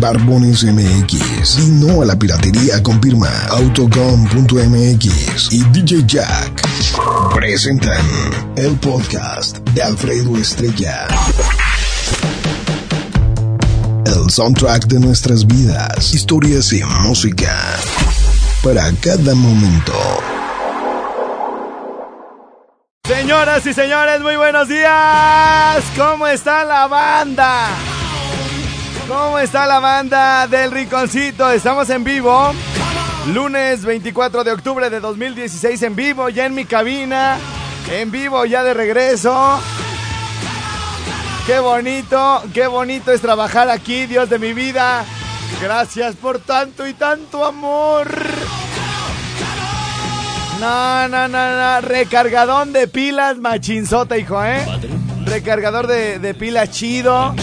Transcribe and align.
Barbones 0.00 0.64
MX. 0.64 1.58
Y 1.58 1.70
no 1.72 2.00
a 2.00 2.06
la 2.06 2.18
piratería 2.18 2.82
con 2.82 3.02
firma 3.02 3.28
autocom.mx 3.50 5.52
y 5.52 5.62
DJ 5.64 6.04
Jack. 6.06 6.62
Presentan 7.34 8.06
el 8.56 8.76
podcast 8.76 9.58
de 9.74 9.82
Alfredo 9.82 10.38
Estrella. 10.38 11.06
El 14.06 14.30
soundtrack 14.30 14.86
de 14.86 15.00
nuestras 15.00 15.46
vidas, 15.46 16.14
historias 16.14 16.72
y 16.72 16.82
música. 17.02 17.54
Para 18.62 18.90
cada 19.02 19.34
momento. 19.34 19.92
Señoras 23.04 23.66
y 23.66 23.74
señores, 23.74 24.22
muy 24.22 24.36
buenos 24.36 24.68
días. 24.68 25.84
¿Cómo 25.96 26.26
está 26.26 26.64
la 26.64 26.86
banda? 26.86 27.68
¿Cómo 29.10 29.40
está 29.40 29.66
la 29.66 29.80
banda 29.80 30.46
del 30.46 30.70
Rinconcito? 30.70 31.50
Estamos 31.50 31.90
en 31.90 32.04
vivo. 32.04 32.52
Lunes 33.34 33.84
24 33.84 34.44
de 34.44 34.52
octubre 34.52 34.88
de 34.88 35.00
2016 35.00 35.82
en 35.82 35.96
vivo, 35.96 36.28
ya 36.28 36.46
en 36.46 36.54
mi 36.54 36.64
cabina. 36.64 37.36
En 37.90 38.12
vivo, 38.12 38.44
ya 38.44 38.62
de 38.62 38.72
regreso. 38.72 39.60
Qué 41.44 41.58
bonito, 41.58 42.40
qué 42.54 42.68
bonito 42.68 43.10
es 43.10 43.20
trabajar 43.20 43.68
aquí, 43.68 44.06
Dios 44.06 44.30
de 44.30 44.38
mi 44.38 44.52
vida. 44.52 45.04
Gracias 45.60 46.14
por 46.14 46.38
tanto 46.38 46.86
y 46.86 46.94
tanto 46.94 47.44
amor. 47.44 48.08
No, 50.60 51.08
no, 51.08 51.26
no, 51.26 51.56
no. 51.56 51.80
Recargadón 51.80 52.72
de 52.72 52.86
pilas, 52.86 53.38
machinzota, 53.38 54.16
hijo, 54.16 54.40
¿eh? 54.44 54.64
Recargador 55.24 55.88
de, 55.88 56.20
de 56.20 56.32
pilas 56.32 56.70
chido. 56.70 57.34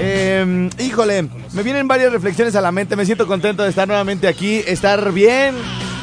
Eh, 0.00 0.70
híjole, 0.78 1.28
me 1.52 1.62
vienen 1.62 1.88
varias 1.88 2.12
reflexiones 2.12 2.54
a 2.54 2.60
la 2.60 2.72
mente. 2.72 2.96
Me 2.96 3.04
siento 3.04 3.26
contento 3.26 3.64
de 3.64 3.70
estar 3.70 3.88
nuevamente 3.88 4.28
aquí, 4.28 4.62
estar 4.66 5.12
bien. 5.12 5.56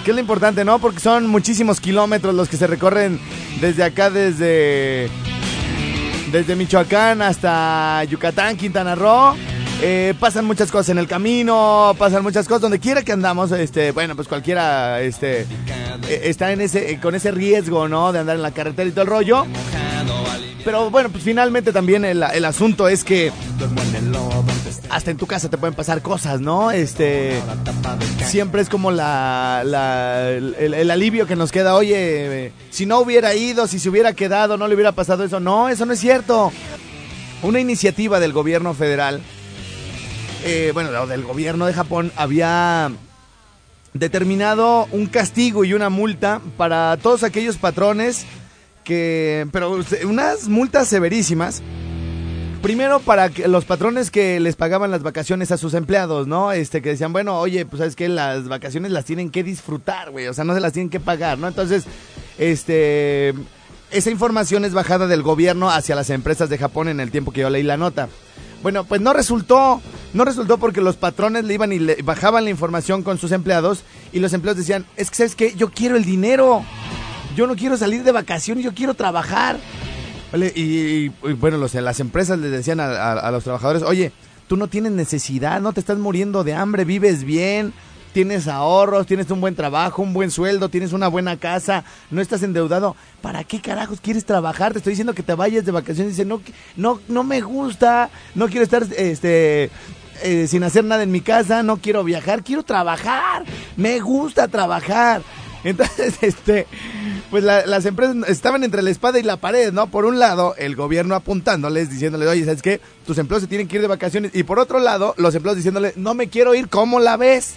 Que 0.04 0.12
es 0.12 0.16
lo 0.16 0.22
importante, 0.22 0.64
¿no? 0.64 0.80
Porque 0.80 1.00
son 1.00 1.28
muchísimos 1.28 1.80
kilómetros 1.82 2.36
los 2.36 2.48
que 2.48 2.58
se 2.58 2.68
recorren 2.68 3.20
desde 3.62 3.84
acá, 3.84 4.10
desde. 4.10 5.10
Desde 6.32 6.56
Michoacán 6.56 7.22
hasta 7.22 8.04
Yucatán, 8.04 8.58
Quintana 8.58 8.96
Roo. 8.96 9.36
Eh, 9.82 10.14
pasan 10.20 10.46
muchas 10.46 10.72
cosas 10.72 10.90
en 10.90 10.98
el 10.98 11.08
camino, 11.08 11.96
pasan 11.98 12.24
muchas 12.24 12.48
cosas 12.48 12.62
donde 12.62 12.80
quiera 12.80 13.04
que 13.04 13.12
andamos, 13.12 13.52
este, 13.52 13.92
bueno, 13.92 14.16
pues 14.16 14.28
cualquiera, 14.28 15.02
este, 15.02 15.42
eh, 15.42 16.22
está 16.24 16.54
en 16.54 16.62
ese, 16.62 16.98
con 17.02 17.14
ese 17.14 17.32
riesgo, 17.32 17.88
¿no? 17.88 18.14
De 18.14 18.20
andar 18.20 18.38
en 18.38 18.42
la 18.42 18.52
carretera 18.52 18.88
y 18.88 18.92
todo 18.92 19.02
el 19.02 19.08
rollo. 19.10 19.46
Pero 20.66 20.90
bueno, 20.90 21.10
pues 21.10 21.24
finalmente 21.24 21.72
también 21.72 22.04
el, 22.04 22.24
el 22.24 22.44
asunto 22.44 22.88
es 22.88 23.04
que 23.04 23.32
hasta 24.90 25.12
en 25.12 25.18
tu 25.18 25.28
casa 25.28 25.48
te 25.48 25.58
pueden 25.58 25.76
pasar 25.76 26.02
cosas, 26.02 26.42
¿no? 26.42 26.72
Este, 26.72 27.40
siempre 28.26 28.62
es 28.62 28.70
como 28.70 28.92
la, 28.92 29.62
la 29.64 30.32
el, 30.32 30.92
alivio 30.92 31.28
que 31.28 31.36
nos 31.36 31.52
queda, 31.52 31.76
oye, 31.76 32.52
si 32.72 32.86
no 32.86 33.00
hubiera 33.00 33.36
ido, 33.36 33.68
si 33.68 33.80
se 33.80 33.90
hubiera 33.90 34.14
quedado, 34.14 34.58
no 34.58 34.68
le 34.68 34.74
hubiera 34.74 34.92
pasado 34.92 35.24
eso. 35.24 35.40
No, 35.40 35.70
eso 35.70 35.86
no 35.86 35.94
es 35.94 36.00
cierto. 36.00 36.52
Una 37.44 37.60
iniciativa 37.60 38.20
del 38.20 38.34
gobierno 38.34 38.74
federal 38.74 39.22
eh, 40.48 40.72
bueno, 40.74 41.08
del 41.08 41.24
gobierno 41.24 41.66
de 41.66 41.74
Japón 41.74 42.12
había 42.16 42.92
determinado 43.94 44.88
un 44.92 45.08
castigo 45.08 45.64
y 45.64 45.74
una 45.74 45.90
multa 45.90 46.40
para 46.56 46.98
todos 46.98 47.24
aquellos 47.24 47.58
patrones 47.58 48.28
que, 48.86 49.48
pero 49.52 49.78
unas 50.08 50.48
multas 50.48 50.88
severísimas. 50.88 51.62
Primero 52.62 53.00
para 53.00 53.30
que 53.30 53.48
los 53.48 53.66
patrones 53.66 54.10
que 54.10 54.40
les 54.40 54.56
pagaban 54.56 54.90
las 54.90 55.04
vacaciones 55.04 55.52
a 55.52 55.58
sus 55.58 55.74
empleados, 55.76 56.26
¿no? 56.26 56.52
Este 56.52 56.82
que 56.82 56.90
decían, 56.90 57.14
bueno, 57.14 57.38
oye, 57.40 57.66
pues 57.66 57.80
sabes 57.80 57.96
que 57.96 58.08
las 58.10 58.48
vacaciones 58.48 58.92
las 58.92 59.06
tienen 59.06 59.30
que 59.30 59.44
disfrutar, 59.44 60.10
güey, 60.10 60.28
o 60.28 60.34
sea, 60.34 60.46
no 60.46 60.56
se 60.56 60.62
las 60.62 60.74
tienen 60.74 60.90
que 60.90 61.00
pagar, 61.00 61.38
¿no? 61.38 61.48
Entonces, 61.48 61.84
este 62.40 63.36
esa 63.92 64.10
información 64.10 64.66
es 64.66 64.74
bajada 64.74 65.08
del 65.08 65.22
gobierno 65.22 65.70
hacia 65.70 65.96
las 65.96 66.10
empresas 66.10 66.50
de 66.50 66.58
Japón 66.58 66.88
en 66.88 67.00
el 67.00 67.12
tiempo 67.12 67.32
que 67.32 67.42
yo 67.42 67.50
leí 67.50 67.64
la 67.64 67.78
nota. 67.78 68.10
Bueno, 68.62 68.84
pues 68.84 69.00
no 69.00 69.14
resultó, 69.14 69.80
no 70.14 70.26
resultó 70.26 70.58
porque 70.58 70.82
los 70.82 70.96
patrones 70.96 71.46
le 71.46 71.54
iban 71.54 71.72
y 71.72 71.80
le 71.80 72.02
bajaban 72.02 72.46
la 72.46 72.50
información 72.50 73.04
con 73.04 73.18
sus 73.18 73.32
empleados 73.32 73.84
y 74.12 74.20
los 74.20 74.34
empleados 74.34 74.58
decían, 74.58 74.86
es 74.96 75.12
que 75.12 75.18
sabes 75.18 75.36
qué, 75.36 75.54
yo 75.56 75.70
quiero 75.70 75.96
el 75.98 76.04
dinero, 76.04 76.64
yo 77.36 77.48
no 77.48 77.56
quiero 77.56 77.78
salir 77.78 78.04
de 78.04 78.12
vacaciones, 78.12 78.64
yo 78.64 78.74
quiero 78.74 78.94
trabajar. 78.94 79.58
Y, 80.34 80.62
y, 80.62 81.14
y, 81.24 81.34
bueno, 81.34 81.58
las 81.58 82.00
empresas 82.00 82.40
les 82.40 82.52
decían 82.52 82.80
a, 82.80 83.30
los 83.32 83.44
trabajadores, 83.44 83.84
oye, 83.84 84.12
tú 84.48 84.58
no 84.58 84.68
tienes 84.68 84.92
necesidad, 84.92 85.62
no 85.62 85.74
te 85.74 85.80
estás 85.80 85.98
muriendo 85.98 86.44
de 86.44 86.54
hambre, 86.54 86.84
vives 86.84 87.24
bien, 87.24 87.74
tienes 88.14 88.48
ahorros, 88.48 89.06
tienes 89.06 89.30
un 89.32 89.42
buen 89.42 89.56
trabajo, 89.56 90.02
un 90.02 90.14
buen 90.14 90.32
sueldo, 90.32 90.70
tienes 90.70 90.94
una 90.94 91.08
buena 91.08 91.38
casa, 91.38 91.84
no 92.12 92.22
estás 92.22 92.44
endeudado. 92.44 92.96
¿Para 93.22 93.44
qué 93.44 93.62
carajos 93.62 94.02
quieres 94.02 94.26
trabajar? 94.26 94.72
Te 94.72 94.80
estoy 94.80 94.92
diciendo 94.92 95.14
que 95.14 95.24
te 95.24 95.36
vayas 95.36 95.66
de 95.66 95.72
vacaciones 95.72 96.16
dice, 96.16 96.26
no, 96.26 96.42
no, 96.76 97.00
no 97.08 97.24
me 97.24 97.42
gusta, 97.42 98.10
no 98.34 98.48
quiero 98.48 98.64
estar 98.64 98.84
este, 98.98 99.70
eh, 100.24 100.48
sin 100.48 100.64
hacer 100.64 100.84
nada 100.84 101.04
en 101.04 101.12
mi 101.12 101.22
casa, 101.22 101.64
no 101.64 101.78
quiero 101.78 102.04
viajar, 102.04 102.44
quiero 102.44 102.64
trabajar, 102.64 103.44
me 103.78 104.00
gusta 104.00 104.48
trabajar. 104.48 105.22
Entonces, 105.66 106.16
este, 106.22 106.68
pues 107.30 107.44
la, 107.44 107.66
las 107.66 107.86
empresas 107.86 108.16
estaban 108.30 108.64
entre 108.64 108.84
la 108.84 108.92
espada 108.92 109.20
y 109.20 109.24
la 109.24 109.38
pared, 109.38 109.74
¿no? 109.74 109.88
Por 109.88 110.06
un 110.06 110.20
lado, 110.20 110.56
el 110.58 110.76
gobierno 110.76 111.16
apuntándoles, 111.16 111.90
diciéndoles, 111.90 112.30
oye, 112.30 112.46
¿sabes 112.46 112.62
qué? 112.62 112.80
Tus 113.06 113.18
empleados 113.18 113.42
se 113.42 113.50
tienen 113.50 113.68
que 113.68 113.78
ir 113.78 113.82
de 113.82 113.88
vacaciones. 113.88 114.32
Y 114.34 114.44
por 114.44 114.60
otro 114.60 114.80
lado, 114.80 115.16
los 115.18 115.34
empleados 115.36 115.58
diciéndoles, 115.58 115.98
no 115.98 116.14
me 116.14 116.30
quiero 116.30 116.54
ir, 116.56 116.70
¿cómo 116.70 117.00
la 117.00 117.18
ves? 117.18 117.56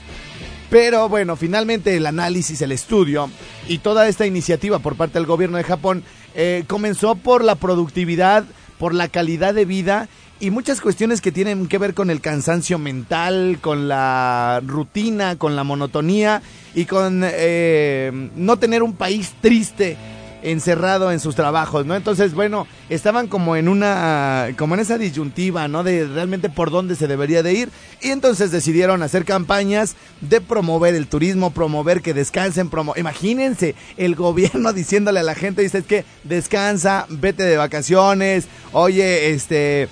Pero 0.71 1.09
bueno, 1.09 1.37
finalmente 1.37 1.97
el 1.97 2.07
análisis, 2.07 2.61
el 2.63 2.73
estudio 2.73 3.31
y 3.69 3.79
toda 3.79 4.09
esta 4.09 4.27
iniciativa 4.27 4.79
por 4.79 4.97
parte 4.97 5.19
del 5.19 5.27
gobierno 5.27 5.57
de 5.57 5.65
Japón 5.65 6.03
eh, 6.35 6.65
comenzó 6.67 7.15
por 7.15 7.43
la 7.43 7.55
productividad, 7.55 8.45
por 8.79 8.95
la 8.95 9.09
calidad 9.09 9.55
de 9.55 9.65
vida 9.65 10.09
y 10.41 10.50
muchas 10.50 10.81
cuestiones 10.81 11.21
que 11.21 11.32
tienen 11.32 11.66
que 11.66 11.78
ver 11.78 11.94
con 11.94 12.10
el 12.10 12.21
cansancio 12.21 12.78
mental, 12.78 13.59
con 13.60 13.88
la 13.88 14.60
rutina, 14.65 15.37
con 15.37 15.56
la 15.56 15.65
monotonía 15.65 16.43
y 16.75 16.84
con 16.84 17.22
eh, 17.25 18.31
no 18.37 18.56
tener 18.59 18.82
un 18.82 18.94
país 18.94 19.34
triste 19.41 19.97
encerrado 20.43 21.10
en 21.10 21.21
sus 21.21 21.34
trabajos, 21.34 21.84
¿no? 21.87 21.97
Entonces, 21.97 22.34
bueno, 22.34 22.66
estaban 22.88 23.27
como 23.27 23.56
en 23.56 23.69
una, 23.69 24.48
como 24.56 24.75
en 24.75 24.81
esa 24.81 24.98
disyuntiva, 24.98 25.69
¿no? 25.69 25.82
De 25.82 26.06
realmente 26.06 26.48
por 26.48 26.71
dónde 26.71 26.94
se 26.94 27.09
debería 27.09 27.43
de 27.43 27.54
ir. 27.54 27.71
Y 28.00 28.10
entonces 28.10 28.50
decidieron 28.50 29.03
hacer 29.03 29.25
campañas 29.25 29.97
de 30.21 30.41
promover 30.41 30.94
el 30.94 31.09
turismo, 31.09 31.50
promover 31.50 32.03
que 32.03 32.15
descansen, 32.15 32.71
promo 32.71 32.94
imagínense 32.97 33.75
el 33.97 34.15
gobierno 34.15 34.72
diciéndole 34.75 35.21
a 35.21 35.25
la 35.25 35.34
gente, 35.34 35.62
dice, 35.62 35.78
es 35.78 35.87
que 35.87 36.04
descansa, 36.25 37.06
vete 37.09 37.43
de 37.43 37.56
vacaciones, 37.56 38.47
oye, 38.72 39.31
este... 39.31 39.88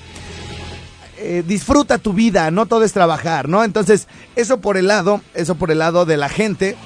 Eh, 1.19 1.43
disfruta 1.47 1.97
tu 1.97 2.13
vida, 2.13 2.51
no 2.51 2.67
todo 2.67 2.85
es 2.85 2.93
trabajar, 2.93 3.49
¿no? 3.49 3.65
Entonces, 3.65 4.07
eso 4.35 4.61
por 4.61 4.77
el 4.77 4.87
lado, 4.87 5.23
eso 5.35 5.55
por 5.55 5.71
el 5.71 5.79
lado 5.79 6.05
de 6.05 6.19
la 6.19 6.29
gente, 6.29 6.77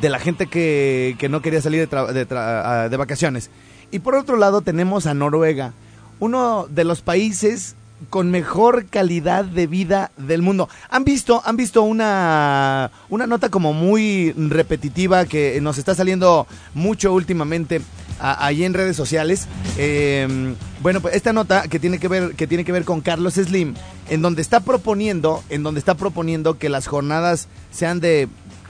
de 0.00 0.08
la 0.08 0.18
gente 0.18 0.46
que, 0.46 1.14
que 1.18 1.28
no 1.28 1.42
quería 1.42 1.60
salir 1.60 1.86
de, 1.86 2.12
de, 2.12 2.24
de, 2.24 2.96
vacaciones. 2.96 3.50
Y 3.90 3.98
por 3.98 4.14
otro 4.14 4.38
lado 4.38 4.62
tenemos 4.62 5.06
a 5.06 5.12
Noruega, 5.12 5.74
uno 6.20 6.66
de 6.70 6.84
los 6.84 7.02
países 7.02 7.74
con 8.08 8.30
mejor 8.30 8.86
calidad 8.86 9.44
de 9.44 9.66
vida 9.66 10.10
del 10.16 10.40
mundo. 10.40 10.70
Han 10.88 11.04
visto, 11.04 11.42
han 11.44 11.56
visto 11.56 11.82
una, 11.82 12.90
una 13.10 13.26
nota 13.26 13.50
como 13.50 13.74
muy 13.74 14.32
repetitiva 14.32 15.26
que 15.26 15.60
nos 15.60 15.76
está 15.76 15.94
saliendo 15.94 16.46
mucho 16.74 17.12
últimamente 17.12 17.82
ahí 18.18 18.64
en 18.64 18.74
redes 18.74 18.96
sociales. 18.96 19.46
Eh, 19.76 20.54
bueno, 20.80 21.00
pues 21.00 21.14
esta 21.14 21.32
nota 21.32 21.62
que 21.68 21.78
tiene 21.78 21.98
que 21.98 22.08
ver, 22.08 22.34
que 22.34 22.46
tiene 22.46 22.64
que 22.64 22.72
ver 22.72 22.84
con 22.84 23.00
Carlos 23.00 23.34
Slim, 23.34 23.74
en 24.08 24.22
donde 24.22 24.42
está 24.42 24.60
proponiendo, 24.60 25.42
en 25.48 25.62
donde 25.62 25.80
está 25.80 25.94
proponiendo 25.94 26.58
que 26.58 26.68
las 26.68 26.86
jornadas 26.86 27.48
sean 27.70 28.00
de 28.00 28.28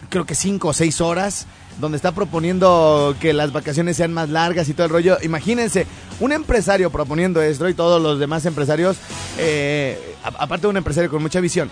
creo 0.09 0.25
que 0.25 0.35
cinco 0.35 0.69
o 0.69 0.73
seis 0.73 1.01
horas, 1.01 1.47
donde 1.81 1.97
está 1.97 2.13
proponiendo 2.13 3.15
que 3.21 3.33
las 3.33 3.53
vacaciones 3.53 3.97
sean 3.97 4.13
más 4.13 4.31
largas 4.31 4.69
y 4.69 4.75
todo 4.75 4.87
el 4.87 4.93
rollo. 4.93 5.19
Imagínense, 5.23 5.87
un 6.21 6.33
empresario 6.33 6.91
proponiendo 6.91 7.41
esto 7.43 7.69
y 7.69 7.75
todos 7.75 8.03
los 8.03 8.19
demás 8.19 8.45
empresarios, 8.47 8.97
eh, 9.39 10.17
aparte 10.23 10.63
de 10.63 10.69
un 10.69 10.77
empresario 10.77 11.11
con 11.11 11.23
mucha 11.23 11.41
visión, 11.41 11.71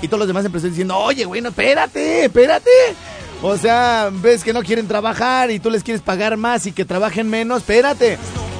y 0.00 0.08
todos 0.08 0.20
los 0.20 0.28
demás 0.28 0.44
empresarios 0.44 0.74
diciendo, 0.74 0.96
oye, 0.96 1.26
bueno, 1.26 1.48
espérate, 1.48 2.26
espérate. 2.26 2.70
O 3.42 3.56
sea, 3.56 4.10
ves 4.12 4.42
que 4.42 4.52
no 4.52 4.62
quieren 4.62 4.88
trabajar 4.88 5.50
y 5.50 5.60
tú 5.60 5.70
les 5.70 5.84
quieres 5.84 6.02
pagar 6.02 6.36
más 6.36 6.66
y 6.66 6.72
que 6.72 6.84
trabajen 6.84 7.30
menos, 7.30 7.58
espérate. 7.58 8.18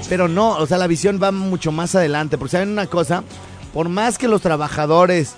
Pero 0.09 0.29
no, 0.29 0.57
o 0.57 0.67
sea, 0.67 0.79
la 0.79 0.87
visión 0.87 1.21
va 1.23 1.33
mucho 1.33 1.73
más 1.73 1.95
adelante, 1.95 2.39
porque 2.39 2.53
saben 2.53 2.71
una 2.71 2.87
cosa, 2.87 3.25
por 3.75 3.89
más 3.89 4.19
que 4.19 4.29
los 4.29 4.41
trabajadores 4.41 5.35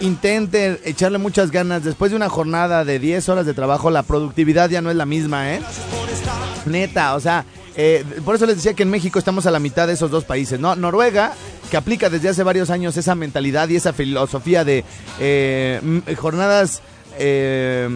intenten 0.00 0.78
echarle 0.84 1.18
muchas 1.18 1.50
ganas. 1.50 1.84
Después 1.84 2.12
de 2.12 2.16
una 2.16 2.28
jornada 2.28 2.84
de 2.84 2.98
10 2.98 3.28
horas 3.28 3.46
de 3.46 3.54
trabajo, 3.54 3.90
la 3.90 4.02
productividad 4.04 4.70
ya 4.70 4.80
no 4.80 4.90
es 4.90 4.96
la 4.96 5.06
misma, 5.06 5.52
¿eh? 5.52 5.60
Neta, 6.66 7.14
o 7.16 7.20
sea, 7.20 7.44
eh, 7.76 8.04
por 8.24 8.34
eso 8.34 8.46
les 8.46 8.56
decía 8.56 8.74
que 8.74 8.84
en 8.84 8.90
México 8.90 9.18
estamos 9.18 9.46
a 9.46 9.50
la 9.50 9.58
mitad 9.58 9.86
de 9.86 9.94
esos 9.94 10.10
dos 10.10 10.24
países, 10.24 10.60
¿no? 10.60 10.76
Noruega, 10.76 11.32
que 11.70 11.76
aplica 11.76 12.08
desde 12.08 12.28
hace 12.28 12.42
varios 12.42 12.70
años 12.70 12.96
esa 12.96 13.14
mentalidad 13.14 13.68
y 13.68 13.76
esa 13.76 13.92
filosofía 13.92 14.64
de 14.64 14.84
eh, 15.18 15.80
jornadas 16.16 16.82
eh, 17.18 17.88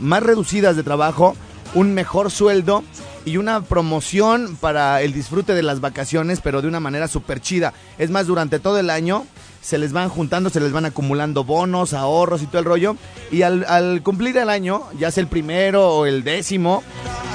más 0.00 0.22
reducidas 0.22 0.76
de 0.76 0.82
trabajo, 0.82 1.36
un 1.74 1.94
mejor 1.94 2.30
sueldo 2.30 2.82
y 3.24 3.36
una 3.36 3.62
promoción 3.62 4.56
para 4.60 5.02
el 5.02 5.12
disfrute 5.12 5.54
de 5.54 5.62
las 5.62 5.80
vacaciones, 5.80 6.40
pero 6.40 6.62
de 6.62 6.68
una 6.68 6.80
manera 6.80 7.08
súper 7.08 7.40
chida. 7.40 7.72
Es 7.98 8.10
más, 8.10 8.26
durante 8.26 8.58
todo 8.58 8.78
el 8.78 8.90
año 8.90 9.26
se 9.60 9.78
les 9.78 9.92
van 9.92 10.08
juntando, 10.08 10.50
se 10.50 10.60
les 10.60 10.72
van 10.72 10.86
acumulando 10.86 11.44
bonos, 11.44 11.92
ahorros 11.92 12.42
y 12.42 12.46
todo 12.46 12.58
el 12.58 12.64
rollo. 12.64 12.96
Y 13.30 13.42
al, 13.42 14.02
cumplir 14.02 14.36
el 14.38 14.48
año, 14.48 14.82
ya 14.98 15.10
sea 15.10 15.22
el 15.22 15.28
primero 15.28 15.88
o 15.88 16.06
el 16.06 16.24
décimo, 16.24 16.82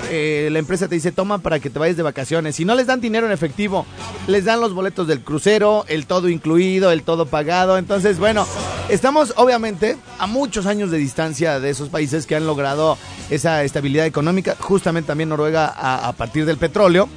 eh, 0.09 0.49
la 0.51 0.59
empresa 0.59 0.87
te 0.87 0.95
dice, 0.95 1.11
toma 1.11 1.39
para 1.39 1.59
que 1.59 1.69
te 1.69 1.79
vayas 1.79 1.97
de 1.97 2.03
vacaciones. 2.03 2.59
Y 2.59 2.65
no 2.65 2.75
les 2.75 2.87
dan 2.87 2.99
dinero 2.99 3.27
en 3.27 3.31
efectivo, 3.31 3.85
les 4.27 4.45
dan 4.45 4.59
los 4.59 4.73
boletos 4.73 5.07
del 5.07 5.21
crucero, 5.21 5.85
el 5.87 6.07
todo 6.07 6.29
incluido, 6.29 6.91
el 6.91 7.03
todo 7.03 7.27
pagado. 7.27 7.77
Entonces, 7.77 8.17
bueno, 8.17 8.47
estamos 8.89 9.33
obviamente 9.37 9.97
a 10.17 10.27
muchos 10.27 10.65
años 10.65 10.91
de 10.91 10.97
distancia 10.97 11.59
de 11.59 11.69
esos 11.69 11.89
países 11.89 12.25
que 12.25 12.35
han 12.35 12.47
logrado 12.47 12.97
esa 13.29 13.63
estabilidad 13.63 14.05
económica, 14.05 14.55
justamente 14.59 15.07
también 15.07 15.29
Noruega 15.29 15.73
a, 15.75 16.11
partir 16.13 16.45
del 16.45 16.57
petróleo. 16.57 17.07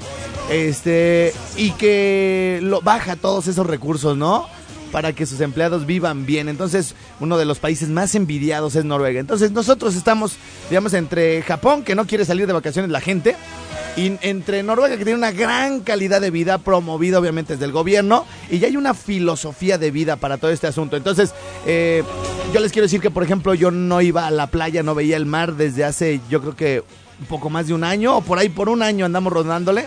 Este, 0.50 1.34
y 1.56 1.72
que 1.72 2.61
lo, 2.62 2.81
baja 2.81 3.16
todos 3.16 3.49
esos 3.49 3.66
recursos, 3.66 4.16
¿no? 4.16 4.46
Para 4.90 5.12
que 5.12 5.26
sus 5.26 5.40
empleados 5.40 5.87
vivan 5.87 6.26
bien. 6.26 6.49
Entonces, 6.49 6.94
uno 7.20 7.38
de 7.38 7.44
los 7.44 7.58
países 7.58 7.88
más 7.88 8.14
envidiados 8.14 8.75
es 8.75 8.85
Noruega. 8.85 9.20
Entonces, 9.20 9.52
nosotros 9.52 9.94
estamos, 9.94 10.37
digamos, 10.69 10.94
entre 10.94 11.43
Japón, 11.43 11.82
que 11.85 11.94
no 11.94 12.06
quiere 12.06 12.25
salir 12.25 12.46
de 12.46 12.52
vacaciones 12.52 12.90
la 12.90 13.00
gente, 13.00 13.37
y 13.96 14.17
entre 14.23 14.62
Noruega, 14.62 14.96
que 14.96 15.05
tiene 15.05 15.19
una 15.19 15.32
gran 15.32 15.81
calidad 15.81 16.20
de 16.20 16.31
vida, 16.31 16.58
promovida 16.58 17.19
obviamente 17.19 17.55
desde 17.55 17.64
el 17.64 17.73
gobierno, 17.73 18.25
y 18.49 18.58
ya 18.58 18.69
hay 18.69 18.76
una 18.76 18.94
filosofía 18.94 19.76
de 19.76 19.90
vida 19.90 20.17
para 20.17 20.38
todo 20.38 20.52
este 20.52 20.69
asunto. 20.69 20.96
Entonces, 20.96 21.35
eh, 21.67 22.05
yo 22.55 22.61
les 22.61 22.70
quiero 22.70 22.85
decir 22.85 23.00
que, 23.00 23.11
por 23.11 23.25
ejemplo, 23.25 23.55
yo 23.55 23.70
no 23.70 24.00
iba 24.00 24.26
a 24.26 24.31
la 24.31 24.46
playa, 24.49 24.82
no 24.82 24.94
veía 24.94 25.17
el 25.17 25.26
mar 25.26 25.55
desde 25.55 25.85
hace, 25.85 26.20
yo 26.31 26.40
creo 26.40 26.55
que 26.55 26.85
un 27.20 27.26
poco 27.26 27.50
más 27.50 27.66
de 27.66 27.74
un 27.74 27.84
año, 27.84 28.16
o 28.16 28.20
por 28.20 28.38
ahí 28.38 28.48
por 28.48 28.68
un 28.68 28.82
año 28.82 29.04
andamos 29.04 29.32
rodándole. 29.32 29.86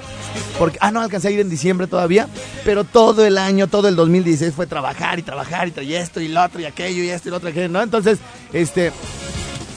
Porque, 0.57 0.77
ah, 0.81 0.91
no, 0.91 1.01
alcancé 1.01 1.29
a 1.29 1.31
ir 1.31 1.39
en 1.39 1.49
diciembre 1.49 1.87
todavía, 1.87 2.27
pero 2.63 2.83
todo 2.83 3.25
el 3.25 3.37
año, 3.37 3.67
todo 3.67 3.87
el 3.87 3.95
2016 3.95 4.53
fue 4.53 4.67
trabajar 4.67 5.19
y 5.19 5.23
trabajar 5.23 5.67
y, 5.67 5.81
y 5.81 5.95
esto 5.95 6.21
y 6.21 6.27
lo 6.27 6.43
otro 6.43 6.61
y 6.61 6.65
aquello 6.65 7.03
y 7.03 7.09
esto 7.09 7.29
y 7.29 7.31
lo 7.31 7.37
otro, 7.37 7.49
y 7.49 7.51
aquello, 7.51 7.69
¿no? 7.69 7.81
Entonces, 7.81 8.19
este, 8.53 8.91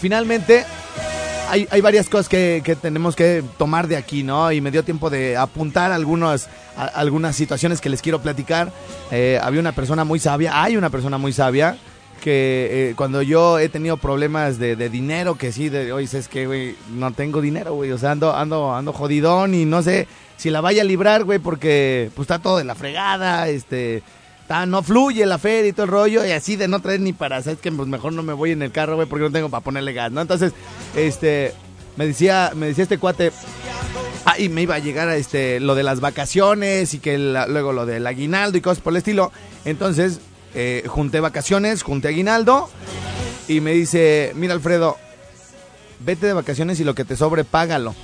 finalmente 0.01 0.65
hay, 1.49 1.67
hay, 1.71 1.81
varias 1.81 2.09
cosas 2.09 2.29
que, 2.29 2.63
que, 2.65 2.77
tenemos 2.77 3.17
que 3.17 3.43
tomar 3.59 3.89
de 3.89 3.97
aquí, 3.97 4.23
¿no? 4.23 4.51
Y 4.53 4.61
me 4.61 4.71
dio 4.71 4.83
tiempo 4.85 5.11
de 5.11 5.37
apuntar 5.37 5.93
algunos, 5.93 6.49
algunas 6.77 7.37
situaciones 7.37 7.81
que 7.81 7.89
les 7.89 8.03
quiero 8.03 8.21
platicar. 8.21 8.73
Eh, 9.11 9.39
había 9.43 9.61
una 9.61 9.73
persona 9.73 10.05
muy 10.05 10.19
sabia, 10.19 10.63
hay 10.63 10.77
una 10.77 10.91
persona 10.91 11.19
muy 11.19 11.33
sabia 11.33 11.77
que 12.25 12.69
eh, 12.71 12.95
cuando 12.97 13.21
yo 13.21 13.59
he 13.59 13.69
tenido 13.69 13.99
problemas 13.99 14.59
de, 14.59 14.77
dinero, 14.89 15.35
que 15.35 15.53
sí, 15.53 15.69
de 15.69 15.93
hoy 15.93 16.09
es 16.11 16.27
que, 16.27 16.47
güey, 16.47 16.75
no 16.89 17.13
tengo 17.13 17.43
dinero, 17.43 17.75
güey, 17.75 17.93
o 17.93 17.99
sea, 17.99 18.13
ando, 18.13 18.35
ando, 18.35 18.75
ando 18.75 18.95
jodidón 18.95 19.53
y 19.53 19.67
no 19.67 19.83
sé 19.83 20.09
si 20.39 20.49
la 20.49 20.63
vaya 20.63 20.81
a 20.81 20.87
librar, 20.87 21.25
güey, 21.25 21.39
porque 21.39 22.11
pues 22.15 22.25
está 22.25 22.39
todo 22.39 22.57
de 22.57 22.65
la 22.65 22.75
fregada, 22.75 23.51
este, 23.51 24.03
está, 24.41 24.65
no 24.65 24.83
fluye 24.83 25.27
la 25.27 25.37
feria 25.37 25.69
y 25.69 25.73
todo 25.75 25.85
el 25.85 25.93
rollo, 25.93 26.25
y 26.25 26.31
así 26.31 26.57
de 26.57 26.67
no 26.67 26.81
traer 26.81 27.01
ni 27.01 27.13
para, 27.13 27.43
sabes 27.43 27.59
que 27.59 27.71
pues 27.71 27.89
mejor 27.89 28.15
no 28.15 28.23
me 28.23 28.33
voy 28.33 28.53
en 28.53 28.63
el 28.63 28.73
carro, 28.73 28.95
güey, 28.95 29.07
porque 29.07 29.27
no 29.27 29.31
tengo 29.31 29.51
para 29.51 29.63
ponerle 29.63 29.93
gas, 29.93 30.11
¿no? 30.11 30.23
Entonces, 30.23 30.55
este, 30.97 31.53
me 31.97 32.07
decía, 32.07 32.53
me 32.55 32.69
decía 32.69 32.85
este 32.85 32.97
cuate, 32.97 33.33
ah, 34.25 34.39
y 34.39 34.49
me 34.49 34.63
iba 34.63 34.77
a 34.77 34.79
llegar 34.79 35.11
a 35.11 35.17
este, 35.17 35.61
lo 35.61 35.75
de 35.75 35.83
las 35.83 36.01
vacaciones 36.01 36.95
y 36.95 37.01
que 37.01 37.19
luego 37.19 37.75
lo 37.75 37.85
del 37.85 38.07
aguinaldo 38.07 38.57
y 38.57 38.63
cosas 38.63 38.83
por 38.83 38.95
el 38.95 38.97
estilo, 38.97 39.31
entonces 39.67 40.21
eh, 40.55 40.85
junté 40.87 41.21
vacaciones, 41.21 41.83
junté 41.83 42.09
aguinaldo 42.09 42.69
y 43.49 43.61
me 43.61 43.73
dice, 43.73 44.33
mira 44.35 44.55
Alfredo, 44.55 44.97
vete 46.01 46.27
de 46.27 46.33
vacaciones 46.33 46.81
y 46.81 46.85
lo 46.85 46.95
que 46.95 47.05
te 47.05 47.17
sobre, 47.17 47.45
págalo. 47.45 47.95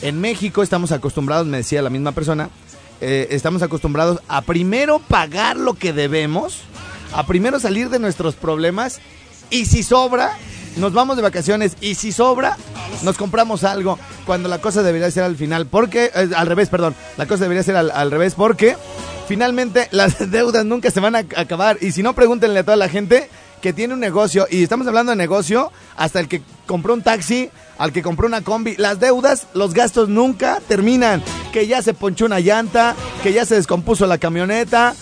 En 0.00 0.20
México 0.20 0.62
estamos 0.62 0.92
acostumbrados, 0.92 1.46
me 1.46 1.58
decía 1.58 1.82
la 1.82 1.90
misma 1.90 2.12
persona, 2.12 2.50
eh, 3.00 3.28
estamos 3.30 3.62
acostumbrados 3.62 4.20
a 4.28 4.42
primero 4.42 4.98
pagar 4.98 5.56
lo 5.56 5.74
que 5.74 5.92
debemos, 5.92 6.62
a 7.12 7.26
primero 7.26 7.60
salir 7.60 7.90
de 7.90 7.98
nuestros 7.98 8.34
problemas 8.34 9.00
y 9.50 9.66
si 9.66 9.82
sobra, 9.82 10.32
nos 10.76 10.92
vamos 10.92 11.16
de 11.16 11.22
vacaciones 11.22 11.76
y 11.80 11.96
si 11.96 12.12
sobra, 12.12 12.56
nos 13.02 13.16
compramos 13.16 13.64
algo 13.64 13.98
cuando 14.24 14.48
la 14.48 14.60
cosa 14.60 14.82
debería 14.82 15.10
ser 15.10 15.24
al 15.24 15.36
final, 15.36 15.66
porque, 15.66 16.10
eh, 16.14 16.30
al 16.34 16.46
revés, 16.46 16.68
perdón, 16.68 16.94
la 17.16 17.26
cosa 17.26 17.44
debería 17.44 17.62
ser 17.62 17.76
al 17.76 18.10
revés, 18.10 18.34
porque 18.34 18.76
finalmente 19.28 19.88
las 19.92 20.30
deudas 20.30 20.64
nunca 20.64 20.90
se 20.90 21.00
van 21.00 21.14
a 21.14 21.18
acabar. 21.36 21.78
Y 21.80 21.92
si 21.92 22.02
no, 22.02 22.14
pregúntenle 22.14 22.60
a 22.60 22.64
toda 22.64 22.76
la 22.76 22.88
gente 22.88 23.28
que 23.60 23.72
tiene 23.72 23.94
un 23.94 24.00
negocio, 24.00 24.46
y 24.50 24.62
estamos 24.62 24.86
hablando 24.86 25.10
de 25.10 25.16
negocio, 25.16 25.72
hasta 25.96 26.20
el 26.20 26.28
que 26.28 26.42
compró 26.66 26.94
un 26.94 27.02
taxi, 27.02 27.50
al 27.76 27.92
que 27.92 28.02
compró 28.02 28.26
una 28.26 28.42
combi, 28.42 28.76
las 28.76 29.00
deudas, 29.00 29.48
los 29.52 29.74
gastos 29.74 30.08
nunca 30.08 30.60
terminan. 30.66 31.22
Que 31.52 31.66
ya 31.66 31.82
se 31.82 31.92
ponchó 31.92 32.26
una 32.26 32.40
llanta, 32.40 32.94
que 33.22 33.32
ya 33.32 33.44
se 33.44 33.56
descompuso 33.56 34.06
la 34.06 34.18
camioneta, 34.18 34.94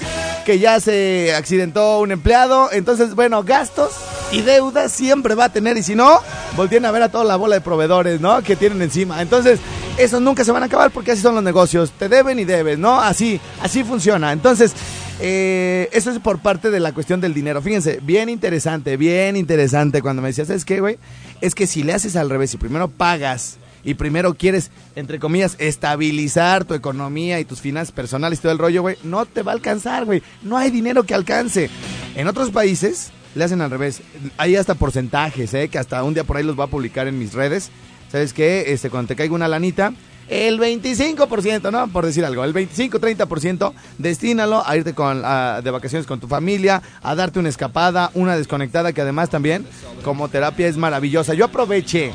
que 0.46 0.60
ya 0.60 0.78
se 0.78 1.34
accidentó 1.34 1.98
un 1.98 2.12
empleado. 2.12 2.70
Entonces, 2.70 3.16
bueno, 3.16 3.42
gastos 3.42 3.90
y 4.30 4.42
deudas 4.42 4.92
siempre 4.92 5.34
va 5.34 5.46
a 5.46 5.52
tener. 5.52 5.76
Y 5.76 5.82
si 5.82 5.96
no, 5.96 6.20
volteen 6.56 6.84
a 6.84 6.92
ver 6.92 7.02
a 7.02 7.08
toda 7.08 7.24
la 7.24 7.34
bola 7.34 7.56
de 7.56 7.60
proveedores, 7.60 8.20
¿no? 8.20 8.40
Que 8.42 8.54
tienen 8.54 8.80
encima. 8.80 9.20
Entonces, 9.20 9.58
esos 9.98 10.22
nunca 10.22 10.44
se 10.44 10.52
van 10.52 10.62
a 10.62 10.66
acabar 10.66 10.92
porque 10.92 11.10
así 11.10 11.20
son 11.20 11.34
los 11.34 11.42
negocios. 11.42 11.90
Te 11.98 12.08
deben 12.08 12.38
y 12.38 12.44
debes, 12.44 12.78
¿no? 12.78 13.00
Así, 13.00 13.40
así 13.60 13.82
funciona. 13.82 14.30
Entonces, 14.30 14.72
eh, 15.18 15.88
eso 15.92 16.12
es 16.12 16.20
por 16.20 16.38
parte 16.38 16.70
de 16.70 16.78
la 16.78 16.92
cuestión 16.92 17.20
del 17.20 17.34
dinero. 17.34 17.60
Fíjense, 17.60 17.98
bien 18.00 18.28
interesante, 18.28 18.96
bien 18.96 19.34
interesante 19.34 20.00
cuando 20.00 20.22
me 20.22 20.28
decías, 20.28 20.46
¿sabes 20.46 20.64
qué, 20.64 20.78
güey? 20.78 20.96
Es 21.40 21.56
que 21.56 21.66
si 21.66 21.82
le 21.82 21.92
haces 21.92 22.14
al 22.14 22.30
revés 22.30 22.54
y 22.54 22.56
primero 22.56 22.86
pagas 22.86 23.56
y 23.86 23.94
primero 23.94 24.34
quieres, 24.34 24.70
entre 24.94 25.18
comillas, 25.18 25.56
estabilizar 25.58 26.66
tu 26.66 26.74
economía 26.74 27.40
y 27.40 27.46
tus 27.46 27.62
finanzas 27.62 27.92
personales 27.92 28.38
y 28.38 28.42
todo 28.42 28.52
el 28.52 28.58
rollo, 28.58 28.82
güey, 28.82 28.98
no 29.02 29.24
te 29.24 29.42
va 29.42 29.52
a 29.52 29.54
alcanzar, 29.54 30.04
güey. 30.04 30.22
No 30.42 30.58
hay 30.58 30.70
dinero 30.70 31.04
que 31.04 31.14
alcance. 31.14 31.70
En 32.14 32.28
otros 32.28 32.50
países 32.50 33.12
le 33.34 33.44
hacen 33.44 33.62
al 33.62 33.70
revés. 33.70 34.02
Hay 34.36 34.56
hasta 34.56 34.74
porcentajes, 34.74 35.54
¿eh? 35.54 35.68
Que 35.68 35.78
hasta 35.78 36.04
un 36.04 36.12
día 36.12 36.24
por 36.24 36.36
ahí 36.36 36.42
los 36.42 36.56
voy 36.56 36.66
a 36.66 36.70
publicar 36.70 37.08
en 37.08 37.18
mis 37.18 37.32
redes 37.32 37.70
¿sabes 38.10 38.32
qué? 38.32 38.72
Este, 38.72 38.90
cuando 38.90 39.08
te 39.08 39.16
caiga 39.16 39.34
una 39.34 39.48
lanita, 39.48 39.92
el 40.28 40.58
25%, 40.58 41.70
¿no? 41.70 41.88
Por 41.88 42.04
decir 42.06 42.24
algo, 42.24 42.44
el 42.44 42.54
25-30% 42.54 43.72
destínalo 43.98 44.62
a 44.66 44.76
irte 44.76 44.94
con, 44.94 45.22
de 45.22 45.70
vacaciones 45.70 46.06
con 46.06 46.20
tu 46.20 46.28
familia, 46.28 46.82
a 47.02 47.14
darte 47.14 47.38
una 47.38 47.48
escapada, 47.48 48.10
una 48.14 48.36
desconectada 48.36 48.92
que 48.92 49.00
además 49.00 49.30
también 49.30 49.66
como 50.02 50.28
terapia 50.28 50.66
es 50.66 50.76
maravillosa. 50.76 51.34
Yo 51.34 51.44
aproveché, 51.46 52.12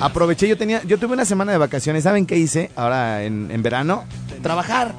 aproveché, 0.00 0.48
yo 0.48 0.56
tenía, 0.56 0.82
yo 0.84 0.98
tuve 0.98 1.14
una 1.14 1.24
semana 1.24 1.52
de 1.52 1.58
vacaciones, 1.58 2.04
¿saben 2.04 2.26
qué 2.26 2.36
hice 2.36 2.70
ahora 2.76 3.24
en, 3.24 3.50
en 3.50 3.62
verano? 3.62 4.04
Trabajar. 4.42 4.94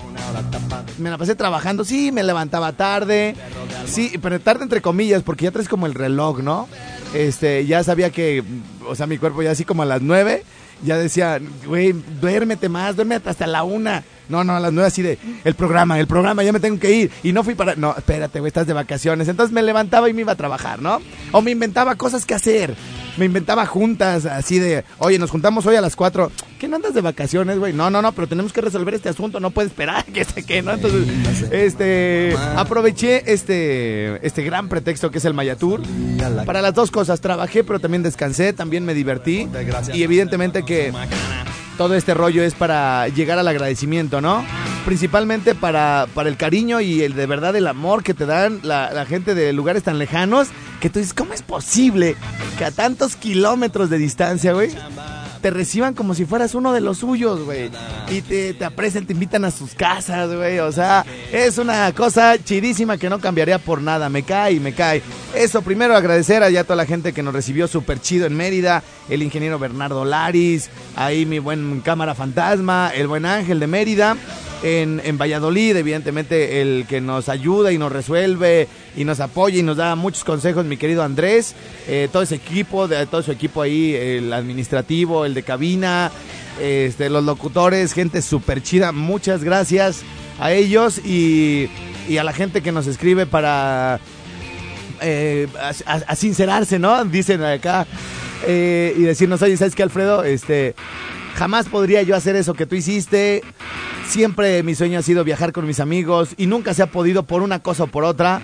Me 0.97 1.09
la 1.09 1.17
pasé 1.17 1.33
trabajando, 1.35 1.85
sí, 1.85 2.11
me 2.11 2.23
levantaba 2.23 2.73
tarde, 2.73 3.35
sí, 3.85 4.19
pero 4.21 4.39
tarde 4.41 4.63
entre 4.63 4.81
comillas, 4.81 5.23
porque 5.23 5.45
ya 5.45 5.51
traes 5.51 5.69
como 5.69 5.85
el 5.85 5.93
reloj, 5.93 6.39
¿no? 6.39 6.67
este, 7.13 7.65
ya 7.65 7.83
sabía 7.83 8.09
que, 8.11 8.43
o 8.87 8.95
sea, 8.95 9.07
mi 9.07 9.17
cuerpo 9.17 9.41
ya 9.41 9.51
así 9.51 9.65
como 9.65 9.83
a 9.83 9.85
las 9.85 10.01
nueve, 10.01 10.43
ya 10.83 10.97
decía, 10.97 11.39
güey, 11.65 11.93
duérmete 12.21 12.69
más, 12.69 12.95
duérmete 12.95 13.29
hasta 13.29 13.47
la 13.47 13.63
una. 13.63 14.03
No, 14.27 14.43
no, 14.43 14.55
a 14.55 14.59
las 14.59 14.71
nueve 14.71 14.87
así 14.87 15.01
de, 15.01 15.17
el 15.43 15.55
programa, 15.55 15.99
el 15.99 16.05
programa, 16.05 16.43
ya 16.43 16.53
me 16.53 16.59
tengo 16.59 16.79
que 16.79 16.91
ir. 16.91 17.11
Y 17.23 17.33
no 17.33 17.43
fui 17.43 17.55
para, 17.55 17.75
no, 17.75 17.95
espérate, 17.97 18.39
güey, 18.39 18.49
estás 18.49 18.67
de 18.67 18.73
vacaciones. 18.73 19.27
Entonces 19.27 19.51
me 19.53 19.63
levantaba 19.63 20.07
y 20.09 20.13
me 20.13 20.21
iba 20.21 20.33
a 20.33 20.37
trabajar, 20.37 20.81
¿no? 20.81 21.01
O 21.31 21.41
me 21.41 21.51
inventaba 21.51 21.95
cosas 21.95 22.25
que 22.25 22.35
hacer 22.35 22.75
me 23.19 23.25
inventaba 23.25 23.65
juntas 23.65 24.25
así 24.25 24.59
de, 24.59 24.85
oye, 24.97 25.19
nos 25.19 25.29
juntamos 25.29 25.65
hoy 25.65 25.75
a 25.75 25.81
las 25.81 25.95
4. 25.95 26.31
¿Qué 26.59 26.67
no 26.67 26.75
andas 26.75 26.93
de 26.93 26.99
vacaciones, 26.99 27.57
güey? 27.57 27.71
No, 27.71 27.89
no, 27.89 28.01
no, 28.01 28.11
pero 28.11 28.27
tenemos 28.27 28.51
que 28.51 28.59
resolver 28.59 28.93
este 28.93 29.07
asunto, 29.07 29.39
no 29.39 29.49
puede 29.51 29.69
esperar 29.69 30.03
que 30.13 30.25
sé 30.25 30.43
qué, 30.43 30.61
¿no? 30.61 30.73
Entonces, 30.73 31.07
este, 31.51 32.35
aproveché 32.57 33.31
este, 33.31 34.25
este 34.27 34.43
gran 34.43 34.67
pretexto 34.67 35.09
que 35.09 35.19
es 35.19 35.25
el 35.25 35.33
Mayatur 35.33 35.81
para 36.45 36.61
las 36.61 36.73
dos 36.73 36.91
cosas. 36.91 37.21
Trabajé, 37.21 37.63
pero 37.63 37.79
también 37.79 38.03
descansé, 38.03 38.51
también 38.51 38.83
me 38.83 38.93
divertí. 38.93 39.47
Y 39.93 40.03
evidentemente 40.03 40.63
que 40.63 40.91
todo 41.77 41.95
este 41.95 42.13
rollo 42.13 42.43
es 42.43 42.55
para 42.55 43.07
llegar 43.07 43.39
al 43.39 43.47
agradecimiento, 43.47 44.19
¿no? 44.19 44.43
Principalmente 44.83 45.55
para, 45.55 46.07
para 46.13 46.27
el 46.27 46.35
cariño 46.35 46.81
y 46.81 47.03
el 47.03 47.13
de 47.13 47.25
verdad 47.25 47.55
el 47.55 47.67
amor 47.67 48.03
que 48.03 48.13
te 48.13 48.25
dan 48.25 48.59
la, 48.63 48.91
la 48.91 49.05
gente 49.05 49.33
de 49.33 49.53
lugares 49.53 49.83
tan 49.83 49.97
lejanos 49.97 50.49
que 50.81 50.89
tú 50.89 50.99
dices, 50.99 51.13
¿cómo 51.13 51.33
es 51.33 51.41
posible 51.41 52.17
que 52.57 52.65
a 52.65 52.71
tantos 52.71 53.15
kilómetros 53.15 53.89
de 53.89 53.97
distancia, 53.97 54.51
güey, 54.51 54.71
te 55.41 55.49
reciban 55.49 55.93
como 55.93 56.13
si 56.13 56.25
fueras 56.25 56.55
uno 56.55 56.73
de 56.73 56.81
los 56.81 56.99
suyos, 56.99 57.43
güey. 57.43 57.69
Y 58.09 58.21
te, 58.21 58.53
te 58.53 58.65
aprecian, 58.65 59.05
te 59.05 59.13
invitan 59.13 59.45
a 59.45 59.51
sus 59.51 59.73
casas, 59.73 60.33
güey. 60.33 60.59
O 60.59 60.71
sea, 60.71 61.05
es 61.31 61.57
una 61.57 61.91
cosa 61.93 62.37
chidísima 62.43 62.97
que 62.97 63.09
no 63.09 63.19
cambiaría 63.19 63.59
por 63.59 63.81
nada. 63.81 64.09
Me 64.09 64.23
cae, 64.23 64.59
me 64.59 64.73
cae. 64.73 65.01
Eso, 65.35 65.61
primero 65.61 65.95
agradecer 65.95 66.43
a 66.43 66.49
ya 66.49 66.63
toda 66.63 66.75
la 66.75 66.85
gente 66.85 67.13
que 67.13 67.23
nos 67.23 67.33
recibió 67.33 67.67
súper 67.67 68.01
chido 68.01 68.25
en 68.25 68.35
Mérida. 68.35 68.83
El 69.09 69.23
ingeniero 69.23 69.57
Bernardo 69.57 70.05
Laris, 70.05 70.69
ahí 70.95 71.25
mi 71.25 71.39
buen 71.39 71.81
cámara 71.81 72.13
fantasma, 72.13 72.91
el 72.93 73.07
buen 73.07 73.25
Ángel 73.25 73.59
de 73.59 73.67
Mérida 73.67 74.15
en, 74.63 75.01
en, 75.03 75.17
Valladolid, 75.17 75.75
evidentemente 75.75 76.61
el 76.61 76.85
que 76.87 77.01
nos 77.01 77.29
ayuda 77.29 77.71
y 77.71 77.77
nos 77.77 77.91
resuelve 77.91 78.67
y 78.95 79.05
nos 79.05 79.19
apoya 79.19 79.59
y 79.59 79.63
nos 79.63 79.77
da 79.77 79.95
muchos 79.95 80.23
consejos, 80.23 80.65
mi 80.65 80.77
querido 80.77 81.03
Andrés, 81.03 81.55
eh, 81.87 82.09
todo 82.11 82.23
ese 82.23 82.35
equipo, 82.35 82.87
de, 82.87 83.05
todo 83.05 83.21
su 83.21 83.31
equipo 83.31 83.61
ahí, 83.61 83.95
el 83.95 84.33
administrativo, 84.33 85.25
el 85.25 85.33
de 85.33 85.43
cabina, 85.43 86.11
este, 86.61 87.09
los 87.09 87.23
locutores, 87.23 87.93
gente 87.93 88.21
súper 88.21 88.61
chida, 88.61 88.91
muchas 88.91 89.43
gracias 89.43 90.01
a 90.39 90.51
ellos 90.51 90.99
y, 91.05 91.69
y, 92.07 92.17
a 92.17 92.23
la 92.23 92.33
gente 92.33 92.61
que 92.61 92.71
nos 92.71 92.87
escribe 92.87 93.25
para 93.25 93.99
eh, 95.01 95.47
sincerarse, 96.15 96.79
¿no? 96.79 97.05
Dicen 97.05 97.43
acá. 97.43 97.87
Eh, 98.47 98.93
y 98.97 99.01
decirnos, 99.01 99.41
oye, 99.41 99.57
¿sabes 99.57 99.75
qué, 99.75 99.83
Alfredo? 99.83 100.23
Este, 100.23 100.75
jamás 101.39 101.69
podría 101.69 102.03
yo 102.03 102.17
hacer 102.17 102.35
eso 102.35 102.53
que 102.53 102.65
tú 102.65 102.75
hiciste. 102.75 103.41
Siempre 104.05 104.61
mi 104.61 104.75
sueño 104.75 104.99
ha 104.99 105.01
sido 105.01 105.23
viajar 105.23 105.53
con 105.53 105.65
mis 105.65 105.79
amigos 105.79 106.31
y 106.35 106.47
nunca 106.47 106.73
se 106.73 106.83
ha 106.83 106.87
podido 106.87 107.23
por 107.23 107.41
una 107.41 107.59
cosa 107.59 107.83
o 107.83 107.87
por 107.87 108.03
otra. 108.03 108.41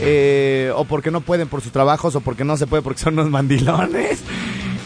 Eh, 0.00 0.70
o 0.76 0.84
porque 0.84 1.10
no 1.10 1.22
pueden 1.22 1.48
por 1.48 1.62
sus 1.62 1.72
trabajos 1.72 2.14
o 2.14 2.20
porque 2.20 2.44
no 2.44 2.58
se 2.58 2.66
puede 2.66 2.82
porque 2.82 3.00
son 3.00 3.14
unos 3.14 3.30
mandilones. 3.30 4.20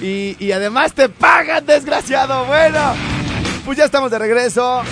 Y, 0.01 0.37
y 0.39 0.53
además 0.53 0.95
te 0.95 1.09
pagan, 1.09 1.67
desgraciado. 1.67 2.45
Bueno, 2.45 2.79
pues 3.65 3.77
ya 3.77 3.85
estamos 3.85 4.13
de 4.13 4.21
regreso. 4.21 4.83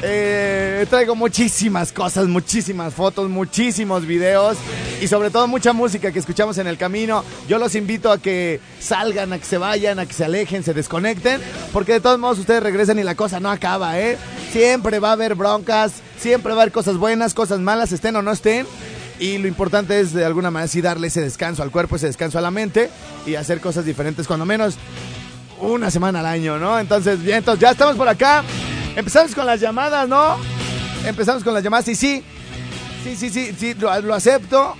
Eh, 0.00 0.86
traigo 0.88 1.16
muchísimas 1.16 1.92
cosas, 1.92 2.28
muchísimas 2.28 2.94
fotos, 2.94 3.28
muchísimos 3.28 4.06
videos 4.06 4.56
y 5.00 5.08
sobre 5.08 5.30
todo 5.30 5.48
mucha 5.48 5.72
música 5.72 6.12
que 6.12 6.20
escuchamos 6.20 6.56
en 6.58 6.68
el 6.68 6.78
camino. 6.78 7.24
Yo 7.48 7.58
los 7.58 7.74
invito 7.74 8.12
a 8.12 8.18
que 8.18 8.60
salgan, 8.78 9.32
a 9.32 9.38
que 9.38 9.44
se 9.44 9.58
vayan, 9.58 9.98
a 9.98 10.06
que 10.06 10.12
se 10.12 10.24
alejen, 10.24 10.62
se 10.62 10.72
desconecten, 10.72 11.40
porque 11.72 11.94
de 11.94 12.00
todos 12.00 12.18
modos 12.18 12.38
ustedes 12.38 12.62
regresan 12.62 12.98
y 13.00 13.02
la 13.02 13.16
cosa 13.16 13.40
no 13.40 13.50
acaba, 13.50 13.98
¿eh? 13.98 14.16
Siempre 14.52 15.00
va 15.00 15.10
a 15.10 15.12
haber 15.12 15.34
broncas, 15.34 15.94
siempre 16.18 16.52
va 16.52 16.60
a 16.60 16.62
haber 16.62 16.72
cosas 16.72 16.96
buenas, 16.96 17.34
cosas 17.34 17.58
malas, 17.58 17.90
estén 17.90 18.14
o 18.14 18.22
no 18.22 18.30
estén. 18.30 18.66
Y 19.18 19.38
lo 19.38 19.48
importante 19.48 19.98
es 19.98 20.12
de 20.12 20.24
alguna 20.24 20.52
manera 20.52 20.68
sí 20.68 20.80
darle 20.80 21.08
ese 21.08 21.20
descanso 21.20 21.64
al 21.64 21.72
cuerpo, 21.72 21.96
ese 21.96 22.06
descanso 22.06 22.38
a 22.38 22.40
la 22.40 22.52
mente 22.52 22.88
y 23.26 23.34
hacer 23.34 23.60
cosas 23.60 23.84
diferentes, 23.84 24.28
cuando 24.28 24.46
menos 24.46 24.76
una 25.60 25.90
semana 25.90 26.20
al 26.20 26.26
año, 26.26 26.56
¿no? 26.56 26.78
Entonces, 26.78 27.20
bien, 27.20 27.38
entonces 27.38 27.60
ya 27.60 27.72
estamos 27.72 27.96
por 27.96 28.08
acá. 28.08 28.44
Empezamos 28.96 29.34
con 29.34 29.46
las 29.46 29.60
llamadas, 29.60 30.08
¿no? 30.08 30.36
Empezamos 31.06 31.44
con 31.44 31.54
las 31.54 31.62
llamadas 31.62 31.88
y 31.88 31.94
sí, 31.94 32.22
sí, 33.04 33.16
sí, 33.16 33.30
sí, 33.30 33.54
sí, 33.56 33.74
lo, 33.74 34.14
acepto 34.14 34.74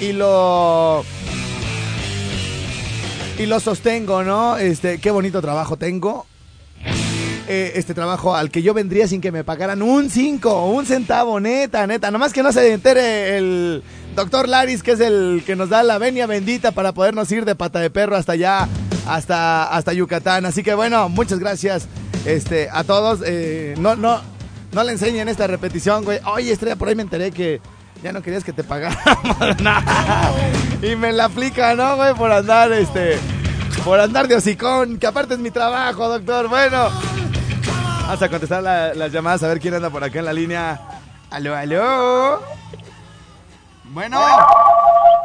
y 0.00 0.12
lo 0.12 1.04
y 3.38 3.46
lo 3.46 3.60
sostengo, 3.60 4.22
¿no? 4.22 4.56
Este, 4.56 4.98
qué 4.98 5.10
bonito 5.10 5.40
trabajo 5.40 5.76
tengo. 5.76 6.26
Eh, 7.46 7.72
este 7.74 7.92
trabajo 7.92 8.34
al 8.34 8.50
que 8.50 8.62
yo 8.62 8.72
vendría 8.72 9.06
sin 9.06 9.20
que 9.20 9.30
me 9.30 9.44
pagaran 9.44 9.82
un 9.82 10.08
5, 10.08 10.66
un 10.66 10.86
centavo, 10.86 11.40
neta, 11.40 11.86
neta. 11.86 12.10
Nomás 12.10 12.32
que 12.32 12.42
no 12.42 12.52
se 12.52 12.72
entere 12.72 13.36
el 13.36 13.82
doctor 14.16 14.48
Laris, 14.48 14.82
que 14.82 14.92
es 14.92 15.00
el 15.00 15.42
que 15.44 15.56
nos 15.56 15.68
da 15.68 15.82
la 15.82 15.98
venia 15.98 16.26
bendita 16.26 16.72
para 16.72 16.92
podernos 16.92 17.30
ir 17.32 17.44
de 17.44 17.54
pata 17.54 17.80
de 17.80 17.90
perro 17.90 18.16
hasta 18.16 18.32
allá, 18.32 18.68
hasta, 19.06 19.64
hasta 19.64 19.92
Yucatán. 19.92 20.46
Así 20.46 20.62
que 20.62 20.74
bueno, 20.74 21.08
muchas 21.08 21.38
gracias 21.38 21.86
este, 22.24 22.68
a 22.70 22.84
todos. 22.84 23.20
Eh, 23.24 23.74
no, 23.78 23.96
no, 23.96 24.20
no 24.72 24.84
le 24.84 24.92
enseñen 24.92 25.28
esta 25.28 25.46
repetición, 25.46 26.04
güey. 26.04 26.20
Oye, 26.26 26.52
Estrella, 26.52 26.76
por 26.76 26.88
ahí 26.88 26.94
me 26.94 27.02
enteré 27.02 27.30
que 27.30 27.60
ya 28.02 28.12
no 28.12 28.22
querías 28.22 28.44
que 28.44 28.52
te 28.52 28.64
pagáramos 28.64 29.60
nada. 29.62 30.32
Y 30.82 30.96
me 30.96 31.12
la 31.12 31.26
aplica, 31.26 31.74
¿no, 31.74 31.96
güey? 31.96 32.14
Por 32.14 32.30
andar, 32.32 32.72
este, 32.72 33.18
por 33.84 34.00
andar 34.00 34.28
de 34.28 34.36
hocicón, 34.36 34.98
que 34.98 35.06
aparte 35.06 35.34
es 35.34 35.40
mi 35.40 35.50
trabajo, 35.50 36.08
doctor. 36.08 36.48
Bueno, 36.48 36.88
vamos 38.02 38.22
a 38.22 38.28
contestar 38.28 38.62
la, 38.62 38.94
las 38.94 39.12
llamadas, 39.12 39.42
a 39.42 39.48
ver 39.48 39.60
quién 39.60 39.74
anda 39.74 39.90
por 39.90 40.04
acá 40.04 40.18
en 40.18 40.24
la 40.26 40.32
línea. 40.32 40.80
Aló, 41.30 41.54
aló. 41.56 42.42
Bueno, 43.84 44.20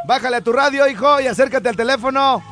bájale 0.06 0.36
a 0.36 0.40
tu 0.40 0.52
radio, 0.52 0.86
hijo, 0.88 1.20
y 1.20 1.26
acércate 1.26 1.68
al 1.68 1.76
teléfono. 1.76 2.42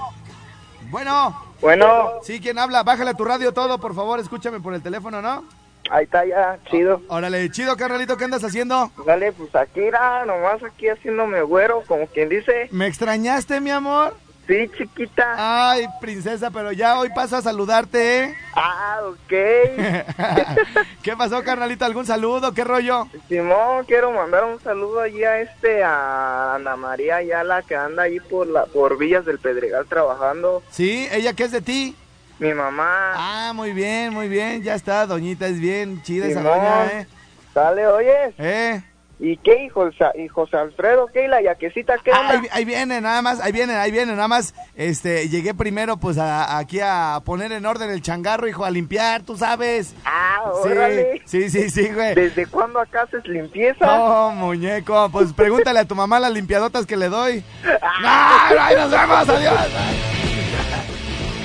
Bueno. 0.91 1.48
Bueno. 1.61 2.21
Sí, 2.23 2.41
¿quién 2.41 2.59
habla? 2.59 2.83
Bájale 2.83 3.11
a 3.11 3.15
tu 3.15 3.25
radio 3.25 3.53
todo, 3.53 3.79
por 3.79 3.95
favor, 3.95 4.21
escúchame 4.21 4.61
por 4.61 4.75
el 4.75 4.83
teléfono, 4.83 5.21
¿no? 5.21 5.45
Ahí 5.91 6.05
está 6.05 6.25
ya, 6.27 6.59
chido. 6.71 7.01
Órale, 7.09 7.51
chido, 7.51 7.77
carnalito, 7.77 8.17
¿qué 8.17 8.25
andas 8.25 8.45
haciendo? 8.45 8.91
Dale, 9.07 9.33
pues 9.33 9.55
aquí 9.55 9.81
era, 9.81 10.25
nomás 10.27 10.63
aquí 10.63 10.89
haciéndome 10.89 11.41
güero, 11.43 11.83
como 11.87 12.07
quien 12.07 12.29
dice. 12.29 12.69
¿Me 12.71 12.87
extrañaste, 12.87 13.61
mi 13.61 13.71
amor? 13.71 14.15
Sí, 14.49 14.71
chiquita. 14.79 15.35
Ay, 15.37 15.87
princesa, 16.01 16.51
pero 16.51 16.73
ya 16.73 16.99
hoy 16.99 17.11
paso 17.15 17.37
a 17.37 17.43
saludarte, 17.43 18.25
¿eh? 18.25 18.35
Ah, 18.55 19.01
ok. 19.07 19.29
¿Qué 21.03 21.15
pasó, 21.19 21.45
carnalito? 21.45 21.85
¿Algún 21.85 22.07
saludo? 22.07 22.55
¿Qué 22.55 22.65
rollo? 22.65 23.09
Simón, 23.29 23.85
quiero 23.87 24.11
mandar 24.11 24.45
un 24.45 24.59
saludo 24.61 25.01
allí 25.01 25.23
a 25.23 25.43
este, 25.43 25.85
a 25.85 26.55
Ana 26.55 26.77
María 26.77 27.17
Ayala, 27.17 27.61
que 27.61 27.77
anda 27.77 28.05
ahí 28.05 28.21
por 28.21 28.47
la, 28.47 28.65
por 28.65 28.97
Villas 28.97 29.27
del 29.27 29.39
Pedregal 29.39 29.85
trabajando. 29.87 30.63
Sí, 30.71 31.07
¿ella 31.13 31.35
qué 31.35 31.45
es 31.45 31.53
de 31.53 31.61
ti? 31.61 31.95
Mi 32.39 32.55
mamá. 32.55 33.13
Ah, 33.17 33.53
muy 33.55 33.75
bien, 33.75 34.15
muy 34.15 34.29
bien, 34.29 34.63
ya 34.63 34.77
está, 34.77 35.05
doñita, 35.05 35.47
es 35.47 35.61
bien 35.61 36.03
chida 36.03 36.27
esa 36.27 36.41
doña, 36.41 36.87
¿eh? 36.87 37.07
Dale, 37.55 37.87
oyes. 37.87 38.35
¿Eh? 38.39 38.83
¿Y 39.21 39.37
qué, 39.39 39.65
hijo, 39.65 39.89
y 40.15 40.29
José 40.29 40.57
Alfredo? 40.59 41.09
¿Qué? 41.13 41.25
¿Y 41.25 41.29
la 41.29 41.43
yaquecita 41.43 41.97
qué 42.05 42.13
Ah, 42.13 42.21
onda? 42.21 42.33
ahí, 42.35 42.49
ahí 42.53 42.65
viene, 42.65 43.01
nada 43.01 43.21
más, 43.21 43.41
ahí 43.41 43.51
viene, 43.51 43.75
ahí 43.75 43.91
viene, 43.91 44.13
nada 44.15 44.29
más, 44.29 44.55
este, 44.77 45.29
llegué 45.29 45.55
primero, 45.55 45.97
pues, 45.97 46.19
a- 46.19 46.57
aquí 46.57 46.79
a 46.81 47.21
poner 47.25 47.51
en 47.51 47.67
orden 47.67 47.91
el 47.91 48.01
changarro, 48.01 48.47
hijo, 48.47 48.65
a 48.65 48.71
limpiar, 48.71 49.23
tú 49.23 49.37
sabes. 49.37 49.93
Ah, 50.05 50.45
Sí, 50.63 50.69
órale. 50.71 51.23
sí, 51.25 51.51
sí, 51.51 51.69
sí, 51.69 51.89
güey. 51.93 52.15
¿Desde 52.15 52.47
cuándo 52.47 52.79
acá 52.79 53.03
haces 53.03 53.27
limpieza? 53.27 53.85
No, 53.87 54.31
muñeco, 54.31 55.09
pues 55.11 55.33
pregúntale 55.33 55.81
a 55.81 55.85
tu 55.85 55.97
mamá 55.97 56.21
las 56.21 56.31
limpiadotas 56.31 56.87
que 56.87 56.97
le 56.97 57.09
doy. 57.09 57.43
Ah. 57.83 58.51
¡No! 58.53 58.63
¡Ahí 58.63 58.77
nos 58.77 58.91
vemos! 58.93 59.29
¡Adiós! 59.29 59.55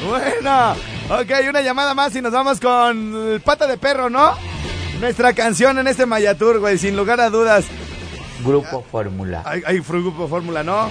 Bueno, 0.08 0.72
ok, 1.10 1.50
una 1.50 1.62
llamada 1.62 1.94
más 1.96 2.16
y 2.16 2.22
nos 2.22 2.32
vamos 2.34 2.60
con 2.60 3.32
el 3.34 3.42
pata 3.42 3.66
de 3.68 3.78
perro, 3.78 4.10
¿no? 4.12 4.36
Nuestra 5.04 5.34
canción 5.34 5.78
en 5.80 5.88
este 5.88 6.06
Mayatur, 6.06 6.60
güey, 6.60 6.78
sin 6.78 6.96
lugar 6.96 7.20
a 7.20 7.30
dudas. 7.30 7.66
Grupo 8.46 8.86
Fórmula. 8.90 9.42
Hay, 9.46 9.62
hay 9.66 9.80
Fru- 9.80 10.02
Grupo 10.02 10.30
Fórmula, 10.30 10.64
¿no? 10.64 10.90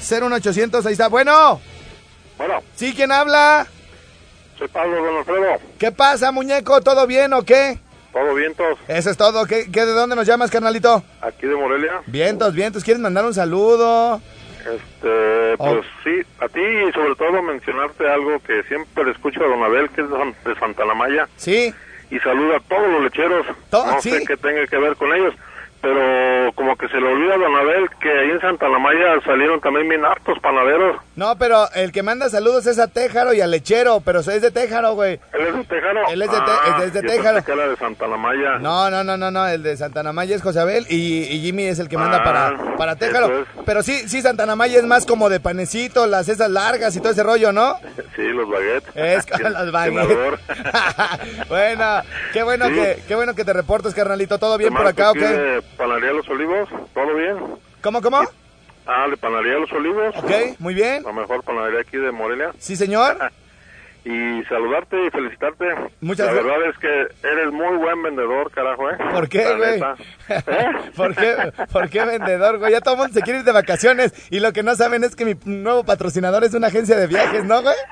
01800, 0.00 0.84
ahí 0.86 0.92
está. 0.94 1.06
Bueno, 1.06 1.60
Bueno, 2.36 2.54
¿sí 2.74 2.92
quién 2.96 3.12
habla? 3.12 3.68
soy 4.58 4.66
Pablo 4.66 5.04
Don 5.04 5.18
Alfredo. 5.18 5.44
¿Qué 5.78 5.92
pasa, 5.92 6.32
muñeco? 6.32 6.80
¿Todo 6.80 7.06
bien 7.06 7.32
o 7.32 7.44
qué? 7.44 7.78
Todo 8.12 8.34
vientos, 8.34 8.76
Eso 8.88 9.10
es 9.10 9.16
todo. 9.16 9.46
¿Qué, 9.46 9.70
qué, 9.70 9.86
de 9.86 9.92
dónde 9.92 10.16
nos 10.16 10.26
llamas, 10.26 10.50
carnalito? 10.50 11.04
aquí 11.20 11.46
de 11.46 11.54
Morelia. 11.54 12.02
Vientos, 12.06 12.54
vientos. 12.54 12.82
¿Quieres 12.82 13.00
mandar 13.00 13.24
un 13.24 13.34
saludo? 13.34 14.20
Este, 14.74 15.56
pues 15.56 15.72
Oh. 15.78 15.82
sí, 16.04 16.20
a 16.40 16.48
ti 16.48 16.60
y 16.60 16.92
sobre 16.92 17.14
todo 17.16 17.42
mencionarte 17.42 18.08
algo 18.08 18.38
que 18.40 18.62
siempre 18.64 19.04
le 19.04 19.10
escucho 19.12 19.42
a 19.44 19.48
Don 19.48 19.62
Abel, 19.62 19.88
que 19.90 20.02
es 20.02 20.10
de 20.10 20.16
San- 20.16 20.34
de 20.44 20.54
Santa 20.60 20.84
María, 20.94 21.28
Sí. 21.36 21.72
y 22.10 22.18
saluda 22.20 22.56
a 22.56 22.60
todos 22.60 22.88
los 22.90 23.02
lecheros. 23.04 23.46
To- 23.70 23.86
no 23.86 24.00
sí. 24.00 24.10
sé 24.10 24.24
qué 24.26 24.36
tenga 24.36 24.66
que 24.66 24.76
ver 24.78 24.96
con 24.96 25.12
ellos, 25.14 25.34
pero 25.80 26.52
como 26.54 26.76
que 26.76 26.88
se 26.88 26.96
le 27.00 27.06
olvida 27.12 27.34
a 27.34 27.38
Don 27.38 27.54
Abel 27.56 27.88
que 28.00 28.10
ahí 28.10 28.30
en 28.30 28.40
Santa 28.40 28.68
Maya 28.68 29.20
salieron 29.24 29.60
también 29.60 29.88
bien 29.88 30.04
hartos 30.04 30.38
panaderos. 30.40 30.96
No, 31.16 31.36
pero 31.38 31.68
el 31.74 31.92
que 31.92 32.02
manda 32.02 32.28
saludos 32.28 32.66
es 32.66 32.78
a 32.78 32.88
Téjaro 32.88 33.32
y 33.34 33.40
al 33.40 33.50
lechero, 33.50 34.00
pero 34.04 34.20
es 34.20 34.42
de 34.42 34.50
Téjaro, 34.50 34.94
güey. 34.94 35.20
¿Él 35.32 35.46
es 35.48 35.54
de 35.56 35.64
Tejano? 35.64 36.00
Él 36.10 36.22
es 36.22 36.30
de 36.30 36.36
Ah, 36.38 36.82
es 36.84 36.92
de 36.92 37.00
pensé 37.02 37.16
que 37.44 37.52
era 37.52 37.68
de 37.68 37.76
Santa 37.76 38.06
Maya. 38.08 38.58
No, 38.60 38.90
no, 38.90 39.04
no, 39.04 39.16
no, 39.16 39.30
no, 39.30 39.46
el 39.48 39.62
de 39.62 39.76
Santana 39.76 40.12
Maya 40.12 40.36
es 40.36 40.42
José 40.42 40.60
Abel 40.60 40.86
y, 40.88 41.24
y 41.24 41.40
Jimmy 41.40 41.64
es 41.64 41.78
el 41.78 41.88
que 41.88 41.96
manda 41.98 42.18
Ah, 42.18 42.24
para, 42.24 42.76
para 42.76 42.96
es. 42.96 43.46
Pero 43.66 43.82
sí, 43.82 44.08
sí, 44.08 44.22
Santana 44.22 44.56
Maya 44.56 44.78
es 44.78 44.84
más 44.86 45.06
como 45.06 45.28
de 45.28 45.40
panecito, 45.40 46.06
las 46.06 46.28
esas 46.28 46.50
largas 46.50 46.94
y 46.96 47.00
todo 47.00 47.12
ese 47.12 47.22
rollo, 47.22 47.52
¿no? 47.52 47.76
Sí, 48.16 48.22
los 48.22 48.48
baguettes. 48.48 48.90
Es 48.96 49.26
con 49.26 49.38
qué 49.52 49.70
baguettes. 49.70 50.40
bueno, 51.48 52.02
qué 52.32 52.42
bueno 52.42 52.66
Sí. 52.68 52.74
que, 52.74 53.02
qué 53.08 53.14
bueno 53.14 53.34
que 53.34 53.44
te 53.44 53.52
reportes, 53.52 53.94
carnalito. 53.94 54.38
¿Todo 54.38 54.58
bien 54.58 54.74
por 54.74 54.86
acá 54.86 55.10
o 55.10 55.14
qué? 55.14 55.62
De 55.78 55.84
Panadería 55.84 56.12
Los 56.12 56.28
Olivos, 56.28 56.68
¿todo 56.92 57.14
bien? 57.14 57.36
¿Cómo, 57.82 58.02
cómo? 58.02 58.20
Ah, 58.86 59.06
de 59.08 59.16
Panadería 59.16 59.58
Los 59.58 59.72
Olivos. 59.72 60.14
Ok, 60.16 60.58
muy 60.58 60.74
bien. 60.74 61.04
La 61.04 61.12
mejor 61.12 61.42
panadería 61.44 61.80
aquí 61.80 61.96
de 61.96 62.10
Morelia. 62.10 62.50
Sí, 62.58 62.74
señor. 62.76 63.16
y 64.04 64.42
saludarte 64.44 65.06
y 65.06 65.10
felicitarte. 65.10 65.64
Muchas 66.00 66.26
La 66.26 66.32
gra- 66.32 66.44
verdad 66.44 66.68
es 66.70 66.78
que 66.78 67.28
eres 67.28 67.52
muy 67.52 67.76
buen 67.76 68.02
vendedor, 68.02 68.50
carajo, 68.50 68.90
¿eh? 68.90 68.96
¿Por 69.12 69.28
qué, 69.28 69.44
La 69.44 69.56
güey? 69.56 69.80
¿Eh? 70.28 70.70
¿Por 70.96 71.14
qué, 71.14 71.52
¿Por 71.72 71.88
qué 71.90 72.04
vendedor, 72.04 72.58
güey? 72.58 72.72
Ya 72.72 72.80
todo 72.80 72.94
el 72.94 73.00
mundo 73.00 73.14
se 73.14 73.22
quiere 73.22 73.40
ir 73.40 73.44
de 73.44 73.52
vacaciones 73.52 74.12
y 74.30 74.40
lo 74.40 74.52
que 74.52 74.62
no 74.62 74.74
saben 74.76 75.04
es 75.04 75.14
que 75.16 75.24
mi 75.24 75.34
nuevo 75.44 75.84
patrocinador 75.84 76.44
es 76.44 76.54
una 76.54 76.68
agencia 76.68 76.96
de 76.96 77.06
viajes, 77.06 77.44
¿no, 77.44 77.62
güey? 77.62 77.76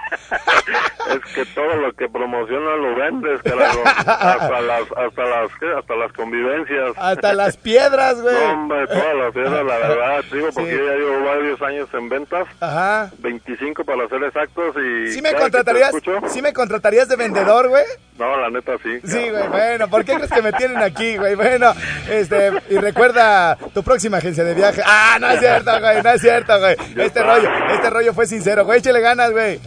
Es 1.06 1.34
que 1.34 1.44
todo 1.54 1.76
lo 1.76 1.92
que 1.92 2.08
promocionas 2.08 2.78
lo 2.80 2.96
vendes, 2.96 3.40
carajo. 3.42 3.78
Hasta 3.86 4.60
las, 4.60 4.80
hasta 4.96 5.22
las, 5.24 5.50
¿qué? 5.60 5.66
Hasta 5.78 5.94
las 5.94 6.12
convivencias. 6.12 6.92
Hasta 6.96 7.32
las 7.32 7.56
piedras, 7.62 8.20
güey. 8.20 8.34
No, 8.34 8.52
hombre, 8.54 8.86
todas 8.88 9.14
las 9.14 9.32
piedras, 9.32 9.64
la 9.64 9.78
verdad, 9.78 10.24
digo, 10.32 10.48
porque 10.52 10.70
Sí. 10.72 10.76
ya 10.84 10.94
llevo 10.96 11.24
varios 11.24 11.62
años 11.62 11.88
en 11.94 12.08
ventas, 12.08 12.48
Ajá. 12.60 13.10
25 13.18 13.84
para 13.84 14.08
ser 14.08 14.24
exactos 14.24 14.74
y... 14.84 15.12
¿Sí 15.12 15.22
me 15.22 15.32
contratarías? 15.34 15.92
Escucho- 15.96 16.28
¿Sí 16.32 16.42
me 16.42 16.52
contratarías 16.52 17.08
de 17.08 17.16
vendedor, 17.16 17.68
güey? 17.68 17.84
No, 18.18 18.36
la 18.40 18.48
neta 18.50 18.72
sí. 18.82 18.98
Sí, 19.04 19.28
güey, 19.30 19.48
bueno, 19.48 19.88
¿por 19.88 20.04
qué 20.04 20.14
crees 20.14 20.30
que 20.30 20.40
me 20.42 20.52
tienen 20.52 20.78
aquí, 20.78 21.16
güey? 21.18 21.34
Bueno, 21.34 21.72
este, 22.08 22.50
y 22.70 22.76
recuerda 22.78 23.56
tu 23.74 23.82
próxima 23.82 24.18
agencia 24.18 24.42
de 24.44 24.54
viaje. 24.54 24.82
Ah, 24.84 25.18
no 25.20 25.28
es 25.30 25.40
cierto, 25.40 25.70
güey, 25.80 26.02
no 26.02 26.10
es 26.10 26.20
cierto, 26.22 26.58
güey. 26.58 26.72
Este 26.90 27.02
está. 27.02 27.22
rollo, 27.22 27.48
este 27.74 27.90
rollo 27.90 28.14
fue 28.14 28.26
sincero, 28.26 28.64
güey, 28.64 28.78
échale 28.78 29.00
ganas, 29.00 29.30
güey. 29.32 29.60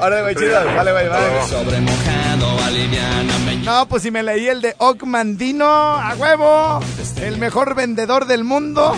Órale, 0.00 0.22
güey, 0.22 0.34
chido, 0.36 0.58
vale, 0.74 0.92
güey, 0.92 1.08
vale. 1.08 1.26
No, 3.64 3.86
pues 3.88 4.02
si 4.02 4.10
me 4.10 4.22
leí 4.22 4.48
el 4.48 4.62
de 4.62 4.74
Ocmandino, 4.78 5.66
a 5.66 6.14
huevo, 6.16 6.80
el 7.20 7.36
mejor 7.38 7.74
vendedor 7.74 8.26
del 8.26 8.44
mundo. 8.44 8.94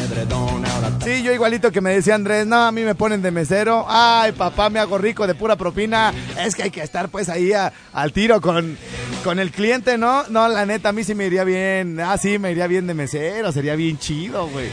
Sí, 1.05 1.23
yo 1.23 1.33
igualito 1.33 1.71
que 1.73 1.81
me 1.81 1.95
decía 1.95 2.15
Andrés, 2.17 2.47
no, 2.47 2.57
a 2.65 2.73
mí 2.73 2.83
me 2.83 2.95
ponen 2.95 3.23
de 3.23 3.31
mesero. 3.31 3.87
Ay, 3.89 4.33
papá, 4.33 4.69
me 4.69 4.79
hago 4.79 4.99
rico 4.99 5.27
de 5.27 5.35
pura 5.35 5.57
propina. 5.57 6.13
Es 6.39 6.55
que 6.55 6.65
hay 6.65 6.71
que 6.71 6.83
estar 6.83 7.09
pues 7.09 7.29
ahí 7.29 7.53
a- 7.53 7.73
al 7.95 8.13
tiro 8.13 8.41
con, 8.41 8.77
con 9.25 9.39
el 9.39 9.51
cliente, 9.51 9.97
¿no? 9.97 10.25
No, 10.29 10.49
la 10.49 10.67
neta, 10.67 10.91
a 10.91 10.93
mí 10.93 11.05
sí 11.05 11.15
me 11.15 11.27
iría 11.27 11.45
bien. 11.45 11.99
Ah, 12.01 12.19
sí, 12.19 12.39
me 12.39 12.51
iría 12.51 12.67
bien 12.67 12.87
de 12.87 12.95
mesero, 12.95 13.53
sería 13.53 13.75
bien 13.77 13.99
chido, 13.99 14.49
güey. 14.49 14.69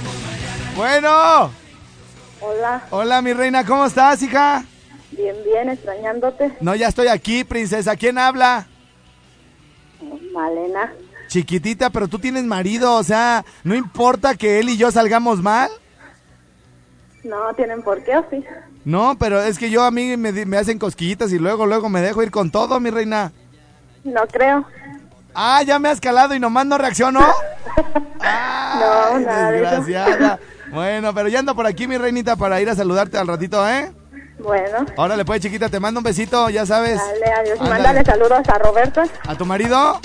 Bueno, 0.75 1.51
Hola, 2.41 2.83
hola 2.89 3.21
mi 3.21 3.31
reina, 3.33 3.63
¿cómo 3.65 3.85
estás, 3.85 4.21
hija? 4.21 4.65
bien, 5.11 5.35
bien, 5.45 5.69
extrañándote. 5.69 6.57
No, 6.59 6.75
ya 6.75 6.89
estoy 6.89 7.07
aquí, 7.07 7.43
princesa. 7.45 7.95
¿Quién 7.95 8.17
habla? 8.17 8.67
Malena, 10.33 10.91
Chiquitita, 11.29 11.89
pero 11.91 12.07
tú 12.09 12.19
tienes 12.19 12.43
marido, 12.43 12.95
o 12.95 13.03
sea, 13.03 13.45
no 13.63 13.73
importa 13.73 14.35
que 14.35 14.59
él 14.59 14.69
y 14.69 14.77
yo 14.77 14.91
salgamos 14.91 15.41
mal. 15.41 15.69
No 17.25 17.53
tienen 17.55 17.81
por 17.81 18.03
qué, 18.03 18.17
¿o 18.17 18.25
sí? 18.29 18.43
No, 18.85 19.17
pero 19.19 19.41
es 19.41 19.57
que 19.57 19.69
yo 19.69 19.83
a 19.83 19.91
mí 19.91 20.15
me, 20.15 20.57
hacen 20.57 20.79
cosquillitas 20.79 21.31
y 21.31 21.39
luego, 21.39 21.65
luego 21.65 21.89
me 21.89 22.01
dejo 22.01 22.23
ir 22.23 22.31
con 22.31 22.51
todo, 22.51 22.79
mi 22.79 22.91
reina. 22.91 23.31
No 24.03 24.21
creo. 24.27 24.65
Ah, 25.33 25.63
ya 25.63 25.79
me 25.79 25.89
has 25.89 25.99
calado 25.99 26.35
y 26.35 26.39
nomás 26.39 26.65
no 26.65 26.77
reaccionó. 26.77 27.21
No, 28.75 29.19
nada 29.19 29.51
desgraciada. 29.51 30.39
Bueno, 30.71 31.13
pero 31.13 31.29
ya 31.29 31.39
ando 31.39 31.55
por 31.55 31.65
aquí, 31.65 31.87
mi 31.87 31.97
reinita, 31.97 32.35
para 32.35 32.59
ir 32.59 32.69
a 32.69 32.75
saludarte 32.75 33.17
al 33.17 33.27
ratito, 33.27 33.67
¿eh? 33.69 33.91
Bueno, 34.39 34.85
Órale, 34.97 35.23
pues, 35.23 35.39
chiquita, 35.39 35.69
te 35.69 35.79
mando 35.79 36.01
un 36.01 36.03
besito, 36.03 36.49
ya 36.49 36.65
sabes. 36.65 36.97
dale, 36.97 37.33
adiós. 37.33 37.59
Ándale. 37.61 37.83
Mándale 37.83 38.05
saludos 38.05 38.49
a 38.49 38.57
Roberto. 38.57 39.03
¿A 39.25 39.35
tu 39.35 39.45
marido? 39.45 40.01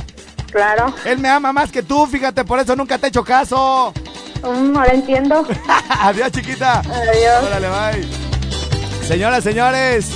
Claro, 0.53 0.95
Él 1.05 1.19
me 1.19 1.29
ama 1.29 1.53
más 1.53 1.73
que 1.73 1.83
tú, 1.83 2.07
fíjate, 2.07 2.45
por 2.45 2.59
eso 2.59 2.77
nunca 2.77 2.99
te 2.99 3.07
he 3.07 3.09
hecho 3.09 3.25
caso. 3.25 3.93
Mm, 4.43 4.77
ahora 4.77 4.93
entiendo. 4.95 5.47
Adiós, 5.89 6.31
chiquita. 6.33 6.81
Adiós. 6.81 7.45
Órale, 7.45 7.69
bye. 7.69 8.09
Señoras, 9.07 9.43
señores, 9.45 10.11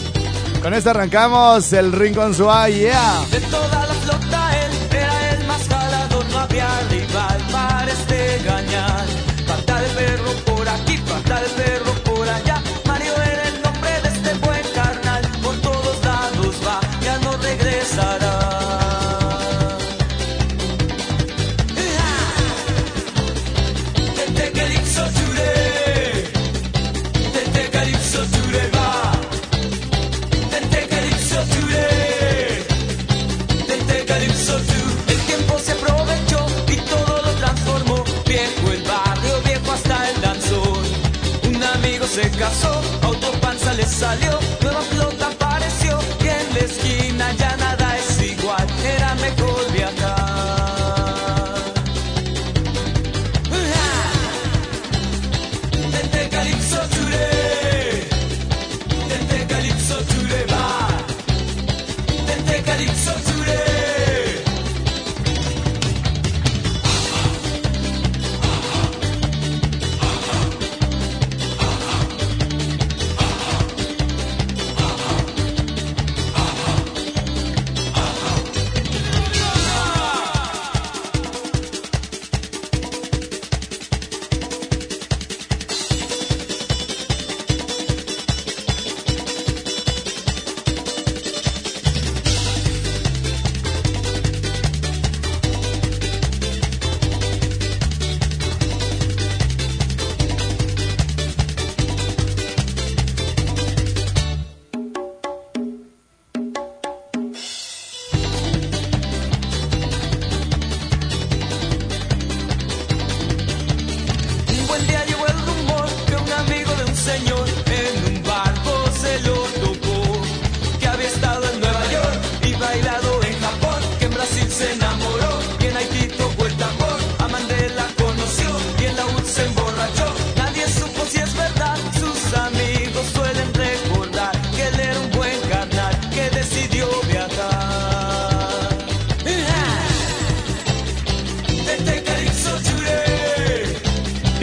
con 0.63 0.73
esto 0.73 0.91
arrancamos 0.91 1.73
el 1.73 1.93
Rincón 1.93 2.35
Suá, 2.35 2.69
yeah. 2.69 3.25
De 3.31 3.41
toda 3.41 3.87
la 3.87 3.95
flota 3.95 4.51
él 4.65 4.73
era 4.97 5.31
el 5.31 5.47
más 5.47 5.69
jalador, 5.69 6.25
no 6.31 6.39
había 6.39 6.69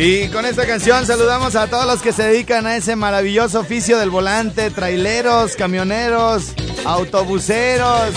Y 0.04 0.30
con 0.30 0.48
esta 0.48 0.66
canción 0.66 1.06
saludamos 1.06 1.56
a 1.56 1.68
todos 1.68 1.86
los 1.86 2.02
que 2.02 2.12
se 2.12 2.24
dedican 2.24 2.66
a 2.66 2.76
ese 2.76 2.96
maravilloso 2.96 3.60
oficio 3.60 4.00
del 4.00 4.10
volante, 4.10 4.72
traileros, 4.72 5.56
camioneros, 5.56 6.54
autobuseros, 6.86 8.10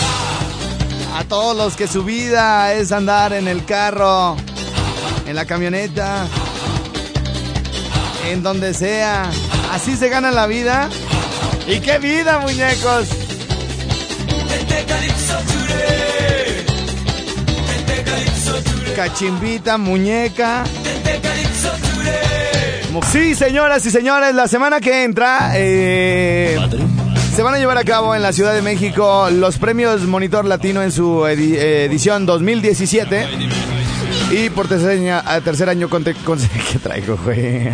a 1.15 1.23
todos 1.25 1.55
los 1.55 1.75
que 1.75 1.87
su 1.87 2.03
vida 2.03 2.73
es 2.73 2.91
andar 2.91 3.33
en 3.33 3.47
el 3.47 3.65
carro, 3.65 4.35
en 5.27 5.35
la 5.35 5.45
camioneta, 5.45 6.25
en 8.31 8.41
donde 8.41 8.73
sea. 8.73 9.29
Así 9.71 9.95
se 9.95 10.09
gana 10.09 10.31
la 10.31 10.47
vida. 10.47 10.89
¿Y 11.67 11.81
qué 11.81 11.99
vida, 11.99 12.39
muñecos? 12.39 13.09
Cachimbita, 18.95 19.77
muñeca. 19.77 20.63
Sí, 23.11 23.35
señoras 23.35 23.85
y 23.85 23.91
señores, 23.91 24.33
la 24.35 24.47
semana 24.47 24.79
que 24.79 25.03
entra 25.03 25.51
eh, 25.55 26.57
se 27.35 27.41
van 27.43 27.53
a 27.53 27.57
llevar 27.57 27.77
a 27.77 27.83
cabo 27.83 28.15
en 28.15 28.21
la 28.21 28.31
Ciudad 28.33 28.53
de 28.53 28.61
México 28.61 29.29
los 29.31 29.57
premios 29.57 30.01
Monitor 30.03 30.45
Latino 30.45 30.81
en 30.81 30.91
su 30.91 31.21
edi- 31.25 31.55
edición 31.57 32.25
2017. 32.25 33.27
Y 34.31 34.49
por 34.49 34.67
tercer 34.67 34.91
año, 34.91 35.21
tercer 35.43 35.69
año 35.69 35.87
¿Qué 36.71 36.79
traigo, 36.79 37.17
güey? 37.23 37.67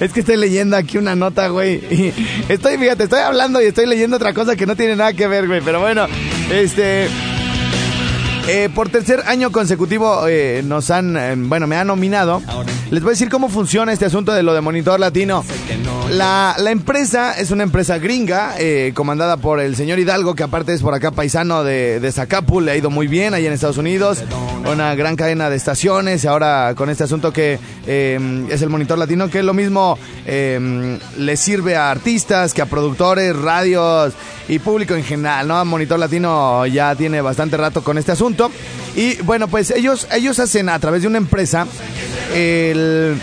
Es 0.00 0.12
que 0.12 0.20
estoy 0.20 0.36
leyendo 0.36 0.76
aquí 0.76 0.96
una 0.98 1.14
nota, 1.14 1.48
güey. 1.48 2.12
Estoy, 2.48 2.78
fíjate, 2.78 3.04
estoy 3.04 3.20
hablando 3.20 3.60
y 3.62 3.66
estoy 3.66 3.86
leyendo 3.86 4.16
otra 4.16 4.32
cosa 4.32 4.56
que 4.56 4.66
no 4.66 4.74
tiene 4.76 4.96
nada 4.96 5.12
que 5.12 5.26
ver, 5.26 5.46
güey. 5.46 5.60
Pero 5.60 5.80
bueno, 5.80 6.06
este... 6.50 7.08
Eh, 8.48 8.68
por 8.72 8.88
tercer 8.88 9.24
año 9.26 9.50
consecutivo 9.50 10.28
eh, 10.28 10.62
nos 10.64 10.90
han, 10.90 11.16
eh, 11.16 11.34
bueno, 11.36 11.66
me 11.66 11.76
han 11.76 11.88
nominado. 11.88 12.40
Les 12.90 13.02
voy 13.02 13.10
a 13.10 13.12
decir 13.14 13.28
cómo 13.28 13.48
funciona 13.48 13.92
este 13.92 14.04
asunto 14.04 14.32
de 14.32 14.44
lo 14.44 14.54
de 14.54 14.60
Monitor 14.60 15.00
Latino. 15.00 15.44
La, 16.10 16.54
la 16.56 16.70
empresa 16.70 17.36
es 17.36 17.50
una 17.50 17.64
empresa 17.64 17.98
gringa, 17.98 18.54
eh, 18.58 18.92
comandada 18.94 19.36
por 19.36 19.58
el 19.58 19.74
señor 19.74 19.98
Hidalgo, 19.98 20.36
que 20.36 20.44
aparte 20.44 20.72
es 20.72 20.82
por 20.82 20.94
acá 20.94 21.10
paisano 21.10 21.64
de, 21.64 21.98
de 21.98 22.12
Zacapul, 22.12 22.64
le 22.64 22.70
ha 22.70 22.76
ido 22.76 22.88
muy 22.88 23.08
bien 23.08 23.34
ahí 23.34 23.44
en 23.44 23.52
Estados 23.52 23.78
Unidos. 23.78 24.22
Una 24.70 24.94
gran 24.94 25.16
cadena 25.16 25.50
de 25.50 25.56
estaciones, 25.56 26.22
y 26.22 26.28
ahora 26.28 26.74
con 26.76 26.88
este 26.88 27.02
asunto 27.02 27.32
que 27.32 27.58
eh, 27.88 28.46
es 28.50 28.62
el 28.62 28.68
Monitor 28.68 28.98
Latino, 28.98 29.28
que 29.28 29.42
lo 29.42 29.54
mismo 29.54 29.98
eh, 30.24 30.98
le 31.18 31.36
sirve 31.36 31.74
a 31.74 31.90
artistas, 31.90 32.54
que 32.54 32.62
a 32.62 32.66
productores, 32.66 33.34
radios 33.36 34.14
y 34.48 34.58
público 34.58 34.94
en 34.94 35.04
general, 35.04 35.48
¿no? 35.48 35.64
Monitor 35.64 35.98
Latino 35.98 36.66
ya 36.66 36.94
tiene 36.94 37.20
bastante 37.20 37.56
rato 37.56 37.82
con 37.82 37.98
este 37.98 38.12
asunto. 38.12 38.50
Y 38.94 39.16
bueno, 39.22 39.48
pues 39.48 39.70
ellos, 39.70 40.06
ellos 40.12 40.38
hacen 40.38 40.68
a 40.68 40.78
través 40.78 41.02
de 41.02 41.08
una 41.08 41.18
empresa 41.18 41.66
el... 42.34 43.20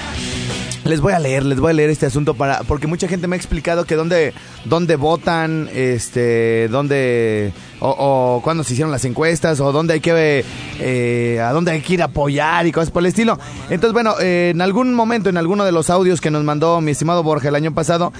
Les 0.86 1.00
voy 1.00 1.14
a 1.14 1.20
leer, 1.20 1.46
les 1.46 1.62
voy 1.62 1.72
a 1.72 1.74
leer 1.74 1.90
este 1.90 2.08
asunto 2.08 2.34
para 2.34 2.64
porque 2.64 2.88
mucha 2.88 3.08
gente 3.08 3.26
me 3.28 3.38
ha 3.38 3.38
explicado 3.38 3.86
que 3.86 3.96
dónde 3.96 4.34
dónde 4.66 4.98
votan, 4.98 5.70
este, 5.74 6.68
dónde 6.68 7.54
o, 7.84 8.38
o 8.38 8.42
cuándo 8.42 8.64
se 8.64 8.74
hicieron 8.74 8.92
las 8.92 9.04
encuestas 9.04 9.60
o 9.60 9.72
dónde 9.74 9.96
hay 9.96 10.00
que 10.00 10.46
eh, 10.80 11.40
a 11.42 11.52
dónde 11.52 11.72
hay 11.72 11.82
que 11.82 11.96
ir 11.96 12.02
a 12.02 12.06
apoyar 12.06 12.66
y 12.66 12.72
cosas 12.72 12.92
por 12.92 13.02
el 13.02 13.08
estilo. 13.08 13.38
Entonces, 13.70 13.92
bueno, 13.92 14.16
eh, 14.22 14.52
en 14.54 14.62
algún 14.62 14.94
momento 14.94 15.30
en 15.30 15.38
alguno 15.38 15.66
de 15.66 15.74
los 15.74 15.90
audios 15.90 16.22
que 16.22 16.32
nos 16.32 16.44
mandó 16.44 16.80
mi 16.80 16.92
estimado 16.92 17.24
Borja 17.24 17.50
el 17.50 17.56
año 17.56 17.74
pasado 17.74 18.14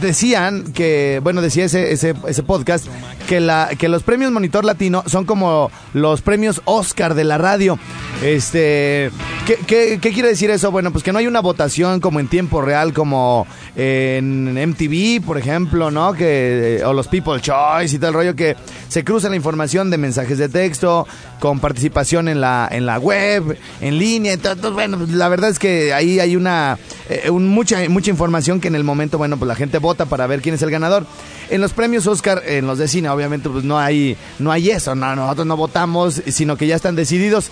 decían 0.00 0.72
que, 0.72 1.20
bueno, 1.22 1.42
decía 1.42 1.64
ese, 1.64 1.92
ese, 1.92 2.14
ese 2.26 2.42
podcast 2.42 2.86
que, 3.28 3.40
la, 3.40 3.70
que 3.78 3.88
los 3.88 4.02
premios 4.02 4.32
Monitor 4.32 4.64
Latino 4.64 5.04
son 5.06 5.24
como 5.24 5.70
los 5.94 6.22
premios 6.22 6.60
Oscar 6.64 7.14
de 7.14 7.24
la 7.24 7.38
radio. 7.38 7.78
Este, 8.22 9.10
¿qué, 9.46 9.58
qué, 9.66 9.98
qué 10.00 10.12
quiere 10.12 10.30
decir 10.30 10.50
eso? 10.50 10.72
Bueno, 10.72 10.90
pues 10.90 11.04
que 11.04 11.12
no 11.12 11.18
hay 11.18 11.26
una 11.26 11.40
votación 11.40 12.00
como 12.00 12.18
en 12.18 12.28
tiempo 12.28 12.62
real, 12.62 12.92
como 12.92 13.46
en 13.76 14.54
MTV, 14.54 15.24
por 15.24 15.38
ejemplo, 15.38 15.90
¿no? 15.90 16.14
Que, 16.14 16.82
o 16.84 16.92
los 16.92 17.08
People 17.08 17.40
Choice 17.40 17.96
y 17.96 18.04
el 18.04 18.12
rollo 18.12 18.34
que 18.34 18.55
se 18.88 19.02
cruza 19.04 19.28
la 19.28 19.36
información 19.36 19.90
de 19.90 19.98
mensajes 19.98 20.38
de 20.38 20.48
texto 20.48 21.06
con 21.40 21.58
participación 21.60 22.28
en 22.28 22.40
la, 22.40 22.68
en 22.70 22.86
la 22.86 22.98
web, 22.98 23.58
en 23.80 23.98
línea. 23.98 24.32
Entonces, 24.32 24.70
bueno, 24.72 24.96
pues, 24.98 25.10
la 25.10 25.28
verdad 25.28 25.50
es 25.50 25.58
que 25.58 25.92
ahí 25.92 26.20
hay 26.20 26.36
una, 26.36 26.78
eh, 27.08 27.30
un- 27.30 27.48
mucha, 27.48 27.80
mucha 27.88 28.10
información 28.10 28.60
que 28.60 28.68
en 28.68 28.74
el 28.76 28.84
momento, 28.84 29.18
bueno, 29.18 29.36
pues 29.36 29.48
la 29.48 29.54
gente 29.56 29.78
vota 29.78 30.06
para 30.06 30.26
ver 30.26 30.40
quién 30.40 30.54
es 30.54 30.62
el 30.62 30.70
ganador. 30.70 31.04
En 31.50 31.60
los 31.60 31.72
premios 31.72 32.06
Oscar, 32.06 32.42
en 32.46 32.66
los 32.66 32.78
de 32.78 32.88
cine, 32.88 33.08
obviamente, 33.08 33.48
pues 33.48 33.64
no 33.64 33.78
hay, 33.78 34.16
no 34.38 34.50
hay 34.52 34.70
eso, 34.70 34.94
no, 34.94 35.14
nosotros 35.16 35.46
no 35.46 35.56
votamos, 35.56 36.22
sino 36.28 36.56
que 36.56 36.66
ya 36.66 36.76
están 36.76 36.96
decididos. 36.96 37.50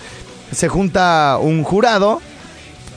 Se 0.53 0.69
junta 0.69 1.39
un 1.41 1.63
jurado 1.65 2.21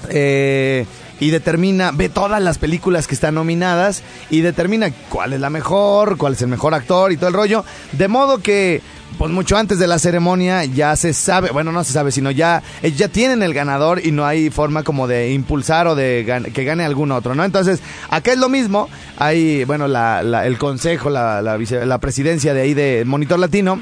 eh, 0.09 0.85
y 1.19 1.29
determina, 1.29 1.91
ve 1.91 2.09
todas 2.09 2.41
las 2.41 2.57
películas 2.57 3.07
que 3.07 3.15
están 3.15 3.35
nominadas 3.35 4.03
y 4.29 4.41
determina 4.41 4.91
cuál 5.09 5.33
es 5.33 5.39
la 5.39 5.49
mejor, 5.49 6.17
cuál 6.17 6.33
es 6.33 6.41
el 6.41 6.47
mejor 6.47 6.73
actor 6.73 7.11
y 7.11 7.17
todo 7.17 7.27
el 7.29 7.33
rollo. 7.33 7.63
De 7.93 8.07
modo 8.07 8.39
que, 8.39 8.81
pues 9.17 9.31
mucho 9.31 9.57
antes 9.57 9.79
de 9.79 9.87
la 9.87 9.97
ceremonia 9.99 10.63
ya 10.65 10.95
se 10.95 11.13
sabe, 11.13 11.49
bueno, 11.51 11.71
no 11.71 11.83
se 11.83 11.93
sabe, 11.93 12.11
sino 12.11 12.29
ya, 12.29 12.61
ellos 12.83 12.99
ya 12.99 13.07
tienen 13.07 13.41
el 13.41 13.53
ganador 13.53 14.05
y 14.05 14.11
no 14.11 14.25
hay 14.25 14.49
forma 14.49 14.83
como 14.83 15.07
de 15.07 15.31
impulsar 15.33 15.87
o 15.87 15.95
de 15.95 16.43
que 16.53 16.63
gane 16.63 16.83
algún 16.85 17.11
otro, 17.11 17.33
¿no? 17.33 17.43
Entonces, 17.43 17.79
acá 18.09 18.33
es 18.33 18.37
lo 18.37 18.49
mismo, 18.49 18.89
hay, 19.17 19.63
bueno, 19.63 19.87
la, 19.87 20.21
la- 20.23 20.45
el 20.45 20.57
consejo, 20.57 21.09
la, 21.09 21.41
la 21.41 21.97
presidencia 21.99 22.53
de 22.53 22.61
ahí 22.61 22.73
de 22.73 23.03
Monitor 23.05 23.39
Latino. 23.39 23.81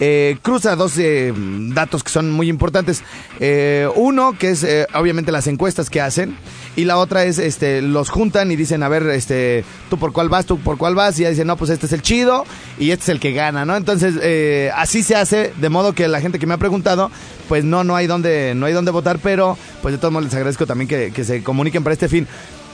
Eh, 0.00 0.38
cruza 0.42 0.76
dos 0.76 0.96
eh, 0.98 1.32
datos 1.36 2.02
que 2.02 2.10
son 2.10 2.30
muy 2.30 2.48
importantes. 2.48 3.02
Eh, 3.38 3.88
uno, 3.94 4.36
que 4.38 4.50
es 4.50 4.64
eh, 4.64 4.86
obviamente 4.94 5.30
las 5.30 5.46
encuestas 5.46 5.90
que 5.90 6.00
hacen. 6.00 6.36
Y 6.76 6.84
la 6.84 6.96
otra 6.98 7.24
es, 7.24 7.38
este, 7.38 7.82
los 7.82 8.10
juntan 8.10 8.50
y 8.50 8.56
dicen, 8.56 8.82
a 8.82 8.88
ver, 8.88 9.02
este, 9.08 9.64
tú 9.90 9.98
por 9.98 10.12
cuál 10.12 10.28
vas, 10.28 10.46
tú 10.46 10.58
por 10.58 10.78
cuál 10.78 10.94
vas. 10.94 11.18
Y 11.18 11.22
ya 11.22 11.30
dicen, 11.30 11.46
no, 11.46 11.56
pues 11.56 11.70
este 11.70 11.86
es 11.86 11.92
el 11.92 12.00
chido 12.00 12.44
y 12.78 12.92
este 12.92 13.02
es 13.04 13.08
el 13.10 13.20
que 13.20 13.32
gana, 13.32 13.64
¿no? 13.64 13.76
Entonces, 13.76 14.14
eh, 14.22 14.70
así 14.74 15.02
se 15.02 15.16
hace, 15.16 15.52
de 15.60 15.68
modo 15.68 15.92
que 15.92 16.08
la 16.08 16.20
gente 16.20 16.38
que 16.38 16.46
me 16.46 16.54
ha 16.54 16.58
preguntado, 16.58 17.10
pues 17.48 17.64
no, 17.64 17.84
no 17.84 17.96
hay 17.96 18.06
donde, 18.06 18.54
no 18.54 18.66
hay 18.66 18.72
donde 18.72 18.92
votar, 18.92 19.18
pero 19.18 19.58
pues 19.82 19.92
de 19.92 19.98
todos 19.98 20.12
modos 20.12 20.26
les 20.26 20.34
agradezco 20.34 20.66
también 20.66 20.88
que, 20.88 21.10
que 21.12 21.24
se 21.24 21.42
comuniquen 21.42 21.82
para 21.82 21.94
este 21.94 22.08
fin. 22.08 22.26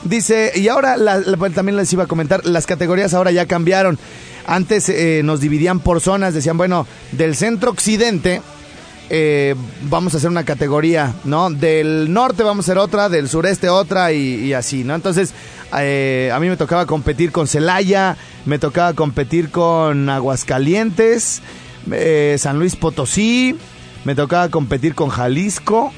Dice, 0.09 0.53
y 0.55 0.69
ahora 0.69 0.97
bueno, 1.37 1.55
también 1.55 1.77
les 1.77 1.92
iba 1.92 2.05
a 2.05 2.07
comentar, 2.07 2.45
las 2.47 2.66
categorías 2.66 3.14
ahora 3.14 3.31
ya 3.33 3.47
cambiaron. 3.47 3.99
Antes 4.47 4.88
eh, 4.88 5.23
nos 5.25 5.40
dividían 5.40 5.81
por 5.81 6.01
zonas, 6.01 6.33
decían, 6.33 6.57
bueno, 6.57 6.87
del 7.12 7.35
centro 7.35 7.71
occidente 7.71 8.42
eh, 9.11 9.55
vamos 9.83 10.14
a 10.14 10.19
hacer 10.19 10.31
una 10.31 10.45
categoría, 10.45 11.14
¿no? 11.25 11.51
Del 11.51 12.12
norte 12.12 12.42
vamos 12.42 12.64
a 12.64 12.73
hacer 12.73 12.79
otra, 12.79 13.09
del 13.09 13.29
sureste 13.29 13.69
otra 13.69 14.12
y, 14.12 14.53
así, 14.53 14.85
¿no? 14.85 14.95
Entonces, 14.95 15.35
eh, 15.77 16.31
a 16.33 16.38
mí 16.38 16.49
me 16.49 16.57
tocaba 16.57 16.87
competir 16.87 17.33
con 17.33 17.49
Celaya, 17.49 18.16
me 18.45 18.59
tocaba 18.59 18.92
competir 18.95 19.51
con 19.51 20.09
Aguascalientes, 20.09 21.42
San 22.38 22.59
Luis 22.59 22.77
Potosí, 22.77 23.57
me 24.05 24.14
tocaba 24.14 24.49
competir 24.49 24.95
con 24.95 25.09
Jalisco 25.09 25.92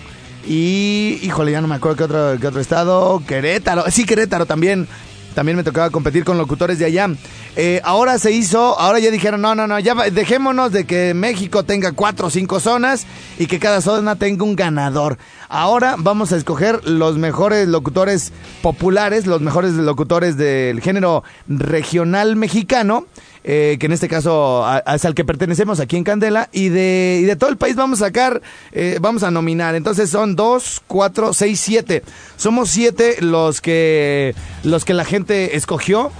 y, 0.46 1.18
híjole, 1.22 1.52
ya 1.52 1.60
no 1.60 1.68
me 1.68 1.74
acuerdo 1.74 1.96
qué 1.96 2.04
otro, 2.04 2.36
qué 2.40 2.46
otro 2.46 2.60
estado, 2.60 3.22
Querétaro, 3.26 3.84
sí, 3.90 4.04
Querétaro 4.04 4.46
también. 4.46 4.88
También 5.34 5.56
me 5.56 5.62
tocaba 5.62 5.90
competir 5.90 6.24
con 6.24 6.36
locutores 6.36 6.80
de 6.80 6.86
allá. 6.86 7.08
Eh, 7.54 7.80
ahora 7.84 8.18
se 8.18 8.32
hizo, 8.32 8.76
ahora 8.80 8.98
ya 8.98 9.12
dijeron, 9.12 9.40
no, 9.40 9.54
no, 9.54 9.68
no, 9.68 9.78
ya 9.78 9.94
dejémonos 10.10 10.72
de 10.72 10.84
que 10.84 11.14
México 11.14 11.62
tenga 11.62 11.92
cuatro 11.92 12.26
o 12.26 12.30
cinco 12.30 12.58
zonas 12.58 13.06
y 13.38 13.46
que 13.46 13.60
cada 13.60 13.80
zona 13.80 14.16
tenga 14.16 14.42
un 14.42 14.56
ganador. 14.56 15.16
Ahora 15.48 15.94
vamos 15.96 16.32
a 16.32 16.36
escoger 16.36 16.84
los 16.88 17.18
mejores 17.18 17.68
locutores 17.68 18.32
populares, 18.62 19.26
los 19.26 19.40
mejores 19.40 19.74
locutores 19.74 20.36
del 20.36 20.80
género 20.80 21.22
regional 21.46 22.34
mexicano. 22.34 23.06
Eh, 23.44 23.76
que 23.78 23.86
en 23.86 23.92
este 23.92 24.08
caso 24.08 24.64
es 24.86 25.04
al 25.04 25.14
que 25.14 25.24
pertenecemos 25.24 25.80
aquí 25.80 25.96
en 25.96 26.04
Candela, 26.04 26.48
y 26.52 26.68
de, 26.68 27.20
y 27.22 27.24
de 27.24 27.36
todo 27.36 27.50
el 27.50 27.56
país 27.56 27.76
vamos 27.76 28.02
a 28.02 28.06
sacar, 28.06 28.42
eh, 28.72 28.98
vamos 29.00 29.22
a 29.22 29.30
nominar. 29.30 29.74
Entonces 29.74 30.10
son 30.10 30.36
dos, 30.36 30.82
cuatro, 30.86 31.32
seis, 31.32 31.60
siete. 31.60 32.02
Somos 32.36 32.70
siete 32.70 33.16
los 33.20 33.60
que, 33.60 34.34
los 34.64 34.84
que 34.84 34.94
la 34.94 35.04
gente 35.04 35.56
escogió. 35.56 36.12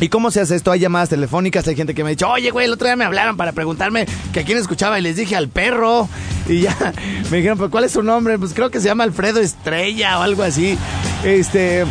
¿Y 0.00 0.08
cómo 0.08 0.30
se 0.30 0.40
hace 0.40 0.56
esto? 0.56 0.72
Hay 0.72 0.80
llamadas 0.80 1.10
telefónicas, 1.10 1.68
hay 1.68 1.76
gente 1.76 1.94
que 1.94 2.02
me 2.02 2.08
ha 2.08 2.12
dicho, 2.12 2.26
oye, 2.26 2.50
güey, 2.50 2.64
el 2.64 2.72
otro 2.72 2.86
día 2.86 2.96
me 2.96 3.04
hablaron 3.04 3.36
para 3.36 3.52
preguntarme 3.52 4.06
que 4.32 4.40
a 4.40 4.44
quién 4.44 4.56
escuchaba 4.56 4.98
y 4.98 5.02
les 5.02 5.16
dije 5.16 5.36
al 5.36 5.48
perro. 5.48 6.08
Y 6.48 6.62
ya 6.62 6.74
me 7.30 7.36
dijeron, 7.36 7.58
pues, 7.58 7.70
¿cuál 7.70 7.84
es 7.84 7.92
su 7.92 8.02
nombre? 8.02 8.38
Pues 8.38 8.54
creo 8.54 8.70
que 8.70 8.80
se 8.80 8.86
llama 8.86 9.04
Alfredo 9.04 9.40
Estrella 9.40 10.18
o 10.18 10.22
algo 10.22 10.42
así. 10.42 10.78
Este... 11.22 11.84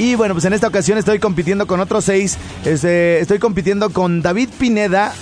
Y 0.00 0.14
bueno, 0.14 0.32
pues 0.32 0.46
en 0.46 0.54
esta 0.54 0.66
ocasión 0.66 0.96
estoy 0.96 1.18
compitiendo 1.18 1.66
con 1.66 1.78
otros 1.78 2.06
seis. 2.06 2.38
Este, 2.64 3.20
estoy 3.20 3.38
compitiendo 3.38 3.90
con 3.90 4.22
David 4.22 4.48
Pineda, 4.58 5.12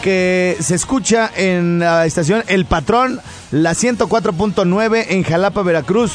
que 0.00 0.56
se 0.60 0.76
escucha 0.76 1.28
en 1.34 1.80
la 1.80 2.06
estación 2.06 2.44
El 2.46 2.66
Patrón, 2.66 3.20
la 3.50 3.72
104.9 3.72 5.06
en 5.08 5.24
Jalapa, 5.24 5.62
Veracruz. 5.62 6.12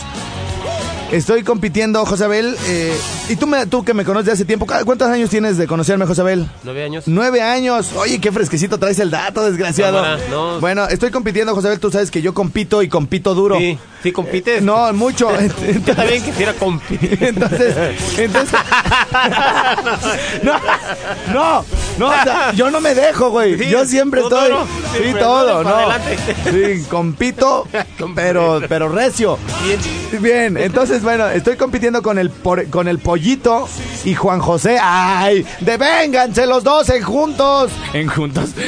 Estoy 1.12 1.43
compitiendo, 1.43 2.06
Josabel, 2.06 2.56
eh, 2.67 2.97
y 3.29 3.36
tú, 3.36 3.47
me, 3.47 3.65
tú 3.67 3.83
que 3.86 3.93
me 3.93 4.03
conoces 4.03 4.25
de 4.27 4.31
hace 4.33 4.45
tiempo, 4.45 4.65
¿cuántos 4.86 5.07
años 5.07 5.29
tienes 5.29 5.57
de 5.57 5.65
conocerme, 5.67 6.05
Josabel? 6.05 6.47
¿Nueve 6.63 6.83
años? 6.83 7.03
Nueve 7.07 7.41
años. 7.41 7.91
Oye, 7.95 8.19
qué 8.19 8.31
fresquecito 8.31 8.77
traes 8.77 8.99
el 8.99 9.09
dato, 9.12 9.43
desgraciado. 9.45 10.01
Cámara, 10.01 10.19
no. 10.29 10.59
Bueno, 10.59 10.88
estoy 10.89 11.09
compitiendo, 11.12 11.55
Josabel, 11.55 11.79
tú 11.79 11.89
sabes 11.91 12.12
que 12.12 12.21
yo 12.21 12.33
compito 12.33 12.81
y 12.83 12.89
compito 12.89 13.33
duro. 13.33 13.57
Sí, 13.57 13.77
sí 14.03 14.12
compites. 14.12 14.62
No, 14.62 14.91
mucho. 14.93 15.29
Yo 15.86 15.95
también 15.95 16.21
quisiera 16.23 16.53
competir. 16.53 17.17
Entonces, 17.23 17.75
entonces. 18.17 18.59
no, 20.43 20.53
no, 21.33 21.65
no, 21.97 22.07
o 22.07 22.23
sea, 22.23 22.51
yo 22.53 22.69
no 22.71 22.81
me 22.81 22.93
dejo, 22.95 23.29
güey. 23.29 23.57
Sí, 23.57 23.69
yo 23.69 23.86
siempre 23.86 24.21
estoy. 24.21 24.49
duro, 24.49 24.65
sí, 24.91 24.97
siempre, 24.99 25.21
todo, 25.21 25.63
¿no? 25.63 25.69
adelante. 25.69 26.17
Sí, 26.51 26.86
compito, 26.89 27.67
pero, 28.15 28.62
pero 28.67 28.89
recio. 28.89 29.38
Bien, 30.19 30.57
entonces, 30.57 31.01
bueno, 31.03 31.27
estoy 31.29 31.55
compitiendo 31.55 32.01
con 32.01 32.17
el, 32.19 32.29
por- 32.29 32.67
con 32.69 32.88
el 32.88 32.99
y 33.15 34.15
Juan 34.15 34.39
José. 34.39 34.78
¡Ay! 34.82 35.45
¡Devénganse 35.60 36.45
los 36.45 36.63
dos 36.63 36.89
en 36.89 37.04
juntos! 37.04 37.71
En 37.93 38.08
juntos. 38.08 38.52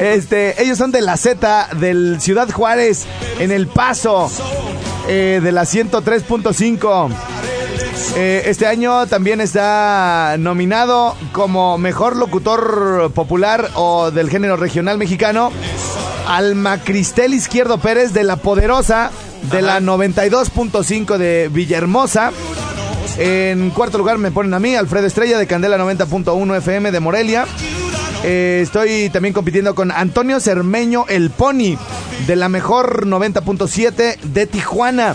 Este, 0.00 0.62
ellos 0.62 0.78
son 0.78 0.90
de 0.90 1.00
la 1.00 1.16
Z 1.16 1.68
del 1.76 2.20
Ciudad 2.20 2.50
Juárez, 2.50 3.06
en 3.38 3.50
El 3.50 3.66
Paso, 3.66 4.30
eh, 5.08 5.40
de 5.42 5.52
la 5.52 5.62
103.5. 5.62 7.10
Eh, 8.16 8.42
este 8.46 8.66
año 8.66 9.06
también 9.06 9.40
está 9.40 10.36
nominado 10.38 11.16
como 11.32 11.78
mejor 11.78 12.16
locutor 12.16 13.10
popular 13.12 13.70
o 13.74 14.10
del 14.10 14.30
género 14.30 14.56
regional 14.56 14.98
mexicano 14.98 15.50
Alma 16.26 16.78
Cristel 16.78 17.34
Izquierdo 17.34 17.78
Pérez 17.78 18.12
de 18.12 18.24
La 18.24 18.36
Poderosa 18.36 19.10
de 19.50 19.62
la 19.62 19.80
92.5 19.80 21.18
de 21.18 21.48
Villahermosa. 21.52 22.32
En 23.16 23.70
cuarto 23.70 23.98
lugar 23.98 24.18
me 24.18 24.32
ponen 24.32 24.54
a 24.54 24.60
mí, 24.60 24.74
Alfredo 24.74 25.06
Estrella 25.06 25.38
de 25.38 25.46
Candela 25.46 25.78
90.1 25.78 26.56
FM 26.56 26.90
de 26.90 27.00
Morelia. 27.00 27.46
Eh, 28.24 28.60
estoy 28.62 29.10
también 29.10 29.32
compitiendo 29.32 29.74
con 29.74 29.92
Antonio 29.92 30.40
Cermeño 30.40 31.04
El 31.08 31.30
Pony 31.30 31.76
de 32.26 32.36
la 32.36 32.48
mejor 32.48 33.06
90.7 33.06 34.18
de 34.18 34.46
Tijuana. 34.46 35.14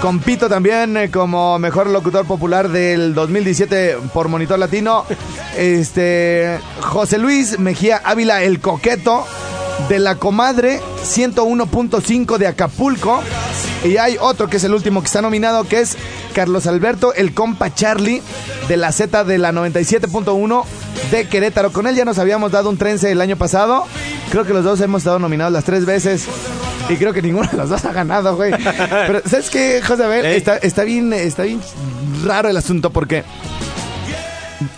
Compito 0.00 0.48
también 0.48 0.96
eh, 0.96 1.10
como 1.10 1.58
mejor 1.58 1.86
locutor 1.88 2.26
popular 2.26 2.70
del 2.70 3.14
2017 3.14 3.98
por 4.12 4.28
Monitor 4.28 4.58
Latino. 4.58 5.04
Este 5.56 6.58
José 6.80 7.18
Luis 7.18 7.58
Mejía 7.58 8.00
Ávila 8.02 8.42
El 8.42 8.60
Coqueto 8.60 9.26
de 9.88 9.98
la 9.98 10.16
Comadre 10.16 10.80
101.5 11.04 12.38
de 12.38 12.46
Acapulco. 12.46 13.22
Y 13.84 13.96
hay 13.96 14.16
otro 14.20 14.48
que 14.48 14.58
es 14.58 14.64
el 14.64 14.74
último 14.74 15.00
que 15.00 15.06
está 15.06 15.22
nominado, 15.22 15.64
que 15.64 15.80
es 15.80 15.96
Carlos 16.34 16.66
Alberto 16.66 17.14
El 17.14 17.32
Compa 17.32 17.74
Charlie 17.74 18.22
de 18.68 18.76
la 18.76 18.92
Z 18.92 19.24
de 19.24 19.38
la 19.38 19.52
97.1 19.52 20.64
de 21.10 21.28
Querétaro. 21.28 21.72
Con 21.72 21.86
él 21.86 21.96
ya 21.96 22.04
nos 22.04 22.18
habíamos 22.18 22.52
dado 22.52 22.68
un 22.68 22.76
trense 22.76 23.10
el 23.10 23.20
año 23.20 23.36
pasado. 23.36 23.86
Creo 24.30 24.44
que 24.44 24.52
los 24.52 24.64
dos 24.64 24.80
hemos 24.80 25.00
estado 25.00 25.18
nominados 25.18 25.52
las 25.52 25.64
tres 25.64 25.86
veces. 25.86 26.26
Y 26.88 26.96
creo 26.96 27.12
que 27.12 27.22
ninguno 27.22 27.48
de 27.50 27.56
los 27.56 27.70
dos 27.70 27.84
ha 27.84 27.92
ganado, 27.92 28.36
güey. 28.36 28.52
Pero, 28.90 29.22
¿sabes 29.24 29.48
qué, 29.48 29.80
José? 29.80 30.04
A 30.04 30.08
ver, 30.08 30.26
está, 30.26 30.56
está 30.56 30.84
bien, 30.84 31.12
está 31.12 31.44
bien 31.44 31.60
raro 32.24 32.48
el 32.48 32.56
asunto 32.56 32.90
porque 32.90 33.24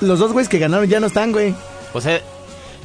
los 0.01 0.19
dos 0.19 0.33
güeyes 0.33 0.49
que 0.49 0.59
ganaron 0.59 0.87
ya 0.89 1.01
no 1.01 1.09
están, 1.09 1.33
güey. 1.33 1.55
O 1.93 2.01
sea, 2.01 2.21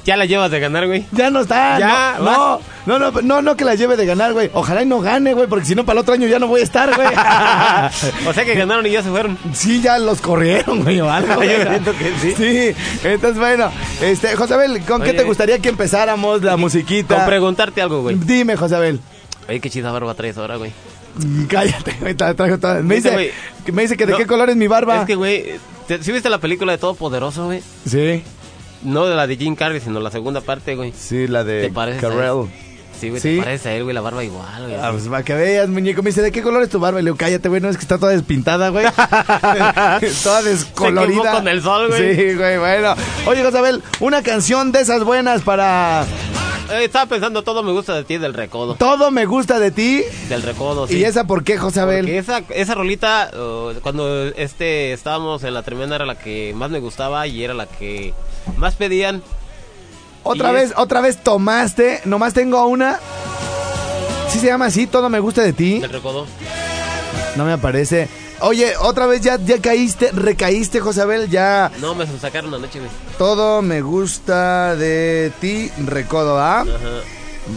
ya 0.08 0.15
la 0.17 0.26
llevas 0.26 0.50
de 0.50 0.60
ganar, 0.60 0.88
güey. 0.88 1.06
Ya 1.12 1.30
no 1.30 1.41
está. 1.41 1.78
Ya, 1.78 2.15
no, 2.20 2.60
no, 2.86 2.98
no, 2.98 3.12
no, 3.12 3.22
no, 3.22 3.41
no 3.41 3.56
que 3.58 3.65
la 3.65 3.76
lleve 3.76 3.98
de 3.98 4.06
ganar, 4.06 4.32
güey. 4.34 4.50
Ojalá 4.54 4.82
y 4.82 4.86
no 4.86 5.02
gane, 5.02 5.34
güey, 5.34 5.48
porque 5.48 5.65
si 5.65 5.76
no, 5.76 5.86
para 5.86 6.00
el 6.00 6.02
otro 6.04 6.13
año 6.13 6.28
ya 6.28 6.39
no 6.39 6.48
voy 6.48 6.62
a 6.62 6.63
estar, 6.63 6.96
güey. 6.96 7.10
O 8.28 8.34
sea 8.34 8.46
que 8.46 8.56
ganaron 8.56 8.86
y 8.86 8.91
ya 8.91 9.04
se 9.04 9.10
fueron. 9.10 9.38
sí, 9.54 9.82
ya 9.82 10.00
los 10.00 10.22
corrieron, 10.22 10.84
güey, 10.84 11.00
o 11.02 11.12
algo. 11.12 11.34
Yo 11.34 11.36
güey. 11.56 11.67
siento 11.67 11.91
que 11.98 12.12
sí. 12.22 12.34
Sí, 12.38 12.76
entonces, 13.04 13.38
bueno, 13.38 13.70
este, 14.02 14.36
Josabel, 14.36 14.82
¿con 14.86 15.02
qué 15.04 15.13
te 15.13 15.24
gustaría 15.24 15.60
que 15.60 15.70
empezáramos 15.70 16.41
la 16.41 16.56
musiquita? 16.58 17.15
Con 17.17 17.26
preguntarte 17.26 17.82
algo, 17.82 18.02
güey. 18.02 18.15
Dime, 18.15 18.56
Josabel. 18.56 19.00
Oye, 19.50 19.60
qué 19.60 19.70
chida 19.70 19.91
barba 19.91 20.13
traes 20.13 20.38
ahora, 20.38 20.56
güey. 20.56 20.72
Cállate, 21.50 21.96
güey, 22.00 22.15
tra- 22.15 22.36
traigo 22.36 22.58
toda- 22.60 22.82
Me 22.82 22.96
dice, 22.96 23.12
güey. 23.12 23.32
que 23.65 23.72
me 23.72 23.82
dice 23.82 23.98
que 23.98 24.06
de 24.06 24.12
No, 24.13 24.17
qué 24.17 24.26
color 24.28 24.50
es 24.50 24.56
mi 24.56 24.67
barba. 24.67 25.02
Es 25.02 25.06
que, 25.06 25.15
güey, 25.15 25.56
¿te- 25.88 26.04
¿sí 26.04 26.12
viste 26.12 26.30
la 26.30 26.38
película 26.38 26.72
de 26.74 26.78
Todopoderoso, 26.78 27.46
güey? 27.48 27.62
Sí, 27.88 28.24
No 28.84 29.06
de 29.06 29.16
la 29.16 29.28
de 29.28 29.38
Jim 29.38 29.56
Carrey, 29.56 29.80
sino 29.80 30.00
la 30.00 30.12
segunda 30.12 30.42
parte, 30.42 30.76
güey. 30.76 30.94
sí, 30.96 31.28
la 31.28 31.44
de 31.44 31.63
¿Te 31.63 31.70
pareces 31.72 32.04
a 32.04 32.10
Carell. 32.10 32.48
Sí, 33.00 33.10
güey, 33.10 33.22
Sí. 33.22 33.36
te 33.38 33.44
parece 33.44 33.70
a 33.70 33.76
él, 33.76 33.84
güey, 33.84 33.94
la 33.94 34.02
barba 34.02 34.24
igual, 34.24 34.64
güey. 34.64 34.76
Ah, 34.76 34.90
pues 34.92 35.08
para 35.08 35.24
que 35.24 35.34
veas, 35.34 35.70
muñeco. 35.70 36.02
Me 36.04 36.10
dice, 36.10 36.22
¿de 36.22 36.32
qué 36.32 36.42
color 36.42 36.64
es 36.64 36.70
tu 36.70 36.80
barba? 36.80 37.00
Y 37.00 37.04
le 37.04 37.08
digo, 37.10 37.18
cállate, 37.18 37.48
güey, 37.50 37.62
no 37.62 37.70
es 37.70 37.78
que 37.78 37.84
está 37.84 37.98
toda 37.98 38.12
despintada, 38.12 38.70
güey. 38.70 38.86
toda 40.24 40.42
descolorida. 40.44 41.32
Se 41.32 41.38
con 41.38 41.48
el 41.48 41.62
sol, 41.62 41.88
güey. 41.90 42.16
Sí, 42.16 42.34
güey, 42.36 42.58
bueno. 42.58 42.96
Oye, 43.28 43.44
Josabel, 43.44 43.84
una 44.00 44.22
canción 44.24 44.72
de 44.72 44.82
esas 44.82 45.04
buenas 45.04 45.42
para 45.42 46.06
Eh, 46.70 46.84
estaba 46.84 47.06
pensando, 47.06 47.44
todo 47.44 47.64
me 47.64 47.72
gusta 47.72 47.96
de 47.96 48.04
ti, 48.04 48.18
del 48.18 48.34
recodo. 48.34 48.76
Todo 48.76 49.10
me 49.10 49.26
gusta 49.26 49.58
de 49.60 49.72
ti. 49.72 50.04
Del 50.28 50.42
recodo, 50.42 50.86
sí. 50.88 50.98
¿Y 50.98 51.04
esa 51.06 51.26
por 51.26 51.44
qué, 51.46 51.58
Josabel? 51.58 52.02
Porque 52.06 52.18
esa, 52.18 52.42
esa 52.50 52.76
rolita, 52.76 53.32
uh, 53.34 53.80
cuando 53.82 54.26
este 54.28 54.92
estábamos 54.92 55.44
en 55.46 55.54
la 55.54 55.64
tremenda, 55.64 55.96
era 55.96 56.06
la 56.06 56.16
que 56.16 56.54
más 56.56 56.70
me 56.70 56.80
gustaba 56.80 57.26
y 57.28 57.42
era 57.44 57.54
la 57.54 57.68
que 57.68 58.14
más 58.58 58.76
pedían. 58.76 59.22
Otra 60.28 60.52
vez, 60.52 60.72
es- 60.72 60.78
otra 60.78 61.02
vez 61.02 61.18
tomaste. 61.24 62.02
Nomás 62.06 62.34
tengo 62.34 62.66
una. 62.68 63.00
Sí 64.32 64.40
se 64.40 64.48
llama 64.48 64.66
así, 64.66 64.88
todo 64.88 65.10
me 65.10 65.20
gusta 65.20 65.42
de 65.42 65.54
ti. 65.54 65.80
Del 65.80 65.90
recodo. 65.92 66.26
No 67.36 67.46
me 67.46 67.54
aparece. 67.54 68.10
Oye, 68.40 68.74
otra 68.80 69.08
vez 69.08 69.22
ya, 69.22 69.38
ya 69.44 69.60
caíste, 69.60 70.12
recaíste, 70.12 70.80
Josabel, 70.80 71.28
ya 71.30 71.72
No, 71.80 71.96
me 71.96 72.06
sacaron 72.20 72.54
anoche, 72.54 72.78
güey. 72.80 72.92
todo 73.18 73.63
me 73.63 73.82
gusta 73.82 74.76
de 74.76 75.32
ti, 75.42 75.72
recodo, 75.86 76.38
¿ah? 76.40 76.60
Ajá. 76.62 76.68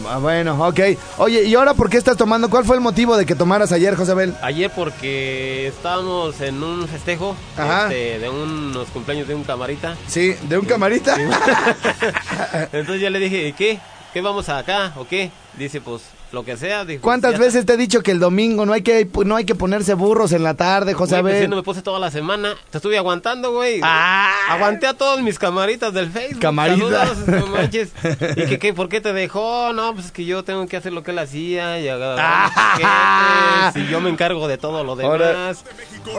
Ah, 0.07 0.17
Bueno, 0.17 0.67
ok. 0.67 0.79
Oye, 1.17 1.43
¿y 1.43 1.55
ahora 1.55 1.73
por 1.73 1.89
qué 1.89 1.97
estás 1.97 2.17
tomando? 2.17 2.49
¿Cuál 2.49 2.65
fue 2.65 2.75
el 2.75 2.81
motivo 2.81 3.17
de 3.17 3.25
que 3.25 3.35
tomaras 3.35 3.71
ayer, 3.71 3.95
Josabel? 3.95 4.33
Ayer 4.41 4.71
porque 4.75 5.67
estábamos 5.67 6.39
en 6.41 6.63
un 6.63 6.87
festejo 6.87 7.35
Ajá. 7.57 7.83
este, 7.83 8.19
de 8.19 8.29
unos 8.29 8.87
cumpleaños 8.89 9.27
de 9.27 9.35
un 9.35 9.43
camarita. 9.43 9.95
Sí, 10.07 10.33
de 10.43 10.57
un 10.57 10.65
camarita. 10.65 11.15
Entonces 12.71 13.01
ya 13.01 13.09
le 13.09 13.19
dije, 13.19 13.47
¿y 13.47 13.53
qué? 13.53 13.79
¿Qué 14.13 14.21
vamos 14.21 14.49
acá 14.49 14.93
o 14.97 15.07
qué? 15.07 15.31
Dice, 15.57 15.79
pues, 15.81 16.01
lo 16.31 16.43
que 16.45 16.57
sea. 16.57 16.85
Dijo, 16.85 17.01
¿Cuántas 17.01 17.33
ya 17.33 17.39
veces 17.39 17.65
te 17.65 17.73
he 17.73 17.77
dicho 17.77 18.01
que 18.03 18.11
el 18.11 18.19
domingo 18.19 18.65
no 18.65 18.73
hay 18.73 18.81
que 18.81 19.07
no 19.25 19.35
hay 19.35 19.45
que 19.45 19.55
ponerse 19.55 19.93
burros 19.93 20.31
en 20.31 20.43
la 20.43 20.53
tarde, 20.53 20.93
Güey, 20.93 20.95
pues, 20.97 21.09
Josabel? 21.11 21.41
sí, 21.43 21.47
no 21.47 21.55
me 21.57 21.63
puse 21.63 21.81
toda 21.81 21.99
la 21.99 22.09
semana. 22.11 22.55
Te 22.69 22.77
estuve 22.77 22.97
aguantando, 22.97 23.51
güey. 23.51 23.79
Ah. 23.83 24.31
Aguanté 24.49 24.87
a 24.87 24.93
todos 24.93 25.21
mis 25.21 25.37
camaritas 25.39 25.93
del 25.93 26.11
Facebook. 26.11 26.39
Camarita. 26.41 27.05
Saludos, 27.07 27.27
no 27.27 27.47
manches. 27.55 27.89
¿Y 28.35 28.45
que, 28.45 28.59
qué, 28.59 28.73
por 28.73 28.89
qué 28.89 29.01
te 29.01 29.13
dejó? 29.13 29.73
No, 29.73 29.93
pues 29.93 30.07
es 30.07 30.11
que 30.11 30.25
yo 30.25 30.43
tengo 30.43 30.67
que 30.67 30.77
hacer 30.77 30.93
lo 30.93 31.03
que 31.03 31.11
él 31.11 31.19
hacía 31.19 31.79
y 31.79 31.87
Ah. 31.89 33.71
y 33.75 33.87
yo 33.87 34.01
me 34.01 34.09
encargo 34.09 34.47
de 34.47 34.57
todo 34.57 34.83
lo 34.83 34.93
Ahora- 35.01 35.27
demás. 35.27 35.63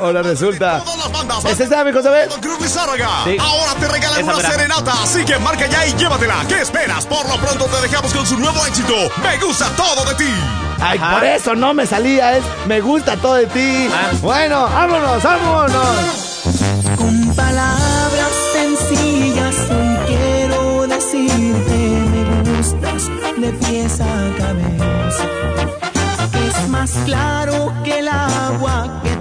Ahora 0.00 0.22
resulta. 0.22 0.80
Todas 0.84 0.98
las 0.98 1.12
bandas. 1.12 1.44
¿Es 1.44 1.60
esa, 1.60 1.84
mi 1.84 1.92
Josabel? 1.92 2.28
Cruz 2.40 2.60
Lizárraga. 2.60 3.08
Sí. 3.24 3.36
Ahora 3.38 3.74
te 3.80 3.88
regalan 3.88 4.20
Esa 4.20 4.24
una 4.24 4.36
verá. 4.36 4.50
serenata, 4.50 4.92
así 5.02 5.24
que 5.24 5.38
marca 5.38 5.66
ya 5.66 5.86
y 5.86 5.92
llévatela. 5.94 6.44
¿Qué 6.48 6.60
esperas? 6.60 7.06
Por 7.06 7.28
lo 7.28 7.36
pronto 7.36 7.64
te 7.66 7.80
dejamos 7.82 8.12
con 8.12 8.26
su 8.26 8.38
nuevo 8.38 8.64
éxito. 8.66 8.94
Me 9.22 9.38
gusta 9.44 9.68
todo 9.76 10.01
de 10.04 10.14
ti. 10.14 10.30
Ay, 10.80 10.98
Ajá. 10.98 11.14
por 11.18 11.24
eso 11.24 11.54
no 11.54 11.74
me 11.74 11.86
salía, 11.86 12.36
es 12.36 12.44
me 12.66 12.80
gusta 12.80 13.16
todo 13.16 13.34
de 13.34 13.46
ti. 13.46 13.88
Ah. 13.92 14.10
Bueno, 14.20 14.62
vámonos, 14.68 15.22
vámonos. 15.22 15.96
Con 16.96 17.34
palabras 17.34 18.32
sencillas 18.52 19.56
hoy 19.70 19.96
quiero 20.08 20.86
decirte 20.88 21.78
me 22.12 22.50
gustas 22.50 23.10
de 23.38 23.52
pies 23.52 24.00
a 24.00 24.36
cabeza. 24.38 25.24
Es 26.48 26.68
más 26.68 26.90
claro 27.04 27.72
que 27.84 28.00
el 28.00 28.08
agua 28.08 29.00
que 29.04 29.11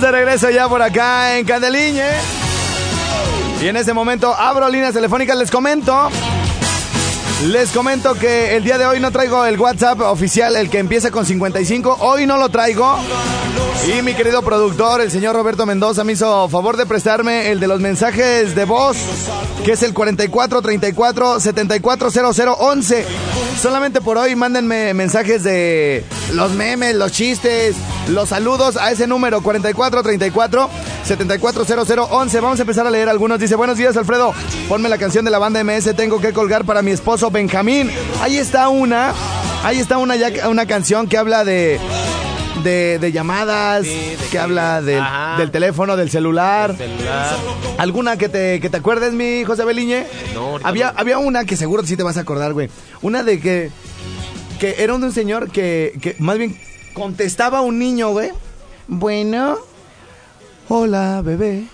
De 0.00 0.12
regreso 0.12 0.50
ya 0.50 0.68
por 0.68 0.82
acá 0.82 1.38
en 1.38 1.46
Candeliñe. 1.46 2.04
Y 3.62 3.68
en 3.68 3.76
ese 3.78 3.94
momento 3.94 4.34
abro 4.34 4.68
líneas 4.68 4.92
telefónicas, 4.92 5.38
les 5.38 5.50
comento. 5.50 6.10
Les 7.46 7.70
comento 7.70 8.14
que 8.14 8.56
el 8.56 8.62
día 8.62 8.76
de 8.76 8.84
hoy 8.84 9.00
no 9.00 9.10
traigo 9.10 9.46
el 9.46 9.58
WhatsApp 9.58 10.00
oficial, 10.00 10.54
el 10.54 10.68
que 10.68 10.80
empieza 10.80 11.10
con 11.10 11.24
55. 11.24 11.96
Hoy 12.00 12.26
no 12.26 12.36
lo 12.36 12.50
traigo. 12.50 12.98
Y 13.86 14.02
mi 14.02 14.14
querido 14.14 14.42
productor, 14.42 15.00
el 15.00 15.10
señor 15.12 15.36
Roberto 15.36 15.64
Mendoza, 15.64 16.02
me 16.02 16.12
hizo 16.14 16.48
favor 16.48 16.76
de 16.76 16.86
prestarme 16.86 17.50
el 17.52 17.60
de 17.60 17.68
los 17.68 17.80
mensajes 17.80 18.54
de 18.56 18.64
voz, 18.64 18.96
que 19.64 19.72
es 19.72 19.82
el 19.84 19.94
4434 19.94 21.38
740011. 21.40 23.06
Solamente 23.62 24.00
por 24.00 24.18
hoy 24.18 24.34
mándenme 24.34 24.92
mensajes 24.92 25.44
de 25.44 26.04
los 26.32 26.50
memes, 26.52 26.96
los 26.96 27.12
chistes, 27.12 27.76
los 28.08 28.30
saludos 28.30 28.76
a 28.76 28.90
ese 28.90 29.06
número 29.06 29.40
4434 29.40 30.68
740011. 31.04 32.40
Vamos 32.40 32.58
a 32.58 32.62
empezar 32.62 32.86
a 32.88 32.90
leer 32.90 33.08
algunos. 33.08 33.38
Dice, 33.38 33.54
buenos 33.54 33.78
días 33.78 33.96
Alfredo, 33.96 34.34
ponme 34.68 34.88
la 34.88 34.98
canción 34.98 35.24
de 35.24 35.30
la 35.30 35.38
banda 35.38 35.62
MS, 35.62 35.94
tengo 35.94 36.20
que 36.20 36.32
colgar 36.32 36.64
para 36.64 36.82
mi 36.82 36.90
esposo 36.90 37.30
Benjamín. 37.30 37.90
Ahí 38.20 38.36
está 38.36 38.68
una, 38.68 39.14
ahí 39.62 39.78
está 39.78 39.96
una, 39.98 40.16
ya- 40.16 40.48
una 40.48 40.66
canción 40.66 41.06
que 41.06 41.16
habla 41.18 41.44
de... 41.44 41.78
De, 42.66 42.98
de 42.98 43.12
llamadas, 43.12 43.86
que 44.28 44.38
habla 44.40 44.82
del, 44.82 45.00
del 45.38 45.52
teléfono, 45.52 45.96
del 45.96 46.10
celular. 46.10 46.76
Celular. 46.76 47.36
¿Alguna 47.78 48.16
que 48.16 48.28
te, 48.28 48.58
que 48.58 48.68
te 48.68 48.76
acuerdes, 48.78 49.12
mi 49.12 49.44
José 49.44 49.64
Beliñe? 49.64 50.04
No, 50.34 50.58
había, 50.64 50.90
no. 50.90 50.98
había 50.98 51.18
una 51.18 51.44
que 51.44 51.56
seguro 51.56 51.86
sí 51.86 51.96
te 51.96 52.02
vas 52.02 52.16
a 52.16 52.22
acordar, 52.22 52.54
güey. 52.54 52.68
Una 53.02 53.22
de 53.22 53.38
que, 53.38 53.70
que 54.58 54.82
era 54.82 54.98
de 54.98 55.04
un 55.04 55.12
señor 55.12 55.48
que, 55.52 55.96
que 56.02 56.16
más 56.18 56.38
bien 56.38 56.58
contestaba 56.92 57.58
a 57.58 57.60
un 57.60 57.78
niño, 57.78 58.10
güey. 58.10 58.32
Bueno. 58.88 59.58
Hola, 60.68 61.22
bebé. 61.24 61.66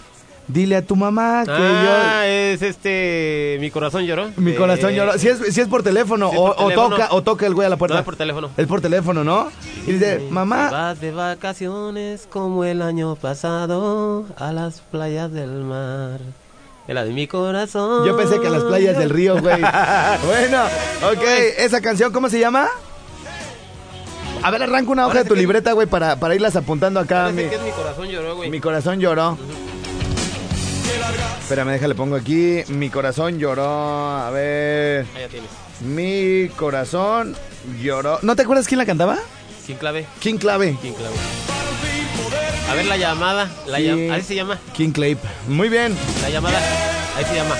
Dile 0.52 0.76
a 0.76 0.82
tu 0.82 0.96
mamá 0.96 1.44
que 1.44 1.50
Ah, 1.52 2.26
es 2.26 2.60
este. 2.62 3.56
Mi 3.60 3.70
corazón 3.70 4.04
lloró. 4.04 4.26
yo... 4.28 4.32
Mi 4.36 4.52
Eh, 4.52 4.56
corazón 4.56 4.92
lloró. 4.92 5.16
Si 5.18 5.28
es, 5.28 5.38
si 5.54 5.60
es 5.60 5.68
por 5.68 5.82
teléfono, 5.82 6.30
es 6.30 6.38
o, 6.38 6.44
por 6.44 6.50
o 6.50 6.68
teléfono. 6.68 6.90
toca, 6.96 7.08
o 7.12 7.22
toca 7.22 7.46
el 7.46 7.54
güey 7.54 7.66
a 7.66 7.70
la 7.70 7.76
puerta. 7.76 7.94
No, 7.94 8.00
es 8.00 8.04
por 8.04 8.16
teléfono. 8.16 8.50
Es 8.56 8.66
por 8.66 8.80
teléfono, 8.80 9.24
¿no? 9.24 9.48
Y 9.86 9.92
dice, 9.92 10.26
mamá, 10.30 10.70
Vas 10.70 11.00
de 11.00 11.10
vacaciones 11.12 12.26
como 12.30 12.64
el 12.64 12.82
año 12.82 13.16
pasado 13.16 14.26
a 14.36 14.52
las 14.52 14.80
playas 14.80 15.32
del 15.32 15.50
mar. 15.62 16.20
En 16.88 16.94
la 16.96 17.04
de 17.04 17.12
mi 17.12 17.26
corazón. 17.28 18.04
Yo 18.06 18.16
pensé 18.16 18.40
que 18.40 18.48
a 18.48 18.50
las 18.50 18.64
playas 18.64 18.98
del 18.98 19.10
río, 19.10 19.40
güey. 19.40 19.60
bueno, 20.26 20.64
ok, 21.12 21.22
esa 21.58 21.80
canción, 21.80 22.12
¿cómo 22.12 22.28
se 22.28 22.40
llama? 22.40 22.66
A 24.42 24.50
ver, 24.50 24.64
arranca 24.64 24.90
una 24.90 25.06
hoja 25.06 25.22
de 25.22 25.24
tu 25.28 25.36
libreta, 25.36 25.72
güey, 25.72 25.86
para, 25.86 26.16
para 26.16 26.34
irlas 26.34 26.56
apuntando 26.56 26.98
acá. 26.98 27.28
Mi, 27.32 27.44
que 27.44 27.54
es 27.54 27.62
mi 27.62 27.70
corazón 27.70 28.08
lloró, 28.08 28.34
güey. 28.36 28.50
mi 28.50 28.58
corazón 28.60 28.98
lloró. 28.98 29.38
Espérame, 31.40 31.72
déjale, 31.72 31.94
pongo 31.94 32.16
aquí. 32.16 32.62
Mi 32.68 32.88
corazón 32.90 33.38
lloró. 33.38 33.64
A 33.64 34.30
ver. 34.30 35.06
Ahí 35.16 35.26
tienes. 35.30 35.50
Mi 35.80 36.48
corazón 36.56 37.36
lloró. 37.80 38.18
¿No 38.22 38.36
te 38.36 38.42
acuerdas 38.42 38.66
quién 38.68 38.78
la 38.78 38.86
cantaba? 38.86 39.18
King 40.20 40.38
clave. 40.38 40.76
King 40.82 40.92
Clave. 40.92 41.14
A 42.70 42.74
ver 42.74 42.86
la 42.86 42.96
llamada. 42.96 43.50
La 43.66 43.78
llam- 43.80 44.12
Ahí 44.12 44.22
se 44.22 44.34
llama. 44.34 44.58
King 44.74 44.90
Clave. 44.92 45.18
Muy 45.48 45.68
bien. 45.68 45.94
La 46.22 46.30
llamada. 46.30 46.58
Ahí 47.16 47.24
se 47.24 47.34
llama. 47.34 47.54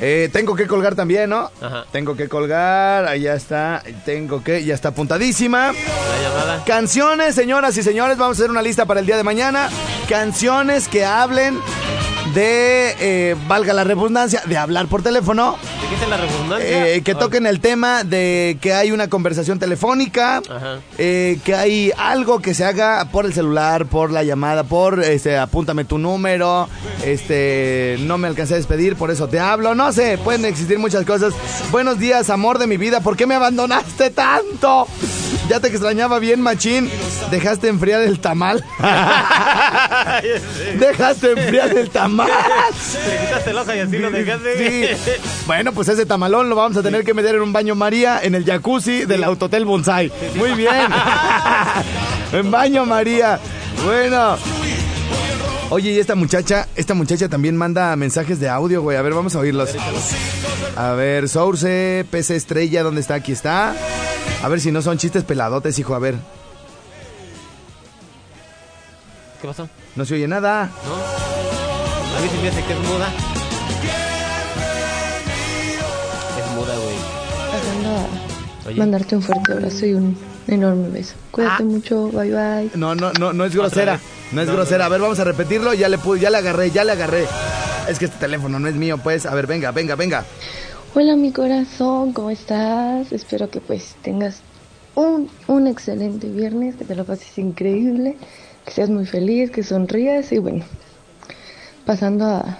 Eh, 0.00 0.28
tengo 0.32 0.54
que 0.56 0.66
colgar 0.66 0.94
también, 0.94 1.30
¿no? 1.30 1.50
Ajá. 1.60 1.84
Tengo 1.92 2.16
que 2.16 2.28
colgar. 2.28 3.06
Ahí 3.06 3.22
ya 3.22 3.34
está. 3.34 3.82
Tengo 4.04 4.42
que. 4.42 4.64
Ya 4.64 4.74
está 4.74 4.88
apuntadísima. 4.88 5.72
La 5.72 6.22
llamada. 6.28 6.64
Canciones, 6.64 7.34
señoras 7.34 7.76
y 7.76 7.82
señores, 7.82 8.16
vamos 8.18 8.38
a 8.38 8.40
hacer 8.42 8.50
una 8.50 8.62
lista 8.62 8.86
para 8.86 9.00
el 9.00 9.06
día 9.06 9.16
de 9.16 9.22
mañana. 9.24 9.68
Canciones 10.08 10.88
que 10.88 11.04
hablen 11.04 11.58
de, 12.34 12.94
eh, 13.00 13.36
valga 13.46 13.72
la 13.72 13.84
redundancia, 13.84 14.42
de 14.46 14.56
hablar 14.56 14.86
por 14.86 15.02
teléfono. 15.02 15.56
¿De 15.82 15.88
qué 15.98 16.04
es 16.04 16.08
la 16.10 16.16
redundancia? 16.16 16.88
eh, 16.94 17.02
que 17.02 17.14
toquen 17.14 17.46
el 17.46 17.60
tema 17.60 18.02
de 18.02 18.56
que 18.60 18.72
hay 18.72 18.90
una 18.90 19.08
conversación 19.08 19.58
telefónica, 19.58 20.38
Ajá. 20.38 20.78
eh, 20.98 21.38
que 21.44 21.54
hay 21.54 21.92
algo 21.96 22.40
que 22.40 22.54
se 22.54 22.64
haga 22.64 23.04
por 23.12 23.26
el 23.26 23.34
celular, 23.34 23.86
por 23.86 24.10
la 24.10 24.24
llamada, 24.24 24.64
por, 24.64 25.04
este, 25.04 25.36
apúntame 25.36 25.84
tu 25.84 25.98
número, 25.98 26.68
este, 27.04 27.96
no 28.00 28.16
me 28.18 28.26
alcancé 28.28 28.54
a 28.54 28.56
despedir, 28.56 28.96
por 28.96 29.10
eso 29.10 29.28
te 29.28 29.38
hablo, 29.38 29.74
no 29.74 29.83
sé, 29.92 30.18
pueden 30.18 30.44
existir 30.44 30.78
muchas 30.78 31.04
cosas. 31.04 31.34
Buenos 31.70 31.98
días, 31.98 32.30
amor 32.30 32.58
de 32.58 32.66
mi 32.66 32.76
vida, 32.76 33.00
¿por 33.00 33.16
qué 33.16 33.26
me 33.26 33.34
abandonaste 33.34 34.10
tanto? 34.10 34.86
Ya 35.48 35.60
te 35.60 35.68
extrañaba 35.68 36.18
bien, 36.20 36.40
machín, 36.40 36.90
dejaste 37.30 37.68
enfriar 37.68 38.00
el 38.00 38.18
tamal. 38.18 38.64
dejaste 40.78 41.32
enfriar 41.32 41.76
el 41.76 41.90
tamal. 41.90 42.28
Le 42.28 43.26
quitaste 43.26 43.50
el 43.50 43.58
hoja 43.58 43.76
y 43.76 43.80
así 43.80 43.98
lo 43.98 44.10
dejaste. 44.10 44.96
Sí. 44.96 45.10
Bueno, 45.46 45.72
pues 45.72 45.88
ese 45.88 46.06
tamalón 46.06 46.48
lo 46.48 46.56
vamos 46.56 46.78
a 46.78 46.82
tener 46.82 47.04
que 47.04 47.12
meter 47.12 47.34
en 47.34 47.42
un 47.42 47.52
baño 47.52 47.74
María 47.74 48.20
en 48.22 48.34
el 48.34 48.44
jacuzzi 48.44 49.04
del 49.04 49.22
Autotel 49.22 49.66
Bonsai. 49.66 50.10
Muy 50.34 50.52
bien. 50.52 50.86
en 52.32 52.50
baño 52.50 52.86
María. 52.86 53.38
Bueno. 53.84 54.38
Oye, 55.74 55.90
y 55.90 55.98
esta 55.98 56.14
muchacha, 56.14 56.68
esta 56.76 56.94
muchacha 56.94 57.28
también 57.28 57.56
manda 57.56 57.96
mensajes 57.96 58.38
de 58.38 58.48
audio, 58.48 58.80
güey. 58.80 58.96
A 58.96 59.02
ver, 59.02 59.12
vamos 59.12 59.34
a 59.34 59.40
oírlos. 59.40 59.70
A 60.76 60.92
ver, 60.92 61.28
Source, 61.28 62.06
PC 62.12 62.36
Estrella, 62.36 62.84
¿dónde 62.84 63.00
está? 63.00 63.14
Aquí 63.14 63.32
está. 63.32 63.74
A 64.44 64.48
ver 64.48 64.60
si 64.60 64.70
no 64.70 64.82
son 64.82 64.98
chistes 64.98 65.24
peladotes, 65.24 65.76
hijo, 65.80 65.96
a 65.96 65.98
ver. 65.98 66.14
¿Qué 69.42 69.48
pasó? 69.48 69.68
No 69.96 70.04
se 70.04 70.14
oye 70.14 70.28
nada. 70.28 70.66
¿No? 70.86 72.18
A 72.18 72.20
mí 72.22 72.28
se 72.28 72.40
me 72.40 72.48
hace 72.50 72.62
que 72.62 72.72
es 72.72 72.78
muda. 72.78 73.08
Es 76.38 76.50
muda, 76.54 76.74
güey. 76.76 76.94
Oye. 78.68 78.78
mandarte 78.78 79.16
un 79.16 79.22
fuerte 79.22 79.52
abrazo 79.54 79.86
y 79.86 79.94
un 79.94 80.16
enorme 80.46 80.88
beso. 80.90 81.14
Cuídate 81.32 81.64
Ah. 81.64 81.66
mucho, 81.66 82.08
bye 82.12 82.30
bye. 82.30 82.70
No, 82.76 82.94
no, 82.94 83.12
no, 83.14 83.32
no 83.32 83.44
es 83.44 83.54
grosera. 83.56 83.98
No 84.34 84.42
es 84.42 84.48
No, 84.48 84.54
grosera. 84.54 84.86
A 84.86 84.88
ver, 84.88 85.00
vamos 85.00 85.18
a 85.20 85.24
repetirlo. 85.24 85.72
Ya 85.74 85.88
le 85.88 85.98
pude, 85.98 86.20
ya 86.20 86.30
le 86.30 86.38
agarré, 86.38 86.70
ya 86.70 86.84
le 86.84 86.92
agarré. 86.92 87.26
Es 87.88 87.98
que 87.98 88.06
este 88.06 88.18
teléfono 88.18 88.58
no 88.58 88.68
es 88.68 88.74
mío, 88.74 88.98
pues. 88.98 89.26
A 89.26 89.34
ver, 89.34 89.46
venga, 89.46 89.70
venga, 89.70 89.94
venga. 89.94 90.24
Hola 90.96 91.16
mi 91.16 91.32
corazón, 91.32 92.12
¿cómo 92.12 92.30
estás? 92.30 93.10
Espero 93.10 93.50
que 93.50 93.60
pues 93.60 93.96
tengas 94.02 94.42
un, 94.94 95.28
un 95.48 95.66
excelente 95.66 96.28
viernes, 96.28 96.76
que 96.76 96.84
te 96.84 96.94
lo 96.94 97.04
pases 97.04 97.36
increíble, 97.36 98.16
que 98.64 98.70
seas 98.70 98.90
muy 98.90 99.04
feliz, 99.04 99.50
que 99.50 99.64
sonrías 99.64 100.30
y 100.30 100.38
bueno, 100.38 100.64
pasando 101.84 102.26
a 102.26 102.58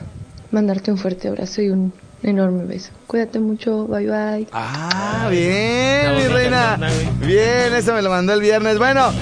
mandarte 0.50 0.90
un 0.90 0.98
fuerte 0.98 1.28
abrazo 1.28 1.62
y 1.62 1.70
un 1.70 1.92
enorme 2.24 2.64
beso. 2.64 2.90
Cuídate 3.06 3.38
mucho, 3.38 3.86
bye 3.86 4.06
bye. 4.06 4.48
Ah, 4.52 5.28
bien, 5.30 6.16
mi 6.16 6.26
reina. 6.26 6.76
Bien, 7.20 7.72
eso 7.72 7.94
me 7.94 8.02
lo 8.02 8.10
mandó 8.10 8.32
el 8.32 8.40
viernes. 8.40 8.78
Bueno, 8.78 9.12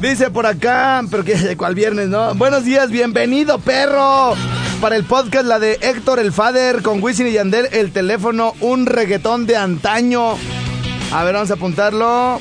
dice 0.00 0.30
por 0.30 0.46
acá, 0.46 1.02
pero 1.10 1.24
que 1.24 1.56
cuál 1.56 1.74
viernes, 1.74 2.08
¿no? 2.08 2.34
Buenos 2.34 2.64
días, 2.64 2.90
bienvenido, 2.90 3.58
perro. 3.58 4.34
Para 4.80 4.96
el 4.96 5.04
podcast, 5.04 5.46
la 5.46 5.58
de 5.58 5.78
Héctor 5.80 6.18
el 6.18 6.32
Fader 6.32 6.82
con 6.82 7.02
Wisin 7.02 7.26
y 7.26 7.32
Yandel, 7.32 7.68
el 7.72 7.92
teléfono, 7.92 8.54
un 8.60 8.86
reggaetón 8.86 9.46
de 9.46 9.56
antaño. 9.56 10.36
A 11.12 11.24
ver, 11.24 11.34
vamos 11.34 11.50
a 11.50 11.54
apuntarlo. 11.54 12.38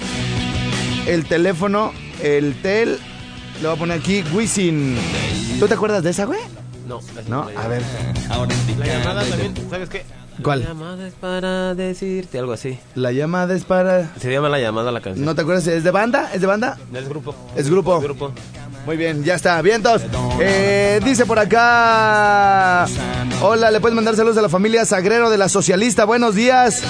El 1.08 1.26
teléfono, 1.26 1.94
el 2.22 2.60
tel. 2.62 3.00
Le 3.62 3.68
voy 3.68 3.76
a 3.76 3.80
poner 3.80 4.00
aquí, 4.00 4.24
Wisin. 4.34 4.98
¿Tú 5.60 5.68
te 5.68 5.76
acuerdas 5.76 6.04
de 6.04 6.10
esa, 6.10 6.26
güey? 6.26 6.40
No, 6.86 7.00
No, 7.28 7.48
a 7.58 7.68
ver. 7.68 7.82
La 8.78 8.86
llamada 8.86 9.24
también, 9.26 9.54
¿sabes 9.70 9.90
qué? 9.90 10.04
¿Cuál? 10.44 10.60
La 10.62 10.68
llamada 10.68 11.08
es 11.08 11.14
para 11.14 11.74
decirte 11.76 12.38
algo 12.40 12.52
así. 12.54 12.78
La 12.94 13.12
llamada 13.14 13.56
es 13.56 13.64
para. 13.64 14.14
Se 14.20 14.32
llama 14.32 14.50
la 14.50 14.60
llamada 14.60 14.92
la 14.92 15.00
canción. 15.02 15.26
¿No 15.26 15.34
te 15.34 15.42
acuerdas? 15.42 15.66
¿Es 15.68 15.84
de 15.84 15.92
banda? 15.92 16.30
¿Es 16.34 16.42
de 16.42 16.48
banda? 16.48 16.78
Es 16.94 17.08
grupo. 17.08 17.34
Es 17.56 17.70
grupo. 17.70 17.98
Es 17.98 18.04
grupo. 18.04 18.32
Muy 18.86 18.98
bien, 18.98 19.24
ya 19.24 19.36
está. 19.36 19.62
Vientos. 19.62 20.02
Eh, 20.42 21.00
dice 21.04 21.26
por 21.26 21.40
acá. 21.40 22.86
Hola, 23.42 23.72
le 23.72 23.80
puedes 23.80 23.96
mandar 23.96 24.16
saludos 24.16 24.38
a 24.38 24.42
la 24.42 24.50
familia 24.50 24.86
Sagrero 24.86 25.30
de 25.30 25.38
la 25.38 25.48
Socialista. 25.50 26.04
Buenos 26.06 26.36
días. 26.36 26.84